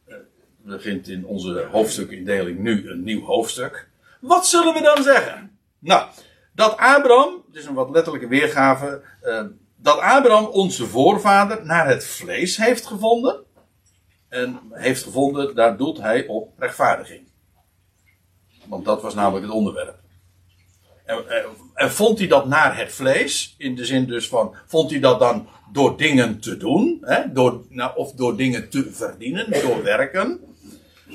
Uh, 0.08 0.16
begint 0.56 1.08
in 1.08 1.26
onze 1.26 1.68
hoofdstukindeling 1.70 2.58
nu 2.58 2.90
een 2.90 3.02
nieuw 3.02 3.24
hoofdstuk. 3.24 3.88
Wat 4.20 4.46
zullen 4.46 4.74
we 4.74 4.82
dan 4.82 5.02
zeggen? 5.02 5.58
Nou, 5.78 6.08
dat 6.52 6.76
Abraham, 6.76 7.42
het 7.46 7.56
is 7.56 7.66
een 7.66 7.74
wat 7.74 7.90
letterlijke 7.90 8.28
weergave, 8.28 9.02
uh, 9.22 9.44
dat 9.76 9.98
Abraham 9.98 10.44
onze 10.44 10.86
voorvader 10.86 11.66
naar 11.66 11.88
het 11.88 12.06
vlees 12.06 12.56
heeft 12.56 12.86
gevonden. 12.86 13.44
En 14.28 14.60
heeft 14.70 15.02
gevonden, 15.02 15.54
daar 15.54 15.76
doelt 15.76 15.98
hij 15.98 16.26
op 16.26 16.52
rechtvaardiging. 16.58 17.28
Want 18.66 18.84
dat 18.84 19.02
was 19.02 19.14
namelijk 19.14 19.44
het 19.44 19.54
onderwerp. 19.54 19.98
En, 21.04 21.24
en, 21.74 21.90
vond 21.90 22.18
hij 22.18 22.28
dat 22.28 22.46
naar 22.46 22.76
het 22.76 22.92
vlees? 22.92 23.54
In 23.58 23.74
de 23.74 23.84
zin 23.84 24.06
dus 24.06 24.28
van, 24.28 24.54
vond 24.66 24.90
hij 24.90 25.00
dat 25.00 25.20
dan 25.20 25.48
door 25.72 25.96
dingen 25.96 26.40
te 26.40 26.56
doen? 26.56 26.98
Hè? 27.00 27.32
Door, 27.32 27.64
nou, 27.68 27.96
of 27.96 28.12
door 28.12 28.36
dingen 28.36 28.68
te 28.68 28.92
verdienen, 28.92 29.62
door 29.62 29.82
werken? 29.82 30.40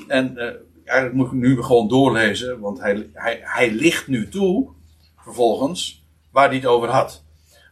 En 0.08 0.32
uh, 0.36 0.44
eigenlijk 0.84 1.14
moet 1.14 1.26
ik 1.26 1.32
nu 1.32 1.62
gewoon 1.62 1.88
doorlezen, 1.88 2.60
want 2.60 2.80
hij, 2.80 3.10
hij, 3.12 3.40
hij 3.42 3.70
ligt 3.70 4.06
nu 4.06 4.28
toe, 4.28 4.68
vervolgens, 5.16 6.04
waar 6.30 6.46
hij 6.46 6.56
het 6.56 6.66
over 6.66 6.88
had. 6.88 7.24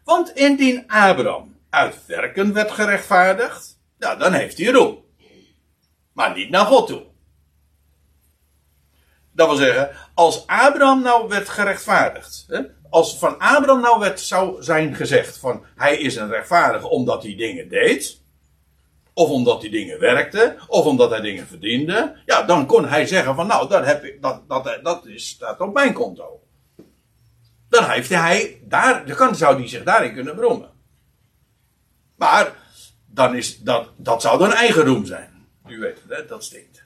Want 0.04 0.30
indien 0.34 0.84
Abraham 0.86 1.56
uit 1.70 2.06
werken 2.06 2.52
werd 2.52 2.70
gerechtvaardigd, 2.70 3.78
ja, 3.98 4.16
dan 4.16 4.32
heeft 4.32 4.58
hij 4.58 4.72
roem. 4.72 4.98
Maar 6.12 6.34
niet 6.36 6.50
naar 6.50 6.66
God 6.66 6.86
toe. 6.86 7.02
Dat 9.34 9.48
wil 9.48 9.56
zeggen, 9.56 9.90
als 10.14 10.46
Abraham 10.46 11.02
nou 11.02 11.28
werd 11.28 11.48
gerechtvaardigd. 11.48 12.44
Hè, 12.48 12.60
als 12.90 13.18
van 13.18 13.38
Abraham 13.38 13.80
nou 13.80 14.00
werd, 14.00 14.20
zou 14.20 14.62
zijn 14.62 14.94
gezegd 14.94 15.38
van 15.38 15.64
hij 15.76 15.96
is 15.96 16.16
een 16.16 16.28
rechtvaardige 16.28 16.88
omdat 16.88 17.22
hij 17.22 17.36
dingen 17.36 17.68
deed. 17.68 18.22
Of 19.12 19.28
omdat 19.28 19.60
hij 19.60 19.70
dingen 19.70 20.00
werkte. 20.00 20.56
Of 20.66 20.84
omdat 20.84 21.10
hij 21.10 21.20
dingen 21.20 21.46
verdiende. 21.46 22.16
Ja, 22.26 22.42
dan 22.42 22.66
kon 22.66 22.88
hij 22.88 23.06
zeggen 23.06 23.34
van 23.34 23.46
nou, 23.46 23.68
dat, 23.68 23.84
heb 23.84 24.04
ik, 24.04 24.22
dat, 24.22 24.48
dat, 24.48 24.78
dat 24.82 25.06
is, 25.06 25.28
staat 25.28 25.60
op 25.60 25.74
mijn 25.74 25.92
konto. 25.92 26.40
dan 27.68 27.90
heeft 27.90 28.08
hij 28.08 28.60
daar, 28.64 29.16
dan 29.16 29.36
zou 29.36 29.58
hij 29.58 29.68
zich 29.68 29.82
daarin 29.82 30.14
kunnen 30.14 30.36
beroemen. 30.36 30.70
Maar 32.16 32.52
dan 33.06 33.34
is 33.34 33.58
dat, 33.58 33.88
dat 33.96 34.22
zou 34.22 34.38
dan 34.38 34.52
eigen 34.52 34.84
roem 34.84 35.06
zijn. 35.06 35.48
U 35.66 35.78
weet 35.78 36.00
het, 36.02 36.18
hè? 36.18 36.26
dat 36.26 36.44
stinkt. 36.44 36.84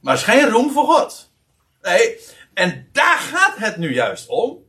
Maar 0.00 0.16
het 0.16 0.26
is 0.26 0.34
geen 0.34 0.50
roem 0.50 0.70
voor 0.70 0.84
God. 0.84 1.32
Nee, 1.84 2.18
en 2.54 2.88
daar 2.92 3.18
gaat 3.18 3.56
het 3.56 3.76
nu 3.76 3.94
juist 3.94 4.28
om. 4.28 4.64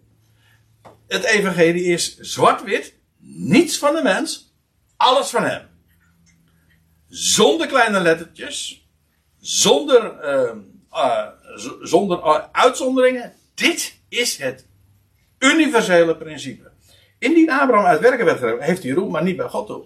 Het 1.08 1.24
evangelie 1.24 1.84
is 1.84 2.18
zwart-wit, 2.18 2.96
niets 3.20 3.78
van 3.78 3.96
de 3.96 4.02
mens, 4.02 4.56
alles 4.98 5.30
van 5.30 5.44
hem. 5.44 5.68
Zonder 7.08 7.68
kleine 7.68 8.00
lettertjes, 8.00 8.88
zonder, 9.40 10.24
uh, 10.24 10.56
uh, 10.92 11.28
zonder 11.82 12.18
uh, 12.18 12.44
uitzonderingen. 12.52 13.34
Dit 13.54 14.00
is 14.10 14.38
het 14.38 14.68
universele 15.40 16.18
principe. 16.18 16.72
Indien 17.20 17.52
Abraham 17.52 17.86
uit 17.86 18.00
werken 18.00 18.26
werd 18.26 18.62
heeft 18.62 18.84
hij 18.84 18.92
roem, 18.92 19.12
maar 19.12 19.24
niet 19.24 19.38
bij 19.38 19.48
God 19.48 19.68
toe. 19.68 19.86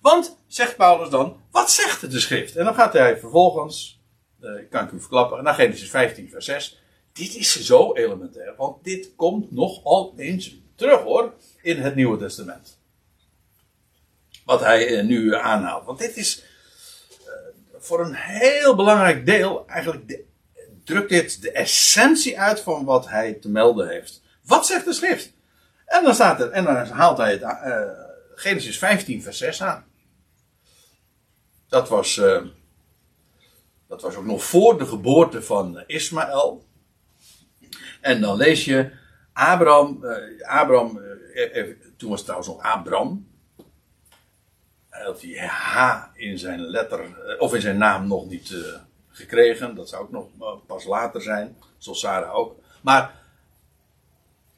Want, 0.00 0.38
zegt 0.46 0.76
Paulus 0.76 1.08
dan, 1.08 1.40
wat 1.50 1.70
zegt 1.70 2.10
de 2.10 2.20
schrift? 2.20 2.56
En 2.56 2.64
dan 2.64 2.74
gaat 2.74 2.92
hij 2.92 3.18
vervolgens, 3.18 3.95
uh, 4.40 4.50
kan 4.70 4.84
ik 4.84 4.92
u 4.92 5.00
verklappen, 5.00 5.44
naar 5.44 5.54
Genesis 5.54 5.90
15, 5.90 6.30
vers 6.30 6.44
6. 6.44 6.82
Dit 7.12 7.34
is 7.34 7.60
zo 7.64 7.94
elementair, 7.94 8.54
want 8.56 8.84
dit 8.84 9.14
komt 9.16 9.52
nogal 9.52 10.14
eens 10.16 10.56
terug 10.74 11.00
hoor, 11.00 11.32
in 11.62 11.82
het 11.82 11.94
Nieuwe 11.94 12.18
Testament. 12.18 12.78
Wat 14.44 14.60
hij 14.60 14.88
uh, 14.88 15.04
nu 15.04 15.34
aanhaalt. 15.34 15.84
Want 15.84 15.98
dit 15.98 16.16
is 16.16 16.44
voor 17.78 18.00
een 18.00 18.14
heel 18.14 18.74
belangrijk 18.74 19.26
deel, 19.26 19.66
eigenlijk 19.66 20.20
drukt 20.84 21.08
dit 21.08 21.42
de 21.42 21.50
essentie 21.50 22.40
uit 22.40 22.60
van 22.60 22.84
wat 22.84 23.08
hij 23.08 23.32
te 23.32 23.48
melden 23.48 23.88
heeft. 23.88 24.22
Wat 24.42 24.66
zegt 24.66 24.84
de 24.84 24.92
schrift? 24.92 25.32
En 25.86 26.04
dan 26.04 26.14
staat 26.14 26.40
er, 26.40 26.50
en 26.50 26.64
dan 26.64 26.76
haalt 26.86 27.18
hij 27.18 27.32
het 27.32 27.44
Genesis 28.34 28.78
15, 28.78 29.22
vers 29.22 29.38
6 29.38 29.62
aan. 29.62 29.84
Dat 31.68 31.88
was, 31.88 32.20
dat 33.88 34.02
was 34.02 34.14
ook 34.14 34.24
nog 34.24 34.44
voor 34.44 34.78
de 34.78 34.86
geboorte 34.86 35.42
van 35.42 35.82
Ismaël. 35.86 36.64
En 38.00 38.20
dan 38.20 38.36
lees 38.36 38.64
je 38.64 38.90
Abraham, 39.32 40.04
uh, 40.04 40.48
Abraham 40.48 41.00
toen 41.96 42.08
was 42.10 42.18
het 42.18 42.28
trouwens 42.28 42.48
nog 42.48 42.62
Abram. 42.62 43.28
Hij 44.88 45.04
had 45.04 45.20
die 45.20 45.40
H 45.40 46.02
in 46.14 46.38
zijn 46.38 46.60
letter, 46.60 47.00
of 47.38 47.54
in 47.54 47.60
zijn 47.60 47.78
naam 47.78 48.06
nog 48.06 48.26
niet 48.26 48.54
gekregen. 49.08 49.74
Dat 49.74 49.88
zou 49.88 50.02
ook 50.02 50.10
nog 50.10 50.26
pas 50.66 50.84
later 50.84 51.22
zijn, 51.22 51.56
zoals 51.78 52.00
Sarah 52.00 52.34
ook. 52.34 52.58
Maar 52.80 53.14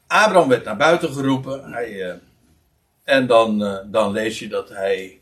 Abraham 0.07 0.49
werd 0.49 0.65
naar 0.65 0.77
buiten 0.77 1.13
geroepen. 1.13 1.71
Hij, 1.71 2.19
en 3.03 3.27
dan, 3.27 3.59
dan 3.91 4.11
lees 4.11 4.39
je 4.39 4.47
dat 4.47 4.69
hij 4.69 5.18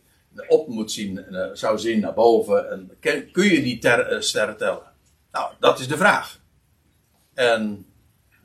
op 0.47 0.67
moet 0.67 0.91
zien, 0.91 1.25
uh, 1.31 1.45
zou 1.53 1.79
zien 1.79 1.99
naar 1.99 2.13
boven. 2.13 2.71
En 2.71 2.91
kun, 3.31 3.45
je 3.45 3.61
die 3.61 3.77
ter, 3.77 4.23
sterren 4.23 4.57
tellen? 4.57 4.93
Nou, 5.31 5.53
dat 5.59 5.79
is 5.79 5.88
de 5.88 5.97
vraag. 5.97 6.39
En 7.33 7.85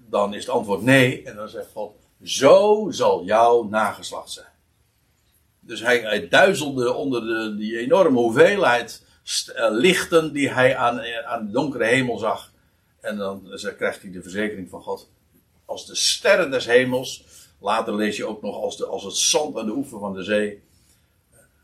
dan 0.09 0.35
is 0.35 0.45
het 0.45 0.55
antwoord 0.55 0.83
nee. 0.83 1.23
En 1.23 1.37
dan 1.37 1.49
zegt 1.49 1.71
God, 1.73 1.95
zo 2.23 2.89
zal 2.91 3.25
jouw 3.25 3.63
nageslacht 3.63 4.31
zijn. 4.31 4.47
Dus 5.61 5.81
hij, 5.81 6.01
hij 6.01 6.29
duizelde 6.29 6.93
onder 6.93 7.21
de, 7.21 7.57
die 7.57 7.79
enorme 7.79 8.19
hoeveelheid 8.19 9.05
lichten 9.71 10.33
die 10.33 10.51
hij 10.51 10.77
aan, 10.77 11.01
aan 11.27 11.47
de 11.47 11.53
donkere 11.53 11.85
hemel 11.85 12.19
zag. 12.19 12.53
En 13.01 13.17
dan 13.17 13.59
krijgt 13.77 14.03
hij 14.03 14.11
de 14.11 14.23
verzekering 14.23 14.71
van 14.71 14.83
God 14.83 15.09
als 15.73 15.87
de 15.87 15.95
sterren 15.95 16.51
des 16.51 16.67
hemels. 16.67 17.25
Later 17.59 17.95
lees 17.95 18.17
je 18.17 18.27
ook 18.27 18.43
nog 18.43 18.57
als, 18.57 18.77
de, 18.77 18.87
als 18.87 19.05
het 19.05 19.17
zand 19.17 19.57
aan 19.57 19.67
de 19.67 19.73
oever 19.73 19.99
van 19.99 20.15
de 20.15 20.23
zee. 20.23 20.63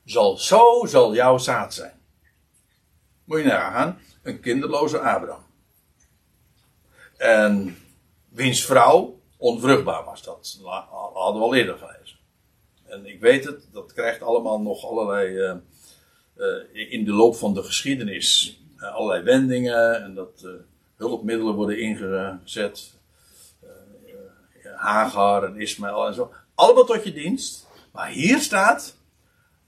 Zal, 0.09 0.37
zo 0.37 0.87
zal 0.87 1.15
jouw 1.15 1.39
zaad 1.39 1.75
zijn. 1.75 2.01
Moet 3.25 3.39
je 3.39 3.45
nagaan, 3.45 4.01
een 4.23 4.41
kinderloze 4.41 4.99
Abraham. 4.99 5.45
En 7.17 7.77
wiens 8.29 8.65
vrouw 8.65 9.21
onvruchtbaar 9.37 10.05
was. 10.05 10.23
Dat 10.23 10.59
hadden 11.15 11.41
we 11.41 11.47
al 11.47 11.55
eerder 11.55 11.79
gelezen. 11.79 12.19
En 12.85 13.07
ik 13.07 13.21
weet 13.21 13.45
het, 13.45 13.69
dat 13.73 13.93
krijgt 13.93 14.23
allemaal 14.23 14.61
nog 14.61 14.85
allerlei. 14.85 15.35
Uh, 15.35 15.55
uh, 16.37 16.93
in 16.93 17.05
de 17.05 17.13
loop 17.13 17.37
van 17.37 17.55
de 17.55 17.63
geschiedenis. 17.63 18.61
Uh, 18.77 18.95
allerlei 18.95 19.23
wendingen. 19.23 20.03
En 20.03 20.15
dat 20.15 20.49
hulpmiddelen 20.97 21.55
worden 21.55 21.81
ingezet. 21.81 22.97
Hagar 24.77 25.45
en 25.45 25.61
Ismaël 25.61 26.07
en 26.07 26.15
zo. 26.15 26.33
Allemaal 26.55 26.85
tot 26.85 27.05
je 27.05 27.13
dienst. 27.13 27.67
Maar 27.93 28.09
hier 28.09 28.39
staat, 28.39 28.98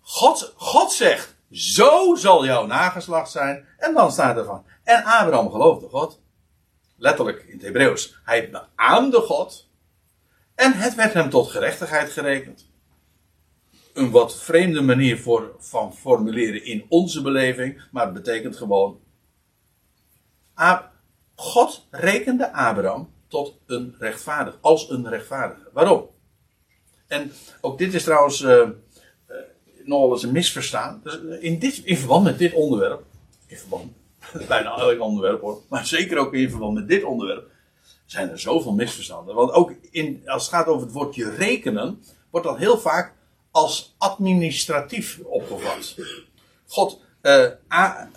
God, 0.00 0.52
God 0.56 0.92
zegt, 0.92 1.36
zo 1.50 2.14
zal 2.14 2.44
jouw 2.44 2.66
nageslacht 2.66 3.30
zijn. 3.30 3.66
En 3.78 3.94
dan 3.94 4.12
staat 4.12 4.36
er 4.36 4.44
van, 4.44 4.64
en 4.84 5.04
Abraham 5.04 5.50
geloofde 5.50 5.88
God. 5.88 6.20
Letterlijk 6.96 7.42
in 7.42 7.52
het 7.52 7.62
Hebreeuws. 7.62 8.20
Hij 8.24 8.50
beaamde 8.50 9.20
God. 9.20 9.68
En 10.54 10.72
het 10.72 10.94
werd 10.94 11.12
hem 11.12 11.30
tot 11.30 11.50
gerechtigheid 11.50 12.10
gerekend. 12.10 12.68
Een 13.92 14.10
wat 14.10 14.42
vreemde 14.42 14.80
manier 14.80 15.18
voor, 15.18 15.54
van 15.58 15.94
formuleren 15.94 16.64
in 16.64 16.86
onze 16.88 17.22
beleving. 17.22 17.82
Maar 17.90 18.04
het 18.04 18.14
betekent 18.14 18.56
gewoon. 18.56 19.00
God 21.34 21.86
rekende 21.90 22.52
Abraham 22.52 23.12
tot 23.28 23.58
een 23.66 23.94
rechtvaardig. 23.98 24.58
Als 24.60 24.90
een 24.90 25.08
rechtvaardige. 25.08 25.68
Waarom? 25.72 26.08
En 27.06 27.32
ook 27.60 27.78
dit 27.78 27.94
is 27.94 28.04
trouwens 28.04 28.40
uh, 28.40 28.68
nogal 29.90 30.12
eens 30.12 30.22
een 30.22 30.32
misverstaan. 30.32 31.00
Dus 31.04 31.18
in, 31.40 31.58
dit, 31.58 31.80
in 31.84 31.96
verband 31.96 32.24
met 32.24 32.38
dit 32.38 32.52
onderwerp. 32.52 33.02
In 33.46 33.56
verband. 33.56 33.92
Bijna 34.48 34.76
elk 34.76 35.00
onderwerp 35.00 35.40
hoor. 35.40 35.60
Maar 35.68 35.86
zeker 35.86 36.18
ook 36.18 36.34
in 36.34 36.50
verband 36.50 36.74
met 36.74 36.88
dit 36.88 37.04
onderwerp. 37.04 37.50
Zijn 38.06 38.30
er 38.30 38.40
zoveel 38.40 38.72
misverstanden. 38.72 39.34
Want 39.34 39.52
ook 39.52 39.72
in, 39.90 40.22
als 40.26 40.42
het 40.42 40.54
gaat 40.54 40.66
over 40.66 40.86
het 40.86 40.92
woordje 40.92 41.30
rekenen. 41.30 42.02
Wordt 42.30 42.46
dat 42.46 42.58
heel 42.58 42.78
vaak 42.78 43.14
als 43.50 43.94
administratief 43.98 45.20
opgevat. 45.24 45.94
God, 46.68 47.00
uh, 47.22 47.46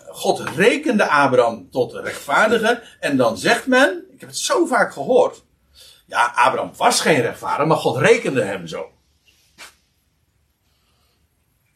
God 0.08 0.40
rekende 0.40 1.10
Abraham 1.10 1.70
tot 1.72 1.94
rechtvaardige. 1.94 2.84
En 3.00 3.18
dan 3.18 3.38
zegt 3.38 3.68
men, 3.68 4.06
ik 4.12 4.20
heb 4.20 4.30
het 4.30 4.38
zo 4.38 4.66
vaak 4.66 4.94
gehoord. 4.94 5.44
Ja, 6.06 6.34
Abraham 6.36 6.72
was 6.78 7.02
geen 7.02 7.22
rechtvaardig, 7.22 7.68
maar 7.68 7.78
God 7.78 7.98
rekende 7.98 8.44
hem 8.44 8.68
zo. 8.68 8.92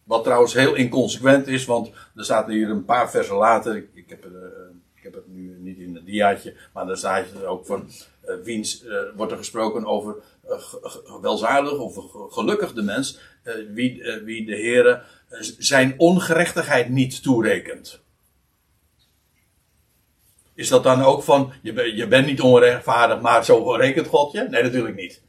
Wat 0.07 0.23
trouwens 0.23 0.53
heel 0.53 0.73
inconsequent 0.73 1.47
is, 1.47 1.65
want 1.65 1.91
er 2.15 2.23
staat 2.23 2.47
hier 2.47 2.69
een 2.69 2.85
paar 2.85 3.09
versen 3.09 3.35
later. 3.35 3.75
Ik, 3.93 4.09
heb, 4.09 4.25
uh, 4.25 4.31
ik 4.95 5.03
heb 5.03 5.13
het 5.13 5.27
nu 5.27 5.57
niet 5.59 5.77
in 5.77 5.95
het 5.95 6.05
diaatje, 6.05 6.55
maar 6.73 6.85
daar 6.85 6.97
staat 6.97 7.25
er 7.41 7.45
ook 7.45 7.65
van. 7.65 7.89
Uh, 8.25 8.35
wiens 8.43 8.83
uh, 8.83 8.99
wordt 9.15 9.31
er 9.31 9.37
gesproken 9.37 9.85
over 9.85 10.15
welzalig 11.21 11.79
of 11.79 11.99
gelukkig 12.33 12.73
de 12.73 12.81
mens. 12.81 13.19
wie, 13.73 14.03
wie 14.23 14.45
de 14.45 14.55
Heer 14.55 15.03
zijn 15.57 15.93
ongerechtigheid 15.97 16.89
niet 16.89 17.23
toerekent. 17.23 17.99
Is 20.53 20.67
dat 20.67 20.83
dan 20.83 21.01
ook 21.01 21.23
van, 21.23 21.53
je, 21.61 21.95
je 21.95 22.07
bent 22.07 22.25
niet 22.25 22.41
onrechtvaardig, 22.41 23.21
maar 23.21 23.45
zo 23.45 23.71
rekent 23.71 24.07
God 24.07 24.31
je? 24.31 24.47
Nee, 24.49 24.63
natuurlijk 24.63 24.95
niet. 24.95 25.21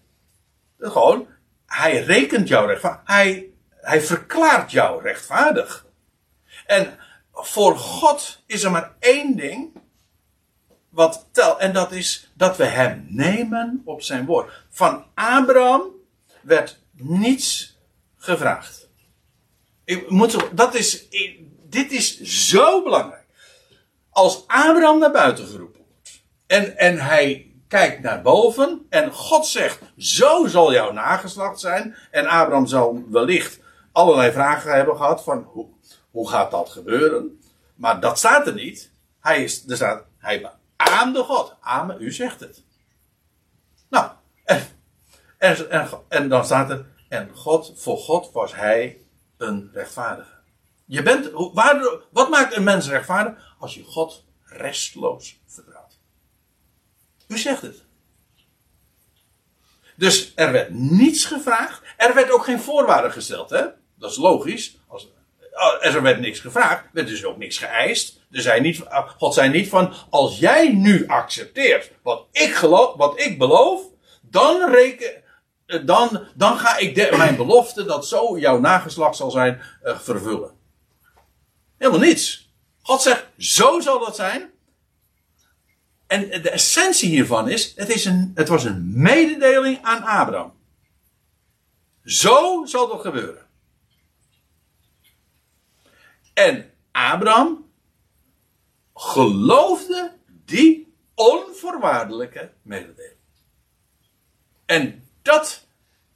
Gewoon, 0.79 1.27
hij 1.67 2.03
rekent 2.03 2.49
jou 2.49 2.67
rechtvaardig. 2.67 3.03
Hij, 3.05 3.48
hij 3.89 4.01
verklaart 4.01 4.71
jou 4.71 5.03
rechtvaardig. 5.03 5.87
En 6.67 6.99
voor 7.33 7.79
God 7.79 8.43
is 8.47 8.63
er 8.63 8.71
maar 8.71 8.95
één 8.99 9.37
ding 9.37 9.81
wat 10.89 11.29
telt. 11.33 11.59
En 11.59 11.73
dat 11.73 11.93
is 11.93 12.31
dat 12.35 12.57
we 12.57 12.65
hem 12.65 13.07
nemen 13.09 13.83
op 13.85 14.03
zijn 14.03 14.27
woord. 14.27 14.65
Van 14.71 15.05
Abraham 15.15 15.83
werd 16.43 16.79
niets 16.93 17.79
gevraagd. 18.17 18.89
Ik 19.85 20.11
moet, 20.11 20.57
dat 20.57 20.75
is, 20.75 21.09
dit 21.69 21.93
is 21.93 22.21
zo 22.21 22.83
belangrijk 22.83 23.27
als 24.11 24.45
Abraham 24.47 24.99
naar 24.99 25.11
buiten 25.11 25.47
geroepen 25.47 25.85
wordt. 25.87 26.23
En, 26.47 26.77
en 26.77 26.99
hij 26.99 27.53
kijkt 27.69 28.03
naar 28.03 28.23
boven 28.23 28.87
en 28.89 29.13
God 29.13 29.47
zegt, 29.47 29.79
zo 29.97 30.47
zal 30.47 30.73
jouw 30.73 30.93
nageslacht 30.93 31.61
zijn. 31.61 31.97
En 32.11 32.27
Abraham 32.27 32.67
zal 32.67 33.05
wellicht 33.11 33.61
allerlei 33.93 34.33
vragen 34.33 34.73
hebben 34.73 34.97
gehad 34.97 35.23
van, 35.23 35.43
hoe, 35.43 35.67
hoe 36.11 36.29
gaat 36.29 36.51
dat 36.51 36.69
gebeuren? 36.69 37.41
Maar 37.75 38.01
dat 38.01 38.19
staat 38.19 38.47
er 38.47 38.55
niet. 38.55 38.93
Hij 39.21 39.43
is, 39.43 39.69
er 39.69 39.77
staat, 39.77 40.05
hij 40.19 40.51
beaamde 40.77 41.23
God. 41.23 41.55
Amen, 41.61 42.03
u 42.03 42.13
zegt 42.13 42.41
het. 42.41 42.65
Nou, 43.89 44.11
en, 44.45 44.67
en, 45.39 45.89
en, 46.09 46.29
dan 46.29 46.45
staat 46.45 46.71
er, 46.71 46.87
en 47.09 47.31
God, 47.35 47.73
voor 47.77 47.99
God 47.99 48.33
was 48.33 48.55
hij 48.55 49.01
een 49.37 49.71
rechtvaardige. 49.73 50.37
Je 50.85 51.03
bent, 51.03 51.31
waar, 51.53 51.85
wat 52.11 52.29
maakt 52.31 52.57
een 52.57 52.65
mens 52.65 52.89
rechtvaardig? 52.89 53.49
als 53.59 53.75
je 53.75 53.85
God 53.85 54.25
restloos 54.43 55.41
vertrouwt. 55.47 55.99
U 57.29 57.39
zegt 57.39 57.63
het. 57.63 57.85
Dus 59.99 60.33
er 60.35 60.53
werd 60.53 60.71
niets 60.71 61.25
gevraagd. 61.25 61.83
Er 61.97 62.15
werd 62.15 62.31
ook 62.31 62.45
geen 62.45 62.61
voorwaarden 62.61 63.13
gesteld. 63.13 63.51
Hè? 63.51 63.65
Dat 63.99 64.11
is 64.11 64.17
logisch. 64.17 64.79
Als, 64.89 65.09
er 65.81 66.03
werd 66.03 66.21
niks 66.21 66.41
gevraagd, 66.41 66.85
werd 66.93 67.09
dus 67.09 67.25
ook 67.25 67.37
niks 67.37 67.59
geëist. 67.59 68.21
Er 68.31 68.61
niet, 68.61 68.83
God 69.19 69.35
zei 69.35 69.49
niet 69.49 69.69
van, 69.69 69.93
als 70.11 70.39
jij 70.39 70.73
nu 70.73 71.07
accepteert 71.07 71.91
wat 72.03 72.27
ik, 72.33 72.55
geloof, 72.55 72.97
wat 72.97 73.21
ik 73.21 73.39
beloof, 73.39 73.83
dan, 74.21 74.71
reken, 74.71 75.23
dan, 75.85 76.27
dan 76.35 76.59
ga 76.59 76.77
ik 76.77 77.17
mijn 77.17 77.37
belofte 77.37 77.85
dat 77.85 78.07
zo 78.07 78.39
jouw 78.39 78.59
nageslacht 78.59 79.17
zal 79.17 79.31
zijn 79.31 79.61
uh, 79.85 79.99
vervullen. 79.99 80.51
Helemaal 81.79 82.01
niets. 82.01 82.53
God 82.83 83.03
zegt, 83.03 83.27
zo 83.39 83.81
zal 83.81 83.99
dat 83.99 84.17
zijn. 84.17 84.51
En 86.09 86.43
de 86.43 86.51
essentie 86.51 87.09
hiervan 87.09 87.49
is, 87.49 87.77
het, 87.77 87.89
is 87.89 88.05
een, 88.05 88.33
het 88.35 88.49
was 88.49 88.65
een 88.65 89.03
mededeling 89.03 89.83
aan 89.83 90.03
Abraham. 90.03 90.53
Zo 92.05 92.65
zal 92.65 92.89
dat 92.89 93.01
gebeuren. 93.01 93.47
En 96.35 96.71
Abraham 96.93 97.71
geloofde 98.95 100.17
die 100.27 100.95
onvoorwaardelijke 101.15 102.53
mededeling. 102.63 103.17
En 104.67 105.09
dat 105.23 105.67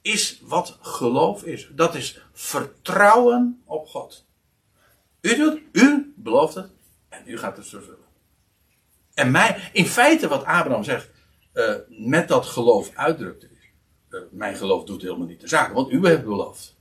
is 0.01 0.39
wat 0.41 0.77
geloof 0.81 1.43
is. 1.43 1.69
Dat 1.71 1.95
is 1.95 2.21
vertrouwen 2.31 3.61
op 3.65 3.87
God. 3.87 4.25
U 5.21 5.35
doet, 5.35 5.61
u 5.71 6.13
belooft 6.15 6.55
het 6.55 6.71
en 7.09 7.23
u 7.25 7.37
gaat 7.37 7.57
het 7.57 7.67
vervullen. 7.67 8.02
En 9.13 9.31
mij, 9.31 9.69
in 9.73 9.85
feite 9.85 10.27
wat 10.27 10.45
Abraham 10.45 10.83
zegt, 10.83 11.09
uh, 11.53 11.75
met 11.87 12.27
dat 12.27 12.45
geloof 12.45 12.91
uitdrukte. 12.95 13.51
Uh, 14.09 14.21
mijn 14.31 14.55
geloof 14.55 14.83
doet 14.83 15.01
helemaal 15.01 15.27
niet 15.27 15.41
de 15.41 15.47
zaken, 15.47 15.73
want 15.73 15.91
u 15.91 16.07
hebt 16.07 16.23
beloofd. 16.23 16.75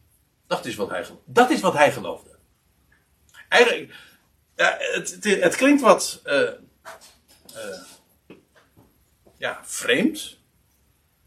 Dat 0.46 0.64
is 0.64 0.74
wat 0.74 0.88
hij, 0.88 1.06
dat 1.24 1.50
is 1.50 1.60
wat 1.60 1.72
hij 1.72 1.92
geloofde. 1.92 2.30
Eigenlijk, 3.48 3.94
het, 4.54 5.10
het, 5.10 5.24
het, 5.24 5.56
klinkt 5.56 5.82
wat 5.82 6.20
uh, 6.24 6.50
ja, 9.36 9.60
vreemd. 9.62 10.38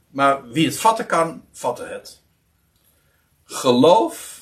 Maar 0.08 0.50
wie 0.50 0.66
het 0.66 0.80
vatten 0.80 1.06
kan, 1.06 1.46
vatten 1.52 1.90
het. 1.90 2.22
Geloof 3.44 4.35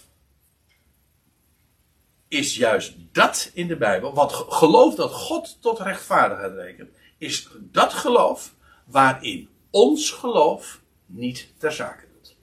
is 2.34 2.56
juist 2.56 2.94
dat 3.12 3.52
in 3.54 3.68
de 3.68 3.78
Bijbel. 3.78 4.14
Wat 4.14 4.34
geloof 4.34 4.96
dat 4.96 5.12
God 5.12 5.58
tot 5.62 5.80
rechtvaardigheid 5.80 6.54
rekent. 6.54 6.90
Is 7.18 7.48
dat 7.60 7.94
geloof 7.94 8.54
waarin 8.86 9.50
ons 9.70 10.12
geloof 10.12 10.82
niet 11.06 11.54
ter 11.58 11.72
zake 11.72 12.06
doet. 12.14 12.36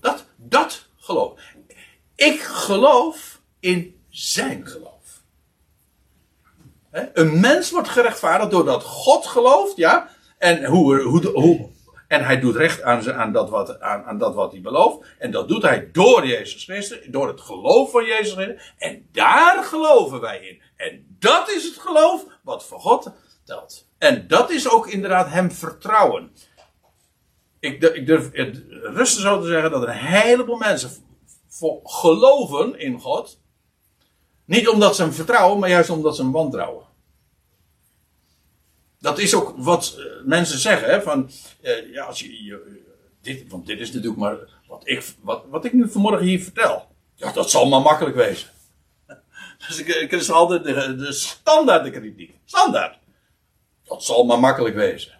Dat, 0.00 0.24
dat 0.36 0.86
geloof. 0.96 1.40
Ik 2.14 2.40
geloof 2.40 3.40
in 3.60 4.00
zijn 4.08 4.66
geloof. 4.66 5.22
Een 6.90 7.40
mens 7.40 7.70
wordt 7.70 7.88
gerechtvaardigd 7.88 8.50
doordat 8.50 8.82
God 8.82 9.26
gelooft, 9.26 9.76
ja. 9.76 10.10
En, 10.38 10.64
hoe, 10.64 11.00
hoe, 11.02 11.26
hoe, 11.26 11.70
en 12.08 12.24
hij 12.24 12.40
doet 12.40 12.56
recht 12.56 12.82
aan, 12.82 13.12
aan, 13.12 13.32
dat 13.32 13.50
wat, 13.50 13.80
aan, 13.80 14.04
aan 14.04 14.18
dat 14.18 14.34
wat 14.34 14.52
hij 14.52 14.60
belooft. 14.60 15.06
En 15.18 15.30
dat 15.30 15.48
doet 15.48 15.62
hij 15.62 15.90
door 15.92 16.26
Jezus 16.26 16.64
Christus, 16.64 17.06
door 17.06 17.28
het 17.28 17.40
geloof 17.40 17.90
van 17.90 18.04
Jezus 18.04 18.32
Christus. 18.32 18.74
En 18.78 19.08
daar 19.12 19.64
geloven 19.64 20.20
wij 20.20 20.40
in. 20.40 20.62
En 20.76 21.16
dat 21.18 21.50
is 21.50 21.64
het 21.64 21.78
geloof 21.78 22.24
wat 22.42 22.64
voor 22.64 22.80
God 22.80 23.12
telt. 23.44 23.86
En 23.98 24.28
dat 24.28 24.50
is 24.50 24.70
ook 24.70 24.86
inderdaad 24.86 25.28
hem 25.28 25.50
vertrouwen. 25.50 26.32
Ik, 27.60 27.82
ik 27.82 28.06
durf 28.06 28.32
het 28.32 28.64
rustig 28.82 29.22
zo 29.22 29.40
te 29.40 29.46
zeggen 29.46 29.70
dat 29.70 29.82
een 29.82 29.88
heleboel 29.88 30.56
mensen 30.56 30.90
geloven 31.82 32.78
in 32.78 33.00
God. 33.00 33.40
Niet 34.44 34.68
omdat 34.68 34.96
ze 34.96 35.02
hem 35.02 35.12
vertrouwen, 35.12 35.58
maar 35.58 35.68
juist 35.68 35.90
omdat 35.90 36.16
ze 36.16 36.22
hem 36.22 36.32
wantrouwen. 36.32 36.87
Dat 39.00 39.18
is 39.18 39.34
ook 39.34 39.54
wat 39.56 39.96
eh, 39.98 40.04
mensen 40.24 40.58
zeggen, 40.58 40.88
hè, 40.88 41.02
van, 41.02 41.30
uh, 41.62 41.92
ja, 41.92 42.04
als 42.04 42.20
je, 42.20 42.44
je, 42.44 42.82
dit, 43.22 43.48
want 43.48 43.66
dit 43.66 43.80
is 43.80 43.92
natuurlijk 43.92 44.20
maar 44.20 44.36
wat 44.66 44.82
ik, 44.84 45.04
wat, 45.20 45.44
wat 45.48 45.64
ik 45.64 45.72
nu 45.72 45.88
vanmorgen 45.88 46.26
hier 46.26 46.42
vertel. 46.42 46.88
Ja, 47.14 47.32
dat 47.32 47.50
zal 47.50 47.68
maar 47.68 47.80
makkelijk 47.80 48.16
wezen. 48.16 48.48
Dus 49.68 49.78
ik, 49.78 50.12
is 50.12 50.30
altijd 50.30 50.64
de, 50.64 50.96
de 50.96 51.12
standaard 51.12 51.84
de 51.84 51.90
kritiek. 51.90 52.34
Standaard. 52.44 52.98
Dat 53.84 54.04
zal 54.04 54.24
maar 54.24 54.38
makkelijk 54.38 54.74
wezen. 54.74 55.18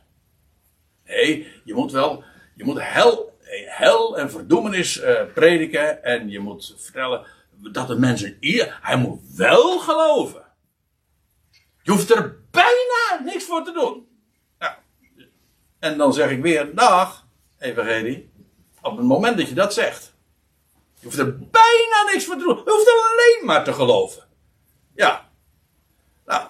Nee, 1.06 1.46
je 1.64 1.74
moet 1.74 1.92
wel, 1.92 2.24
je 2.54 2.64
moet 2.64 2.78
hel, 2.80 3.38
hel 3.66 4.18
en 4.18 4.30
verdoemenis 4.30 5.00
uh, 5.00 5.20
prediken 5.34 6.04
en 6.04 6.28
je 6.28 6.38
moet 6.38 6.74
vertellen 6.78 7.26
dat 7.72 7.88
de 7.88 7.98
mensen 7.98 8.38
hij 8.80 8.96
moet 8.96 9.20
wel 9.36 9.78
geloven. 9.78 10.42
Je 11.88 11.94
hoeft 11.94 12.10
er 12.10 12.36
bijna 12.50 13.24
niks 13.24 13.44
voor 13.44 13.64
te 13.64 13.72
doen. 13.72 14.08
Ja. 14.58 14.78
En 15.78 15.98
dan 15.98 16.12
zeg 16.12 16.30
ik 16.30 16.42
weer, 16.42 16.74
dag, 16.74 17.26
evangelie. 17.58 18.30
Op 18.82 18.96
het 18.96 19.06
moment 19.06 19.38
dat 19.38 19.48
je 19.48 19.54
dat 19.54 19.74
zegt. 19.74 20.14
Je 20.94 21.04
hoeft 21.04 21.18
er 21.18 21.38
bijna 21.38 22.12
niks 22.12 22.24
voor 22.24 22.36
te 22.36 22.42
doen. 22.42 22.56
Je 22.56 22.70
hoeft 22.70 22.88
alleen 22.88 23.46
maar 23.46 23.64
te 23.64 23.72
geloven. 23.72 24.22
Ja. 24.94 25.30
Nou. 26.26 26.48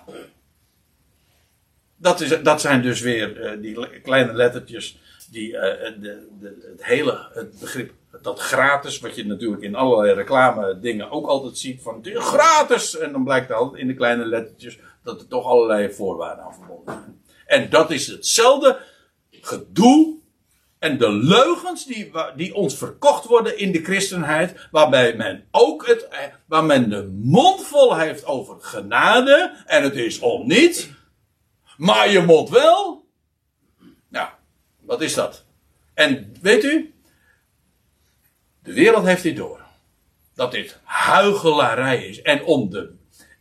Dat, 1.96 2.20
is, 2.20 2.42
dat 2.42 2.60
zijn 2.60 2.82
dus 2.82 3.00
weer 3.00 3.56
uh, 3.56 3.62
die 3.62 4.00
kleine 4.00 4.32
lettertjes 4.32 5.00
die 5.30 5.52
uh, 5.52 5.60
de, 5.60 6.28
de, 6.40 6.68
het 6.70 6.84
hele 6.84 7.28
het 7.32 7.58
begrip 7.58 7.92
dat 8.22 8.40
gratis, 8.40 8.98
wat 8.98 9.14
je 9.14 9.26
natuurlijk 9.26 9.62
in 9.62 9.74
allerlei 9.74 10.14
reclame 10.14 10.78
dingen 10.80 11.10
ook 11.10 11.26
altijd 11.26 11.58
ziet 11.58 11.82
van 11.82 12.00
gratis 12.04 12.98
en 12.98 13.12
dan 13.12 13.24
blijkt 13.24 13.52
altijd 13.52 13.80
in 13.80 13.86
de 13.86 13.94
kleine 13.94 14.24
lettertjes 14.24 14.78
dat 15.08 15.20
er 15.20 15.28
toch 15.28 15.44
allerlei 15.44 15.92
voorwaarden 15.92 16.44
aan 16.44 16.54
verbonden 16.54 16.94
zijn. 16.94 17.22
En 17.46 17.70
dat 17.70 17.90
is 17.90 18.06
hetzelfde 18.06 18.80
gedoe 19.30 20.16
en 20.78 20.98
de 20.98 21.10
leugens 21.10 21.86
die, 21.86 22.10
die 22.36 22.54
ons 22.54 22.76
verkocht 22.76 23.24
worden 23.24 23.58
in 23.58 23.72
de 23.72 23.82
christenheid, 23.82 24.68
waarbij 24.70 25.16
men 25.16 25.48
ook 25.50 25.86
het, 25.86 26.08
waar 26.46 26.64
men 26.64 26.90
de 26.90 27.06
mond 27.22 27.64
vol 27.64 27.96
heeft 27.96 28.24
over 28.24 28.56
genade, 28.60 29.62
en 29.66 29.82
het 29.82 29.94
is 29.94 30.18
om 30.18 30.46
niet, 30.46 30.90
maar 31.76 32.10
je 32.10 32.20
mond 32.20 32.48
wel. 32.48 33.06
Nou, 34.08 34.28
wat 34.80 35.00
is 35.00 35.14
dat? 35.14 35.44
En 35.94 36.34
weet 36.40 36.64
u, 36.64 36.94
de 38.62 38.72
wereld 38.72 39.04
heeft 39.04 39.22
dit 39.22 39.36
door. 39.36 39.66
Dat 40.34 40.52
dit 40.52 40.78
huigelarij 40.84 42.06
is. 42.06 42.22
En 42.22 42.44
om 42.44 42.70
de 42.70 42.97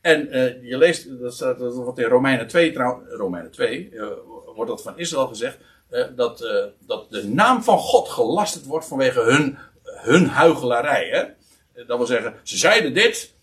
en 0.07 0.27
uh, 0.37 0.69
je 0.69 0.77
leest, 0.77 1.19
dat 1.19 1.33
staat 1.33 1.59
dat 1.59 1.97
in 1.97 2.05
Romeinen 2.05 2.47
2, 2.47 2.71
trouw, 2.71 3.03
Romeinen 3.07 3.51
2 3.51 3.89
uh, 3.91 4.07
wordt 4.55 4.69
dat 4.69 4.81
van 4.81 4.99
Israël 4.99 5.27
gezegd, 5.27 5.57
uh, 5.89 6.05
dat, 6.15 6.39
dat 6.79 7.11
de 7.11 7.27
naam 7.27 7.63
van 7.63 7.77
God 7.77 8.09
gelasterd 8.09 8.65
wordt 8.65 8.87
vanwege 8.87 9.21
hun, 9.21 9.57
hun 9.83 10.27
huigelarij. 10.27 11.07
Hè? 11.07 11.23
Dat 11.85 11.97
wil 11.97 12.05
zeggen, 12.05 12.33
ze 12.43 12.57
zeiden 12.57 12.93
dit, 12.93 13.33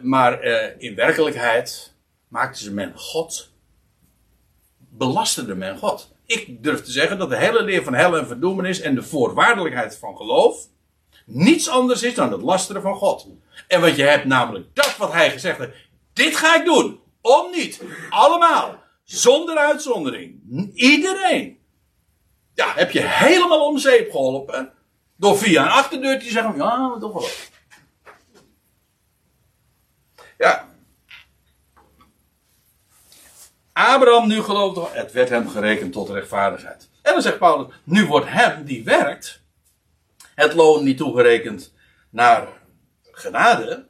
maar 0.00 0.42
in 0.78 0.94
werkelijkheid 0.94 1.94
maakten 2.28 2.62
ze 2.62 2.72
men 2.72 2.92
God, 2.98 3.50
belasterde 4.78 5.54
men 5.54 5.78
God. 5.78 6.14
Ik 6.26 6.62
durf 6.62 6.82
te 6.82 6.90
zeggen 6.90 7.18
dat 7.18 7.30
de 7.30 7.36
hele 7.36 7.62
leer 7.62 7.82
van 7.82 7.94
hel 7.94 8.16
en 8.16 8.26
verdoemenis 8.26 8.80
en 8.80 8.94
de 8.94 9.02
voorwaardelijkheid 9.02 9.96
van 9.96 10.16
geloof 10.16 10.68
niets 11.24 11.68
anders 11.68 12.02
is 12.02 12.14
dan 12.14 12.32
het 12.32 12.42
lasteren 12.42 12.82
van 12.82 12.94
God. 12.94 13.28
En 13.68 13.80
wat 13.80 13.96
je 13.96 14.02
hebt 14.02 14.24
namelijk 14.24 14.74
dat 14.74 14.96
wat 14.96 15.12
hij 15.12 15.30
gezegd 15.30 15.58
heeft. 15.58 15.76
Dit 16.12 16.36
ga 16.36 16.56
ik 16.56 16.64
doen. 16.64 17.00
Om 17.20 17.50
niet. 17.50 17.82
Allemaal. 18.10 18.82
Zonder 19.04 19.56
uitzondering. 19.56 20.40
Iedereen. 20.74 21.58
Ja, 22.54 22.72
heb 22.74 22.90
je 22.90 23.00
helemaal 23.02 23.66
om 23.66 23.78
zeep 23.78 24.10
geholpen. 24.10 24.72
Door 25.16 25.38
via 25.38 25.62
een 25.62 25.68
achterdeur 25.68 26.18
te 26.18 26.30
zeggen. 26.30 26.56
Ja, 26.56 26.96
toch 27.00 27.12
wel. 27.12 27.28
Ja. 30.38 30.68
Abraham 33.72 34.28
nu 34.28 34.42
geloofde. 34.42 34.86
Het 34.90 35.12
werd 35.12 35.28
hem 35.28 35.48
gerekend 35.48 35.92
tot 35.92 36.08
rechtvaardigheid. 36.08 36.88
En 37.02 37.12
dan 37.12 37.22
zegt 37.22 37.38
Paulus. 37.38 37.74
Nu 37.84 38.06
wordt 38.06 38.28
hem 38.28 38.64
die 38.64 38.84
werkt. 38.84 39.42
Het 40.34 40.54
loon 40.54 40.84
niet 40.84 40.96
toegerekend 40.96 41.74
naar 42.10 42.48
genade, 43.16 43.86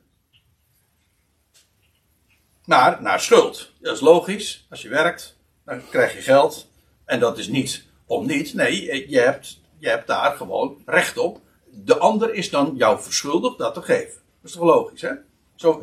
maar 2.64 3.02
naar 3.02 3.20
schuld. 3.20 3.72
Dat 3.80 3.94
is 3.94 4.00
logisch. 4.00 4.66
Als 4.70 4.82
je 4.82 4.88
werkt, 4.88 5.36
dan 5.64 5.88
krijg 5.88 6.14
je 6.14 6.20
geld. 6.20 6.68
En 7.04 7.20
dat 7.20 7.38
is 7.38 7.48
niet 7.48 7.84
om 8.06 8.26
niet. 8.26 8.54
Nee, 8.54 9.10
je 9.10 9.20
hebt, 9.20 9.60
je 9.78 9.88
hebt 9.88 10.06
daar 10.06 10.36
gewoon 10.36 10.82
recht 10.86 11.18
op. 11.18 11.40
De 11.70 11.98
ander 11.98 12.34
is 12.34 12.50
dan 12.50 12.72
jou 12.76 13.02
verschuldigd 13.02 13.58
dat 13.58 13.74
te 13.74 13.82
geven. 13.82 14.14
Dat 14.14 14.50
is 14.50 14.52
toch 14.52 14.62
logisch, 14.62 15.00
hè? 15.00 15.12
Zo, 15.54 15.82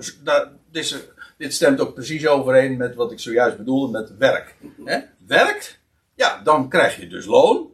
dit, 0.71 1.07
dit 1.37 1.53
stemt 1.53 1.79
ook 1.79 1.93
precies 1.93 2.27
overeen 2.27 2.77
met 2.77 2.95
wat 2.95 3.11
ik 3.11 3.19
zojuist 3.19 3.57
bedoelde 3.57 3.91
met 3.91 4.17
werk. 4.17 4.55
Hè? 4.85 4.99
werkt, 5.27 5.79
ja, 6.15 6.41
dan 6.43 6.69
krijg 6.69 6.99
je 6.99 7.07
dus 7.07 7.25
loon. 7.25 7.71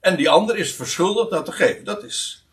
En 0.00 0.16
die 0.16 0.30
ander 0.30 0.56
is 0.56 0.74
verschuldigd 0.74 1.30
dat 1.30 1.44
te 1.44 1.52
geven. 1.52 1.84
Dat 1.84 2.04
is 2.04 2.45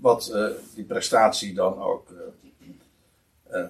wat 0.00 0.30
uh, 0.34 0.46
die 0.74 0.84
prestatie 0.84 1.54
dan 1.54 1.78
ook, 1.78 2.10
uh, 2.10 2.68
uh, 3.52 3.68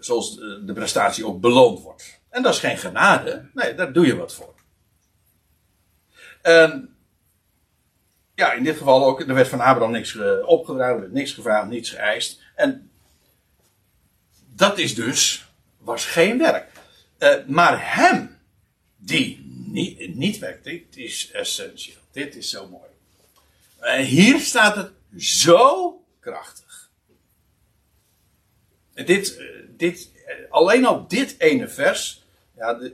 zoals 0.00 0.36
de 0.36 0.72
prestatie 0.74 1.26
ook 1.26 1.40
beloond 1.40 1.80
wordt. 1.80 2.20
En 2.28 2.42
dat 2.42 2.54
is 2.54 2.60
geen 2.60 2.78
genade. 2.78 3.48
Nee, 3.54 3.74
daar 3.74 3.92
doe 3.92 4.06
je 4.06 4.16
wat 4.16 4.34
voor. 4.34 4.54
En 6.42 6.96
ja, 8.34 8.52
in 8.52 8.64
dit 8.64 8.76
geval 8.76 9.04
ook, 9.04 9.20
er 9.20 9.34
werd 9.34 9.48
van 9.48 9.60
Abraham 9.60 9.90
niks 9.90 10.18
opgedragen, 10.44 10.94
er 10.94 11.00
werd 11.00 11.12
niks 11.12 11.32
gevraagd, 11.32 11.68
niets 11.68 11.90
geëist. 11.90 12.40
En 12.54 12.90
dat 14.54 14.78
is 14.78 14.94
dus, 14.94 15.46
was 15.78 16.06
geen 16.06 16.38
werk. 16.38 16.70
maar 17.46 17.94
hem, 17.94 18.38
die 18.96 19.42
niet, 20.14 20.38
werkt, 20.38 20.64
dit 20.64 20.96
is 20.96 21.30
essentieel. 21.30 22.00
Dit 22.12 22.36
is 22.36 22.50
zo 22.50 22.68
mooi. 22.68 22.90
En 23.78 24.04
hier 24.04 24.40
staat 24.40 24.76
het 24.76 24.92
zo 25.16 26.04
krachtig. 26.20 26.90
dit, 28.94 29.42
dit, 29.76 30.10
alleen 30.50 30.84
al 30.84 31.08
dit 31.08 31.34
ene 31.38 31.68
vers, 31.68 32.24
ja, 32.56 32.90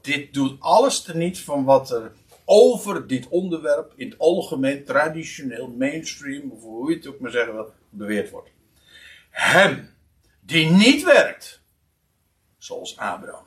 dit 0.00 0.34
doet 0.34 0.60
alles 0.60 1.02
teniet 1.02 1.40
van 1.40 1.64
wat 1.64 1.90
er 1.90 2.12
over 2.44 3.06
dit 3.06 3.28
onderwerp 3.28 3.92
in 3.96 4.10
het 4.10 4.18
algemeen, 4.18 4.84
traditioneel, 4.84 5.68
mainstream, 5.68 6.50
of 6.50 6.62
hoe 6.62 6.90
je 6.90 6.96
het 6.96 7.06
ook 7.06 7.20
maar 7.20 7.30
zeggen 7.30 7.54
wil, 7.54 7.72
beweerd 7.88 8.30
wordt. 8.30 8.50
Hem 9.30 9.94
die 10.40 10.70
niet 10.70 11.02
werkt, 11.02 11.60
zoals 12.58 12.96
Abraham, 12.96 13.46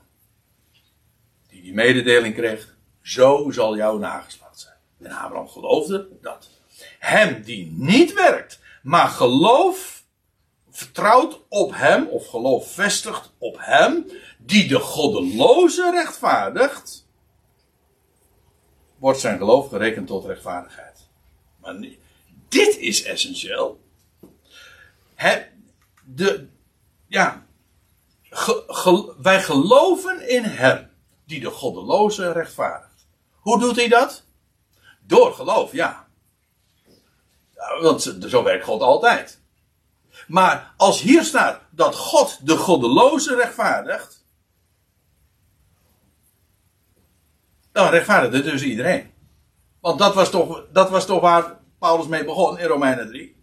die 1.48 1.62
die 1.62 1.74
mededeling 1.74 2.36
kreeg, 2.36 2.76
zo 3.02 3.52
zal 3.52 3.76
jouw 3.76 3.98
nageslacht 3.98 4.60
zijn. 4.60 4.78
En 5.00 5.12
Abraham 5.12 5.48
geloofde 5.48 6.08
dat. 6.22 6.53
Hem 7.04 7.42
die 7.42 7.72
niet 7.72 8.14
werkt, 8.14 8.60
maar 8.82 9.08
geloof 9.08 10.04
vertrouwt 10.70 11.40
op 11.50 11.72
hem, 11.76 12.08
of 12.08 12.28
geloof 12.28 12.72
vestigt 12.72 13.32
op 13.38 13.58
hem, 13.60 14.06
die 14.38 14.68
de 14.68 14.80
goddeloze 14.80 15.92
rechtvaardigt, 15.92 17.08
wordt 18.98 19.20
zijn 19.20 19.38
geloof 19.38 19.70
gerekend 19.70 20.08
tot 20.08 20.26
rechtvaardigheid. 20.26 21.08
Maar 21.60 21.76
dit 22.50 22.78
is 22.78 23.04
essentieel. 23.04 23.80
de, 26.06 26.48
ja, 27.08 27.46
wij 29.22 29.44
geloven 29.44 30.30
in 30.30 30.44
hem, 30.44 30.90
die 31.26 31.40
de 31.40 31.50
goddeloze 31.50 32.32
rechtvaardigt. 32.32 33.08
Hoe 33.32 33.60
doet 33.60 33.76
hij 33.76 33.88
dat? 33.88 34.24
Door 35.02 35.34
geloof, 35.34 35.72
ja. 35.72 36.03
Want 37.82 38.18
zo 38.28 38.44
werkt 38.44 38.66
God 38.66 38.82
altijd. 38.82 39.42
Maar 40.28 40.74
als 40.78 41.02
hier 41.02 41.24
staat 41.24 41.62
dat 41.70 41.96
God 41.96 42.40
de 42.48 42.58
goddeloze 42.58 43.36
rechtvaardigt. 43.36 44.26
Dan 47.72 47.90
rechtvaardigt 47.90 48.34
het 48.34 48.44
dus 48.44 48.64
iedereen. 48.64 49.12
Want 49.80 50.00
dat 50.00 50.14
was 50.14 50.30
toch, 50.30 50.66
dat 50.72 50.90
was 50.90 51.06
toch 51.06 51.22
waar 51.22 51.60
Paulus 51.80 52.08
mee 52.08 52.26
begon 52.26 52.60
in 52.60 52.68
Romeinen 52.68 53.08
3. 53.08 53.36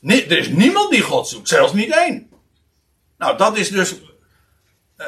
Nee, 0.00 0.26
er 0.26 0.38
is 0.38 0.48
niemand 0.48 0.90
die 0.90 1.02
God 1.02 1.28
zoekt, 1.28 1.48
zelfs 1.48 1.72
niet 1.72 1.90
één. 1.90 2.30
Nou, 3.18 3.36
dat 3.36 3.56
is 3.56 3.70
dus 3.70 4.00
uh, 4.00 5.06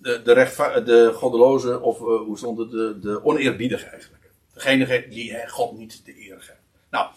de, 0.00 0.22
de, 0.22 0.32
rechtva- 0.32 0.80
de 0.80 1.12
goddeloze, 1.14 1.80
of 1.80 2.00
uh, 2.00 2.06
hoe 2.06 2.38
stond 2.38 2.58
het, 2.58 2.70
de, 2.70 2.98
de 3.00 3.24
oneerbiedige 3.24 3.86
eigenlijk. 3.86 4.30
Degene 4.52 5.08
die 5.08 5.48
God 5.48 5.78
niet 5.78 6.04
de 6.04 6.20
eer 6.26 6.40
geeft. 6.40 6.58
Nou, 6.90 7.10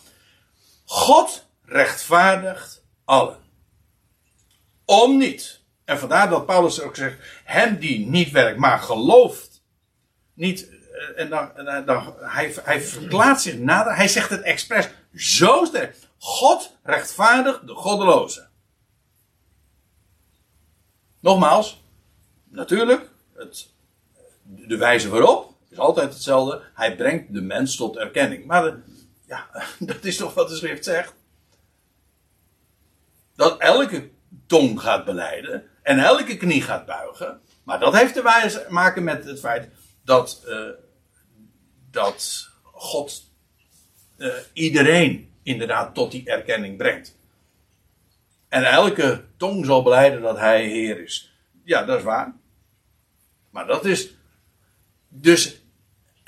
God 0.90 1.46
rechtvaardigt 1.66 2.84
allen. 3.06 3.38
Om 4.86 5.18
niet. 5.18 5.62
En 5.86 6.00
vandaar 6.00 6.30
dat 6.30 6.46
Paulus 6.46 6.82
ook 6.82 6.96
zegt: 6.96 7.18
hem 7.44 7.78
die 7.78 8.08
niet 8.08 8.32
werkt, 8.32 8.60
maar 8.60 8.80
gelooft. 8.80 9.62
Niet. 10.34 10.70
Eh, 10.70 11.22
en 11.22 11.30
dan, 11.30 11.52
dan 11.86 12.14
hij, 12.20 12.56
hij 12.64 12.82
verklaart 12.82 13.42
zich 13.42 13.58
nader. 13.58 13.96
Hij 13.96 14.08
zegt 14.08 14.30
het 14.30 14.42
expres 14.42 14.90
zo 15.16 15.66
sterk. 15.66 15.96
God 16.18 16.76
rechtvaardigt 16.84 17.68
de 17.68 17.76
goddeloze. 17.76 18.48
Nogmaals, 21.20 21.84
natuurlijk, 22.44 23.10
het, 23.34 23.70
de 24.44 24.78
wijze 24.78 25.10
waarop 25.10 25.54
is 25.70 25.78
altijd 25.78 26.14
hetzelfde. 26.14 26.62
Hij 26.74 26.96
brengt 26.96 27.34
de 27.34 27.42
mens 27.42 27.76
tot 27.76 27.98
erkenning. 27.98 28.46
Maar 28.46 28.82
ja, 29.30 29.50
dat 29.80 30.04
is 30.04 30.18
toch 30.18 30.34
wat 30.34 30.50
de 30.50 30.56
schrift 30.56 30.84
zegt. 30.84 31.14
Dat 33.36 33.60
elke 33.60 34.10
tong 34.46 34.82
gaat 34.82 35.06
beleiden 35.06 35.70
en 35.82 36.00
elke 36.00 36.38
knie 36.38 36.62
gaat 36.62 36.86
buigen. 36.86 37.42
Maar 37.64 37.80
dat 37.80 37.96
heeft 37.96 38.14
te 38.14 38.66
maken 38.70 39.04
met 39.04 39.26
het 39.26 39.40
feit 39.40 39.70
dat, 40.04 40.44
uh, 40.48 40.70
dat 41.92 42.50
God 42.64 43.24
uh, 44.18 44.34
iedereen 44.54 45.34
inderdaad 45.44 45.94
tot 45.94 46.12
die 46.12 46.30
erkenning 46.30 46.78
brengt. 46.78 47.18
En 48.48 48.64
elke 48.64 49.26
tong 49.38 49.66
zal 49.66 49.84
beleiden 49.84 50.22
dat 50.22 50.38
hij 50.38 50.66
Heer 50.66 51.04
is. 51.04 51.34
Ja, 51.64 51.84
dat 51.84 51.98
is 51.98 52.04
waar. 52.04 52.36
Maar 53.50 53.68
dat 53.68 53.86
is. 53.86 54.10
Dus 55.08 55.62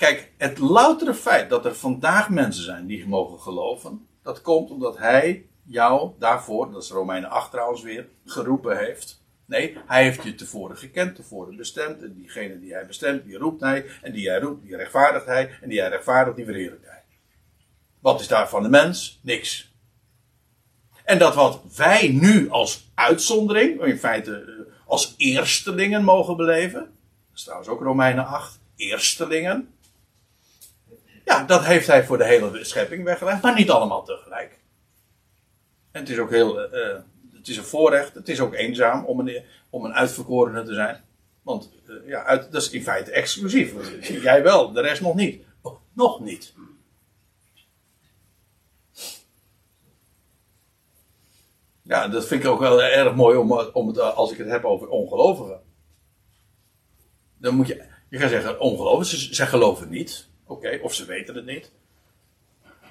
Kijk, 0.02 0.32
het 0.38 0.58
loutere 0.58 1.14
feit 1.14 1.50
dat 1.50 1.64
er 1.64 1.74
vandaag 1.74 2.28
mensen 2.28 2.64
zijn 2.64 2.86
die 2.86 3.08
mogen 3.08 3.40
geloven, 3.40 4.06
dat 4.22 4.40
komt 4.40 4.70
omdat 4.70 4.98
hij 4.98 5.46
jou 5.64 6.10
daarvoor, 6.18 6.72
dat 6.72 6.82
is 6.82 6.90
Romeinen 6.90 7.30
8 7.30 7.50
trouwens 7.50 7.82
weer, 7.82 8.08
geroepen 8.24 8.78
heeft. 8.78 9.22
Nee, 9.44 9.76
hij 9.86 10.02
heeft 10.02 10.22
je 10.22 10.34
tevoren 10.34 10.76
gekend, 10.76 11.16
tevoren 11.16 11.56
bestemd. 11.56 12.02
En 12.02 12.14
diegene 12.14 12.60
die 12.60 12.72
hij 12.72 12.86
bestemt, 12.86 13.24
die 13.24 13.36
roept 13.36 13.60
hij. 13.60 13.86
En 14.02 14.12
die 14.12 14.28
hij 14.28 14.40
roept, 14.40 14.62
die 14.62 14.76
rechtvaardigt 14.76 15.26
hij. 15.26 15.50
En 15.60 15.68
die 15.68 15.80
hij 15.80 15.88
rechtvaardigt, 15.88 16.36
die 16.36 16.44
verheerlijkt 16.44 16.86
hij. 16.86 17.02
Wat 18.00 18.20
is 18.20 18.28
daar 18.28 18.48
van 18.48 18.62
de 18.62 18.68
mens? 18.68 19.20
Niks. 19.22 19.74
En 21.04 21.18
dat 21.18 21.34
wat 21.34 21.60
wij 21.76 22.08
nu 22.08 22.50
als 22.50 22.90
uitzondering, 22.94 23.84
in 23.84 23.98
feite 23.98 24.34
eh, 24.34 24.72
als 24.86 25.14
eerstelingen 25.16 26.04
mogen 26.04 26.36
beleven. 26.36 26.80
Dat 26.80 27.34
is 27.34 27.42
trouwens 27.42 27.70
ook 27.70 27.80
Romeinen 27.80 28.26
8. 28.26 28.60
Eerstelingen. 28.76 29.72
Ja, 31.24 31.44
dat 31.44 31.64
heeft 31.64 31.86
hij 31.86 32.04
voor 32.04 32.18
de 32.18 32.24
hele 32.24 32.64
schepping 32.64 33.04
weggelegd, 33.04 33.42
maar 33.42 33.54
niet 33.54 33.70
allemaal 33.70 34.04
tegelijk. 34.04 34.60
En 35.90 36.00
het 36.00 36.10
is 36.10 36.18
ook 36.18 36.30
heel, 36.30 36.74
uh, 36.74 36.98
het 37.32 37.48
is 37.48 37.56
een 37.56 37.64
voorrecht, 37.64 38.14
het 38.14 38.28
is 38.28 38.40
ook 38.40 38.54
eenzaam 38.54 39.04
om 39.04 39.20
een, 39.20 39.42
om 39.70 39.84
een 39.84 39.94
uitverkorene 39.94 40.62
te 40.62 40.74
zijn. 40.74 41.04
Want 41.42 41.70
uh, 41.86 42.08
ja, 42.08 42.24
uit, 42.24 42.52
dat 42.52 42.62
is 42.62 42.70
in 42.70 42.82
feite 42.82 43.10
exclusief. 43.10 43.74
Jij 44.22 44.42
wel, 44.42 44.72
de 44.72 44.80
rest 44.80 45.00
nog 45.00 45.14
niet. 45.14 45.44
Oh, 45.62 45.80
nog 45.92 46.20
niet. 46.20 46.54
Ja, 51.82 52.08
dat 52.08 52.26
vind 52.26 52.44
ik 52.44 52.50
ook 52.50 52.60
wel 52.60 52.82
erg 52.82 53.14
mooi 53.14 53.36
om, 53.36 53.52
om 53.52 53.86
het, 53.88 53.98
als 53.98 54.32
ik 54.32 54.38
het 54.38 54.48
heb 54.48 54.64
over 54.64 54.88
ongelovigen. 54.88 55.60
Dan 57.38 57.54
moet 57.54 57.66
je, 57.66 57.84
je 58.08 58.18
gaat 58.18 58.30
zeggen, 58.30 58.60
ongelovigen, 58.60 59.18
ze, 59.18 59.34
ze 59.34 59.46
geloven 59.46 59.88
niet. 59.88 60.30
Oké, 60.46 60.78
of 60.82 60.94
ze 60.94 61.04
weten 61.04 61.34
het 61.34 61.46
niet. 61.46 61.70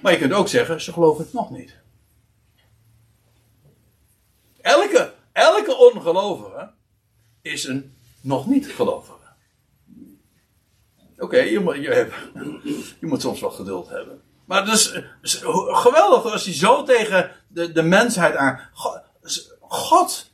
Maar 0.02 0.12
je 0.12 0.18
kunt 0.18 0.34
ook 0.34 0.48
zeggen, 0.48 0.82
ze 0.82 0.94
geloven 0.94 1.24
het 1.24 1.34
nog 1.34 1.52
niet. 1.52 1.76
Elke, 4.62 5.14
elke 5.32 5.76
ongelovige 5.76 6.72
is 7.42 7.64
een 7.64 7.96
nog 8.22 8.48
niet 8.48 8.68
gelovige. 8.68 9.20
Oké, 11.18 11.38
je, 11.38 11.60
moet, 11.60 11.76
je, 11.76 12.98
moet 13.00 13.22
soms 13.22 13.40
wel 13.40 13.52
geduld 13.52 13.90
hebben. 13.90 14.22
Maar 14.46 14.66
het 14.66 14.74
is, 14.74 15.02
is 15.22 15.36
geweldig 15.68 16.32
als 16.32 16.46
hij 16.46 16.54
zo 16.54 16.84
tegen 16.84 17.32
de, 17.48 17.72
de 17.72 17.82
mensheid 17.84 18.36
aan. 18.36 18.70
God, 18.74 19.02
God 19.60 20.32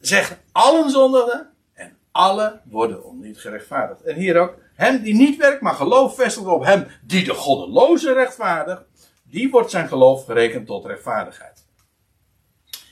zegt 0.00 0.36
allen 0.52 0.90
zondigen 0.90 1.52
en 1.72 1.96
alle 2.10 2.60
worden 2.64 3.04
om 3.04 3.20
niet 3.20 3.38
gerechtvaardigd. 3.38 4.02
En 4.02 4.16
hier 4.16 4.38
ook, 4.40 4.54
hem 4.74 5.02
die 5.02 5.14
niet 5.14 5.36
werkt, 5.36 5.60
maar 5.60 5.74
geloof 5.74 6.14
vestigt 6.14 6.46
op 6.46 6.64
hem 6.64 6.86
die 7.02 7.24
de 7.24 7.34
goddeloze 7.34 8.12
rechtvaardigt, 8.12 8.82
die 9.22 9.50
wordt 9.50 9.70
zijn 9.70 9.88
geloof 9.88 10.24
gerekend 10.24 10.66
tot 10.66 10.86
rechtvaardigheid. 10.86 11.64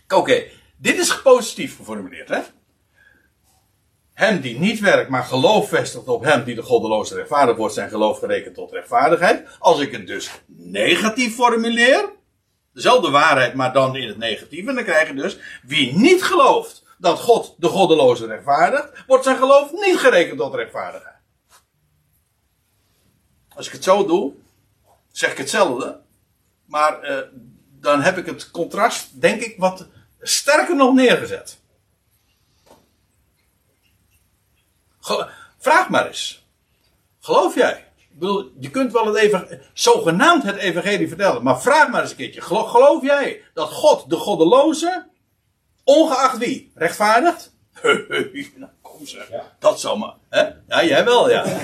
Oké, 0.09 0.43
dit 0.77 0.99
is 0.99 1.23
positief 1.23 1.77
geformuleerd, 1.77 2.29
hè? 2.29 2.41
Hem 4.13 4.41
die 4.41 4.59
niet 4.59 4.81
werkt, 4.81 5.11
maar 5.11 5.25
geloof 5.25 5.69
vestigt 5.69 6.09
op 6.09 6.25
hem 6.25 6.45
die 6.45 6.55
de 6.55 6.63
goddeloze 6.63 7.15
rechtvaardig 7.15 7.57
wordt, 7.57 7.75
zijn 7.75 7.89
geloof 7.89 8.19
gerekend 8.19 8.55
tot 8.55 8.73
rechtvaardigheid. 8.73 9.49
Als 9.59 9.81
ik 9.81 9.93
het 9.93 10.07
dus 10.07 10.31
negatief 10.47 11.35
formuleer, 11.35 12.13
dezelfde 12.73 13.11
waarheid, 13.11 13.55
maar 13.55 13.73
dan 13.73 13.97
in 13.97 14.09
het 14.09 14.19
negatieve, 14.19 14.73
dan 14.73 14.85
krijg 14.85 15.09
je 15.09 15.15
dus, 15.15 15.39
wie 15.63 15.97
niet 15.97 16.23
gelooft 16.23 16.85
dat 16.99 17.19
God 17.19 17.55
de 17.59 17.69
goddeloze 17.69 18.27
rechtvaardigt, 18.27 19.05
wordt 19.07 19.25
zijn 19.25 19.37
geloof 19.37 19.73
niet 19.73 19.97
gerekend 19.97 20.39
tot 20.39 20.55
rechtvaardigheid. 20.55 21.20
Als 23.55 23.67
ik 23.67 23.73
het 23.73 23.85
zo 23.85 24.07
doe, 24.07 24.33
zeg 25.13 25.31
ik 25.31 25.39
hetzelfde. 25.39 26.01
Maar 26.65 27.03
eh, 27.03 27.19
dan 27.81 28.03
heb 28.03 28.19
ik 28.19 28.27
het 28.27 28.51
contrast, 28.51 29.21
denk 29.21 29.41
ik, 29.41 29.55
wat 29.59 29.87
sterker 30.21 30.77
nog 30.77 30.95
neergezet. 30.95 31.59
Vraag 35.59 35.89
maar 35.89 36.07
eens. 36.07 36.47
Geloof 37.21 37.55
jij? 37.55 37.87
Ik 37.97 38.19
bedoel, 38.19 38.53
je 38.59 38.71
kunt 38.71 38.93
wel 38.93 39.07
het 39.07 39.17
even, 39.17 39.61
zogenaamd 39.73 40.43
het 40.43 40.57
evangelie 40.57 41.09
vertellen, 41.09 41.43
maar 41.43 41.61
vraag 41.61 41.89
maar 41.89 42.01
eens 42.01 42.11
een 42.11 42.17
keertje. 42.17 42.41
Geloof 42.41 43.03
jij 43.03 43.43
dat 43.55 43.73
God 43.73 44.11
de 44.11 44.17
goddeloze, 44.17 45.09
ongeacht 45.85 46.39
wie, 46.39 46.73
rechtvaardigt? 46.75 47.53
nou, 47.83 48.71
kom 48.83 49.07
zeg. 49.07 49.31
Dat 49.59 49.81
zou 49.81 49.99
maar. 49.99 50.15
Hè? 50.29 50.43
Ja, 50.69 50.85
jij 50.85 51.05
wel, 51.05 51.31
ja. 51.31 51.45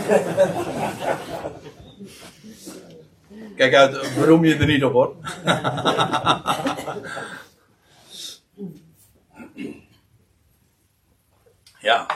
Kijk 3.56 3.74
uit, 3.74 4.14
beroem 4.14 4.44
je 4.44 4.56
er 4.56 4.66
niet 4.66 4.84
op 4.84 4.92
hoor. 4.92 5.16
ja. 11.88 12.06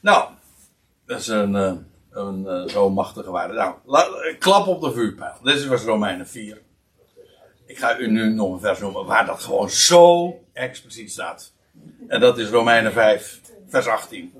Nou, 0.00 0.28
dat 1.06 1.20
is 1.20 1.26
een, 1.26 1.56
eh, 1.56 1.62
een, 2.10 2.46
een 2.46 2.46
eh, 2.46 2.68
zo 2.68 2.90
machtige 2.90 3.30
waarde. 3.30 3.54
Nou, 3.54 3.74
klap 4.38 4.66
op 4.66 4.80
de 4.80 4.92
vuurpijl. 4.92 5.34
Dit 5.42 5.66
was 5.66 5.82
Romeinen 5.82 6.28
4. 6.28 6.62
Ik 7.66 7.78
ga 7.78 7.98
u 7.98 8.10
nu 8.10 8.34
nog 8.34 8.52
een 8.52 8.60
vers 8.60 8.78
noemen 8.78 9.04
waar 9.04 9.26
dat 9.26 9.42
gewoon 9.42 9.70
zo 9.70 10.34
expliciet 10.52 11.10
staat. 11.10 11.52
En 12.08 12.20
dat 12.20 12.38
is 12.38 12.48
Romeinen 12.48 12.92
5, 12.92 13.40
vers 13.68 13.86
18. 13.86 14.32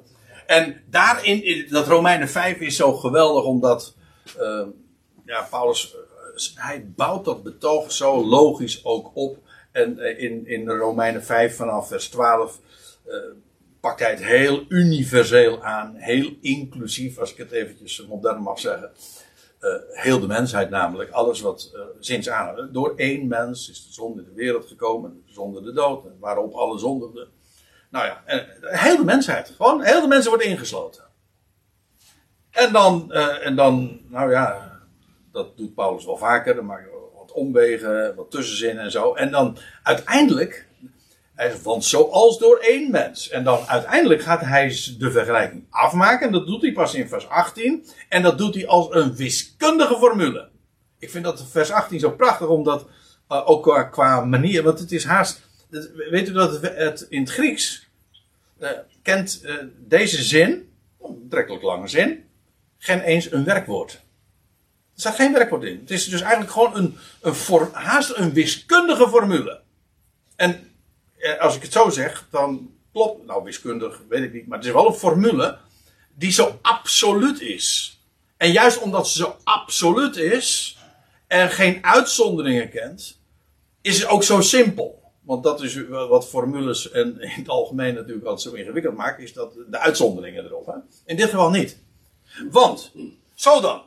En 0.46 0.82
daarin, 0.90 1.66
dat 1.70 1.86
Romeinen 1.86 2.28
5 2.28 2.58
is 2.58 2.76
zo 2.76 2.92
geweldig 2.92 3.44
omdat 3.44 3.94
uh, 4.40 4.62
ja, 5.26 5.46
Paulus, 5.50 5.96
hij 6.54 6.86
bouwt 6.96 7.24
dat 7.24 7.42
betoog 7.42 7.92
zo 7.92 8.24
logisch 8.24 8.84
ook 8.84 9.10
op. 9.14 9.38
En 9.72 10.18
in, 10.18 10.46
in 10.46 10.68
Romeinen 10.68 11.24
5 11.24 11.56
vanaf 11.56 11.88
vers 11.88 12.08
12 12.08 12.60
uh, 13.06 13.14
pakt 13.80 14.00
hij 14.00 14.10
het 14.10 14.24
heel 14.24 14.64
universeel 14.68 15.62
aan, 15.62 15.94
heel 15.94 16.36
inclusief, 16.40 17.18
als 17.18 17.30
ik 17.32 17.36
het 17.36 17.50
eventjes 17.50 18.06
modern 18.06 18.42
mag 18.42 18.58
zeggen. 18.58 18.90
Heel 19.92 20.20
de 20.20 20.26
mensheid 20.26 20.70
namelijk, 20.70 21.10
alles 21.10 21.40
wat 21.40 21.72
uh, 21.74 21.80
sinds 22.00 22.28
aan, 22.28 22.68
door 22.72 22.92
één 22.96 23.28
mens 23.28 23.70
is 23.70 23.86
de 23.86 23.92
zonde 23.92 24.22
in 24.22 24.28
de 24.28 24.34
wereld 24.34 24.66
gekomen, 24.66 25.22
zonder 25.26 25.62
de 25.62 25.72
dood, 25.72 26.04
waarop 26.20 26.54
alle 26.54 26.78
zondigden. 26.78 27.28
Nou 27.90 28.06
ja, 28.06 28.22
en, 28.24 28.46
heel 28.60 28.96
de 28.96 29.04
mensheid, 29.04 29.52
gewoon 29.56 29.82
heel 29.82 30.00
de 30.00 30.06
mensen 30.06 30.30
wordt 30.30 30.44
ingesloten. 30.44 31.04
En 32.50 32.72
dan, 32.72 33.12
en 33.12 33.56
dan, 33.56 34.00
nou 34.08 34.30
ja, 34.30 34.75
dat 35.36 35.56
doet 35.56 35.74
Paulus 35.74 36.04
wel 36.04 36.16
vaker, 36.16 36.54
dan 36.54 36.66
maakt 36.66 36.88
wat 37.16 37.32
omwegen, 37.32 38.14
wat 38.14 38.30
tussenzinnen 38.30 38.84
en 38.84 38.90
zo. 38.90 39.14
En 39.14 39.30
dan 39.30 39.56
uiteindelijk 39.82 40.66
want 41.62 41.84
zoals 41.84 42.38
door 42.38 42.58
één 42.58 42.90
mens. 42.90 43.28
En 43.28 43.44
dan 43.44 43.66
uiteindelijk 43.66 44.22
gaat 44.22 44.40
hij 44.40 44.68
de 44.98 45.10
vergelijking 45.10 45.64
afmaken. 45.70 46.26
En 46.26 46.32
dat 46.32 46.46
doet 46.46 46.62
hij 46.62 46.72
pas 46.72 46.94
in 46.94 47.08
vers 47.08 47.28
18. 47.28 47.86
En 48.08 48.22
dat 48.22 48.38
doet 48.38 48.54
hij 48.54 48.66
als 48.66 48.86
een 48.90 49.16
wiskundige 49.16 49.96
formule. 49.96 50.48
Ik 50.98 51.10
vind 51.10 51.24
dat 51.24 51.46
vers 51.50 51.70
18 51.70 52.00
zo 52.00 52.10
prachtig, 52.10 52.48
omdat 52.48 52.86
uh, 53.28 53.50
ook 53.50 53.88
qua, 53.90 54.24
manier. 54.24 54.62
Want 54.62 54.78
het 54.78 54.92
is 54.92 55.04
haast. 55.04 55.40
Weet 56.10 56.28
u 56.28 56.32
dat 56.32 56.60
het, 56.62 57.06
in 57.08 57.20
het 57.20 57.30
Grieks. 57.30 57.88
Uh, 58.60 58.70
kent 59.02 59.40
uh, 59.44 59.54
deze 59.78 60.22
zin. 60.22 60.72
Een 61.02 61.22
betrekkelijk 61.22 61.62
lange 61.62 61.88
zin. 61.88 62.24
Geen 62.78 63.00
eens 63.00 63.32
een 63.32 63.44
werkwoord. 63.44 64.05
Er 64.96 65.02
staat 65.02 65.14
geen 65.14 65.32
werkwoord 65.32 65.62
in. 65.62 65.78
Het 65.80 65.90
is 65.90 66.08
dus 66.08 66.20
eigenlijk 66.20 66.52
gewoon 66.52 66.76
een, 66.76 66.96
een 67.20 67.68
haast 67.72 68.12
een 68.14 68.32
wiskundige 68.32 69.08
formule. 69.08 69.60
En 70.36 70.70
eh, 71.18 71.40
als 71.40 71.56
ik 71.56 71.62
het 71.62 71.72
zo 71.72 71.90
zeg, 71.90 72.26
dan 72.30 72.70
klopt, 72.92 73.26
nou 73.26 73.44
wiskundig 73.44 74.00
weet 74.08 74.22
ik 74.22 74.32
niet, 74.32 74.46
maar 74.46 74.58
het 74.58 74.66
is 74.66 74.72
wel 74.72 74.86
een 74.86 74.94
formule 74.94 75.58
die 76.14 76.32
zo 76.32 76.58
absoluut 76.62 77.40
is. 77.40 77.98
En 78.36 78.52
juist 78.52 78.78
omdat 78.78 79.08
ze 79.08 79.18
zo 79.18 79.36
absoluut 79.44 80.16
is 80.16 80.78
en 81.26 81.50
geen 81.50 81.84
uitzonderingen 81.84 82.70
kent, 82.70 83.20
is 83.80 83.98
het 83.98 84.08
ook 84.08 84.22
zo 84.22 84.40
simpel. 84.40 85.02
Want 85.20 85.42
dat 85.42 85.62
is 85.62 85.78
wat 85.88 86.28
formules 86.28 86.90
en 86.90 87.20
in 87.20 87.28
het 87.28 87.48
algemeen 87.48 87.94
natuurlijk 87.94 88.26
altijd 88.26 88.48
zo 88.48 88.60
ingewikkeld 88.60 88.96
maken, 88.96 89.22
is 89.22 89.32
dat 89.32 89.54
de 89.70 89.78
uitzonderingen 89.78 90.44
erop. 90.44 90.66
Hè? 90.66 90.72
In 91.04 91.16
dit 91.16 91.30
geval 91.30 91.50
niet. 91.50 91.78
Want, 92.50 92.92
zo 93.34 93.60
dan. 93.60 93.82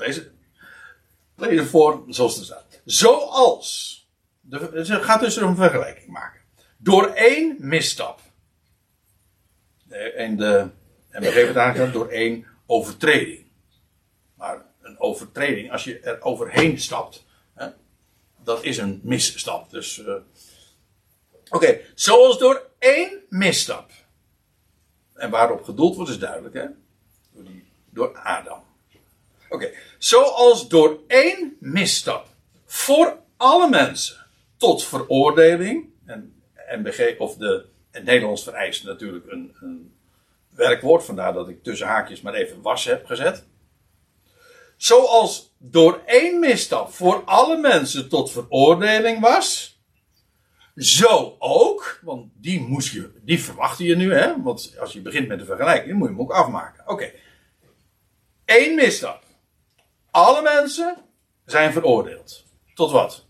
Lees 0.00 0.16
het, 0.16 1.68
voor 1.68 2.04
zoals 2.08 2.36
het 2.36 2.44
staat. 2.44 2.80
Zoals 2.84 3.98
ze 4.82 4.98
gaat 5.02 5.20
dus 5.20 5.36
een 5.36 5.56
vergelijking 5.56 6.08
maken. 6.08 6.40
Door 6.76 7.06
één 7.06 7.56
misstap. 7.58 8.20
En, 9.88 10.36
de, 10.36 10.68
en 11.08 11.22
we 11.22 11.32
geven 11.32 11.48
het 11.48 11.78
aan 11.78 11.92
door 11.92 12.08
één 12.08 12.46
overtreding. 12.66 13.46
Maar 14.34 14.64
een 14.82 15.00
overtreding, 15.00 15.72
als 15.72 15.84
je 15.84 16.00
er 16.00 16.22
overheen 16.22 16.78
stapt, 16.78 17.24
hè, 17.54 17.68
dat 18.44 18.64
is 18.64 18.78
een 18.78 19.00
misstap. 19.02 19.70
Dus, 19.70 19.98
uh, 19.98 20.14
oké, 21.50 21.80
zoals 21.94 22.38
door 22.38 22.70
één 22.78 23.24
misstap. 23.28 23.90
En 25.14 25.30
waarop 25.30 25.64
gedoeld 25.64 25.96
wordt 25.96 26.10
is 26.10 26.18
duidelijk, 26.18 26.54
hè? 26.54 26.66
Door, 27.32 27.44
die, 27.44 27.72
door 27.90 28.18
Adam. 28.18 28.62
Oké, 29.50 29.70
zoals 29.98 30.68
door 30.68 31.00
één 31.06 31.56
misstap 31.60 32.26
voor 32.66 33.18
alle 33.36 33.68
mensen 33.68 34.26
tot 34.56 34.84
veroordeling. 34.84 35.88
En 36.06 36.42
NBG, 36.70 37.18
of 37.18 37.36
de, 37.36 37.66
het 37.90 38.04
Nederlands 38.04 38.42
vereist 38.42 38.84
natuurlijk 38.84 39.30
een, 39.30 39.56
een 39.60 39.94
werkwoord, 40.54 41.04
vandaar 41.04 41.32
dat 41.32 41.48
ik 41.48 41.62
tussen 41.62 41.86
haakjes 41.86 42.20
maar 42.20 42.34
even 42.34 42.62
was 42.62 42.84
heb 42.84 43.06
gezet. 43.06 43.44
Zoals 44.76 45.54
door 45.58 46.02
één 46.06 46.38
misstap 46.38 46.92
voor 46.92 47.22
alle 47.24 47.56
mensen 47.56 48.08
tot 48.08 48.30
veroordeling 48.30 49.20
was, 49.20 49.78
zo 50.76 51.36
ook, 51.38 52.00
want 52.02 52.30
die, 52.34 52.60
moest 52.60 52.92
je, 52.92 53.10
die 53.22 53.42
verwachtte 53.42 53.84
je 53.84 53.96
nu, 53.96 54.14
hè? 54.14 54.42
want 54.42 54.76
als 54.80 54.92
je 54.92 55.00
begint 55.00 55.28
met 55.28 55.38
de 55.38 55.44
vergelijking, 55.44 55.98
moet 55.98 56.08
je 56.08 56.14
hem 56.14 56.22
ook 56.22 56.32
afmaken. 56.32 56.88
Oké. 56.88 57.12
Eén 58.44 58.74
misstap. 58.74 59.24
Alle 60.10 60.42
mensen 60.42 60.96
zijn 61.44 61.72
veroordeeld. 61.72 62.44
Tot 62.74 62.90
wat? 62.90 63.24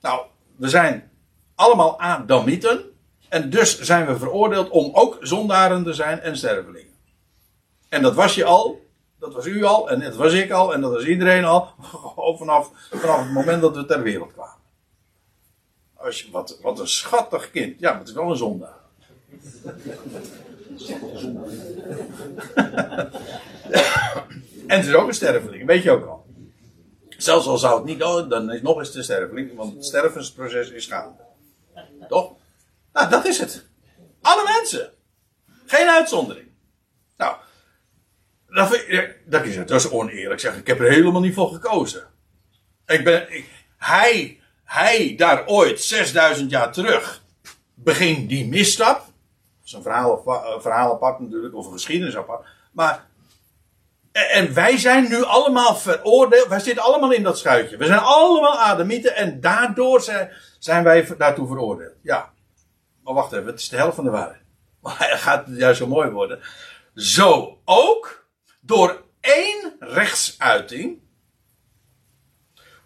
Nou, 0.00 0.26
we 0.56 0.68
zijn 0.68 1.10
allemaal 1.54 2.00
Adamieten. 2.00 2.84
En 3.28 3.50
dus 3.50 3.80
zijn 3.80 4.06
we 4.06 4.18
veroordeeld 4.18 4.68
om 4.68 4.90
ook 4.94 5.18
zondaren 5.20 5.84
te 5.84 5.92
zijn 5.92 6.20
en 6.20 6.36
stervelingen. 6.36 6.94
En 7.88 8.02
dat 8.02 8.14
was 8.14 8.34
je 8.34 8.44
al. 8.44 8.84
Dat 9.18 9.34
was 9.34 9.46
u 9.46 9.64
al. 9.64 9.90
En 9.90 10.00
dat 10.00 10.16
was 10.16 10.32
ik 10.32 10.50
al. 10.50 10.74
En 10.74 10.80
dat 10.80 10.92
was 10.92 11.04
iedereen 11.04 11.44
al. 11.44 11.68
Vanaf, 12.38 12.70
vanaf 12.90 13.18
het 13.18 13.32
moment 13.32 13.60
dat 13.60 13.76
we 13.76 13.84
ter 13.84 14.02
wereld 14.02 14.32
kwamen. 14.32 14.54
Als 15.94 16.22
je, 16.22 16.30
wat, 16.30 16.58
wat 16.62 16.78
een 16.78 16.88
schattig 16.88 17.50
kind. 17.50 17.80
Ja, 17.80 17.90
maar 17.90 17.98
het 17.98 18.08
is 18.08 18.14
wel 18.14 18.30
een 18.30 18.36
zondaar. 18.36 18.74
en 24.66 24.76
het 24.76 24.86
is 24.86 24.94
ook 24.94 25.08
een 25.08 25.14
sterveling. 25.14 25.66
Weet 25.66 25.82
je 25.82 25.90
ook 25.90 26.06
al. 26.06 26.25
Zelfs 27.16 27.46
al 27.46 27.58
zou 27.58 27.74
het 27.74 27.84
niet, 27.84 27.98
dan 28.30 28.52
is 28.52 28.62
nog 28.62 28.78
eens 28.78 28.92
de 28.92 29.02
sterveling, 29.02 29.56
want 29.56 29.74
het 29.74 29.84
stervensproces 29.84 30.70
is 30.70 30.86
gaande. 30.86 31.24
Toch? 32.08 32.32
Nou, 32.92 33.08
dat 33.08 33.26
is 33.26 33.38
het. 33.38 33.66
Alle 34.20 34.42
mensen. 34.58 34.90
Geen 35.66 35.88
uitzondering. 35.88 36.48
Nou, 37.16 37.36
dat, 38.48 38.84
dat 39.24 39.44
is. 39.44 39.56
Dat 39.56 39.70
is 39.70 39.90
oneerlijk 39.90 40.40
zeggen. 40.40 40.60
Ik 40.60 40.66
heb 40.66 40.80
er 40.80 40.90
helemaal 40.90 41.20
niet 41.20 41.34
voor 41.34 41.52
gekozen. 41.52 42.06
Ik 42.86 43.04
ben, 43.04 43.26
hij, 43.76 44.40
hij 44.64 45.14
daar 45.16 45.46
ooit 45.46 45.80
6000 45.80 46.50
jaar 46.50 46.72
terug 46.72 47.22
begint 47.74 48.28
die 48.28 48.48
misstap. 48.48 48.96
Dat 48.96 49.64
is 49.64 49.72
een 49.72 49.82
verhaal, 49.82 50.22
een 50.54 50.60
verhaal 50.60 50.92
apart 50.92 51.20
natuurlijk, 51.20 51.54
of 51.54 51.66
een 51.66 51.72
geschiedenis 51.72 52.16
apart. 52.16 52.46
Maar 52.72 53.06
en 54.16 54.54
wij 54.54 54.78
zijn 54.78 55.08
nu 55.08 55.24
allemaal 55.24 55.76
veroordeeld. 55.76 56.48
Wij 56.48 56.60
zitten 56.60 56.84
allemaal 56.84 57.12
in 57.12 57.22
dat 57.22 57.38
schuitje. 57.38 57.76
We 57.76 57.86
zijn 57.86 57.98
allemaal 57.98 58.58
Adamieten 58.58 59.16
en 59.16 59.40
daardoor 59.40 60.00
zijn, 60.58 60.82
wij 60.84 61.06
daartoe 61.18 61.46
veroordeeld. 61.46 61.94
Ja. 62.02 62.32
Maar 63.02 63.14
wacht 63.14 63.32
even, 63.32 63.46
het 63.46 63.60
is 63.60 63.68
de 63.68 63.76
helft 63.76 63.94
van 63.94 64.04
de 64.04 64.10
waarheid. 64.10 64.44
Maar 64.82 64.98
hij 64.98 65.18
gaat 65.18 65.46
juist 65.48 65.78
zo 65.78 65.86
mooi 65.86 66.10
worden. 66.10 66.40
Zo 66.94 67.58
ook 67.64 68.26
door 68.60 69.02
één 69.20 69.76
rechtsuiting. 69.78 71.00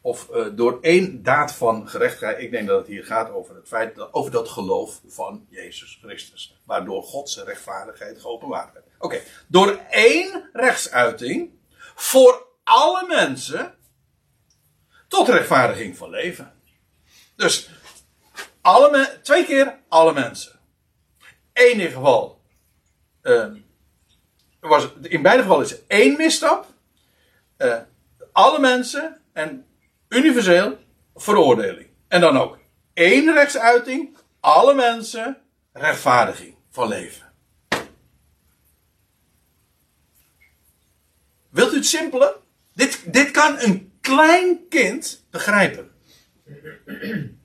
Of 0.03 0.29
uh, 0.33 0.47
door 0.53 0.79
één 0.81 1.23
daad 1.23 1.53
van 1.55 1.89
gerechtigheid. 1.89 2.39
Ik 2.39 2.51
denk 2.51 2.69
dat 2.69 2.79
het 2.79 2.87
hier 2.87 3.05
gaat 3.05 3.31
over 3.31 3.55
het 3.55 3.69
feit, 3.69 4.13
over 4.13 4.31
dat 4.31 4.49
geloof 4.49 5.01
van 5.07 5.47
Jezus 5.49 5.99
Christus. 6.03 6.61
Waardoor 6.65 7.03
Gods 7.03 7.43
rechtvaardigheid 7.43 8.21
geopenbaard 8.21 8.73
werd. 8.73 8.87
Oké, 8.99 9.21
door 9.49 9.81
één 9.91 10.51
rechtsuiting 10.53 11.51
voor 11.95 12.47
alle 12.65 13.07
mensen 13.07 13.75
tot 15.09 15.29
rechtvaardiging 15.29 15.97
van 15.97 16.11
leven. 16.11 16.53
Dus 17.37 17.71
alle 18.61 19.19
twee 19.23 19.45
keer 19.45 19.79
alle 19.89 20.13
mensen. 20.13 20.61
Eén 21.53 21.81
in 21.81 21.91
geval. 21.91 22.41
eh, 23.23 23.47
was, 24.61 24.89
in 25.03 25.23
beide 25.23 25.43
gevallen 25.43 25.65
is 25.65 25.87
één 25.87 26.17
misstap. 26.17 26.67
eh, 27.57 27.79
alle 28.33 28.59
mensen 28.59 29.21
en 29.33 29.67
universeel 30.11 30.79
veroordeling. 31.15 31.89
En 32.09 32.21
dan 32.21 32.37
ook 32.37 32.59
één 32.95 33.33
rechtsuiting. 33.33 34.17
Alle 34.41 34.75
mensen 34.75 35.37
rechtvaardiging 35.73 36.55
van 36.71 36.89
leven. 36.89 37.33
Wilt 41.51 41.73
u 41.73 41.77
het 41.77 41.87
simpele? 41.87 42.37
Dit, 42.75 43.13
dit 43.13 43.31
kan 43.31 43.61
een 43.61 43.93
klein 44.01 44.69
kind 44.69 45.27
begrijpen. 45.31 45.91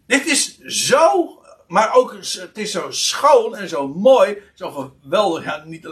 dit 0.07 0.25
is 0.25 0.57
zo, 0.59 1.29
maar 1.67 1.93
ook 1.93 2.13
het 2.13 2.57
is 2.57 2.71
zo 2.71 2.91
schoon 2.91 3.55
en 3.55 3.69
zo 3.69 3.87
mooi, 3.87 4.41
zo 4.53 4.93
geweldig, 5.01 5.43
ja, 5.43 5.63
niet 5.65 5.89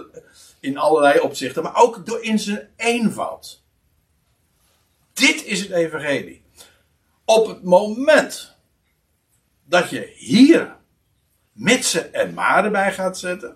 in 0.60 0.78
allerlei 0.78 1.20
opzichten, 1.20 1.64
maar 1.64 1.76
ook 1.76 2.06
door 2.06 2.24
in 2.24 2.40
zijn 2.40 2.70
eenvoud. 2.76 3.64
Dit 5.14 5.44
is 5.46 5.60
het 5.60 5.72
evangelie. 5.72 6.43
Op 7.26 7.48
het 7.48 7.64
moment 7.64 8.56
dat 9.66 9.90
je 9.90 10.14
hier 10.16 10.76
mitsen 11.52 12.14
en 12.14 12.34
maren 12.34 12.72
bij 12.72 12.94
gaat 12.94 13.18
zetten, 13.18 13.56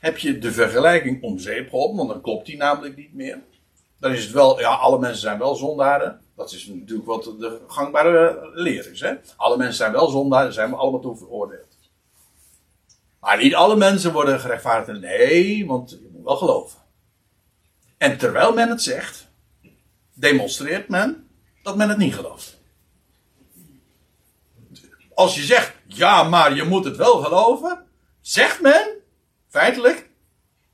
heb 0.00 0.18
je 0.18 0.38
de 0.38 0.52
vergelijking 0.52 1.22
om 1.22 1.38
zeep 1.38 1.68
geholpen, 1.68 1.96
want 1.96 2.08
dan 2.08 2.20
klopt 2.20 2.46
die 2.46 2.56
namelijk 2.56 2.96
niet 2.96 3.14
meer. 3.14 3.42
Dan 3.98 4.12
is 4.12 4.24
het 4.24 4.32
wel, 4.32 4.60
ja, 4.60 4.74
alle 4.74 4.98
mensen 4.98 5.20
zijn 5.20 5.38
wel 5.38 5.54
zondaren. 5.54 6.20
Dat 6.36 6.52
is 6.52 6.66
natuurlijk 6.66 7.06
wat 7.06 7.24
de 7.24 7.60
gangbare 7.66 8.50
leer 8.52 8.90
is. 8.90 9.00
Hè? 9.00 9.14
Alle 9.36 9.56
mensen 9.56 9.76
zijn 9.76 9.92
wel 9.92 10.08
zondaren, 10.08 10.52
zijn 10.52 10.70
we 10.70 10.76
allemaal 10.76 11.00
toe 11.00 11.16
veroordeeld. 11.16 11.78
Maar 13.20 13.42
niet 13.42 13.54
alle 13.54 13.76
mensen 13.76 14.12
worden 14.12 14.40
gerechtvaardigd. 14.40 15.00
Nee, 15.00 15.66
want 15.66 15.90
je 15.90 16.10
moet 16.12 16.24
wel 16.24 16.36
geloven. 16.36 16.78
En 17.98 18.18
terwijl 18.18 18.52
men 18.52 18.68
het 18.68 18.82
zegt, 18.82 19.28
demonstreert 20.14 20.88
men 20.88 21.23
dat 21.64 21.76
men 21.76 21.88
het 21.88 21.98
niet 21.98 22.14
gelooft. 22.14 22.60
Als 25.14 25.34
je 25.34 25.42
zegt, 25.42 25.72
ja, 25.86 26.22
maar 26.22 26.54
je 26.54 26.62
moet 26.62 26.84
het 26.84 26.96
wel 26.96 27.22
geloven, 27.22 27.86
zegt 28.20 28.60
men 28.60 28.86
feitelijk, 29.48 30.10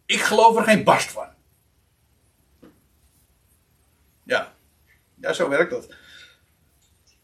ik 0.06 0.20
geloof 0.20 0.56
er 0.56 0.64
geen 0.64 0.84
barst 0.84 1.10
van. 1.10 1.28
Ja, 5.20 5.32
zo 5.32 5.48
werkt 5.48 5.70
dat. 5.70 5.88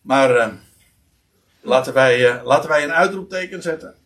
Maar 0.00 0.36
eh, 0.36 0.52
laten, 1.60 1.92
wij, 1.92 2.28
eh, 2.28 2.44
laten 2.44 2.68
wij 2.68 2.84
een 2.84 2.92
uitroepteken 2.92 3.62
zetten. 3.62 3.96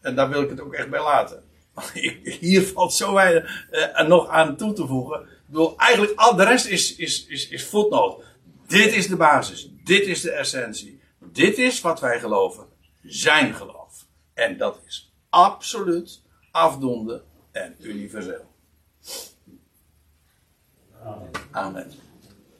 En 0.00 0.14
daar 0.14 0.28
wil 0.28 0.42
ik 0.42 0.50
het 0.50 0.60
ook 0.60 0.74
echt 0.74 0.90
bij 0.90 1.02
laten. 1.02 1.42
Hier 2.40 2.62
valt 2.62 2.94
zo 2.94 3.14
weinig 3.14 3.66
eh, 3.70 4.06
nog 4.06 4.28
aan 4.28 4.56
toe 4.56 4.72
te 4.72 4.86
voegen. 4.86 5.20
Ik 5.20 5.46
bedoel, 5.46 5.76
eigenlijk 5.76 6.12
al 6.18 6.36
de 6.36 6.44
rest 6.44 6.66
is, 6.66 6.96
is, 6.96 7.26
is, 7.26 7.48
is 7.48 7.66
voetnoot. 7.66 8.24
Dit 8.72 8.92
is 8.92 9.06
de 9.08 9.16
basis. 9.16 9.70
Dit 9.84 10.06
is 10.06 10.20
de 10.20 10.30
essentie. 10.30 11.00
Dit 11.18 11.58
is 11.58 11.80
wat 11.80 12.00
wij 12.00 12.20
geloven. 12.20 12.66
Zijn 13.02 13.54
geloof. 13.54 14.06
En 14.34 14.56
dat 14.56 14.80
is 14.86 15.14
absoluut 15.28 16.22
afdoende 16.50 17.22
en 17.50 17.76
universeel. 17.80 18.54
Amen. 21.50 21.92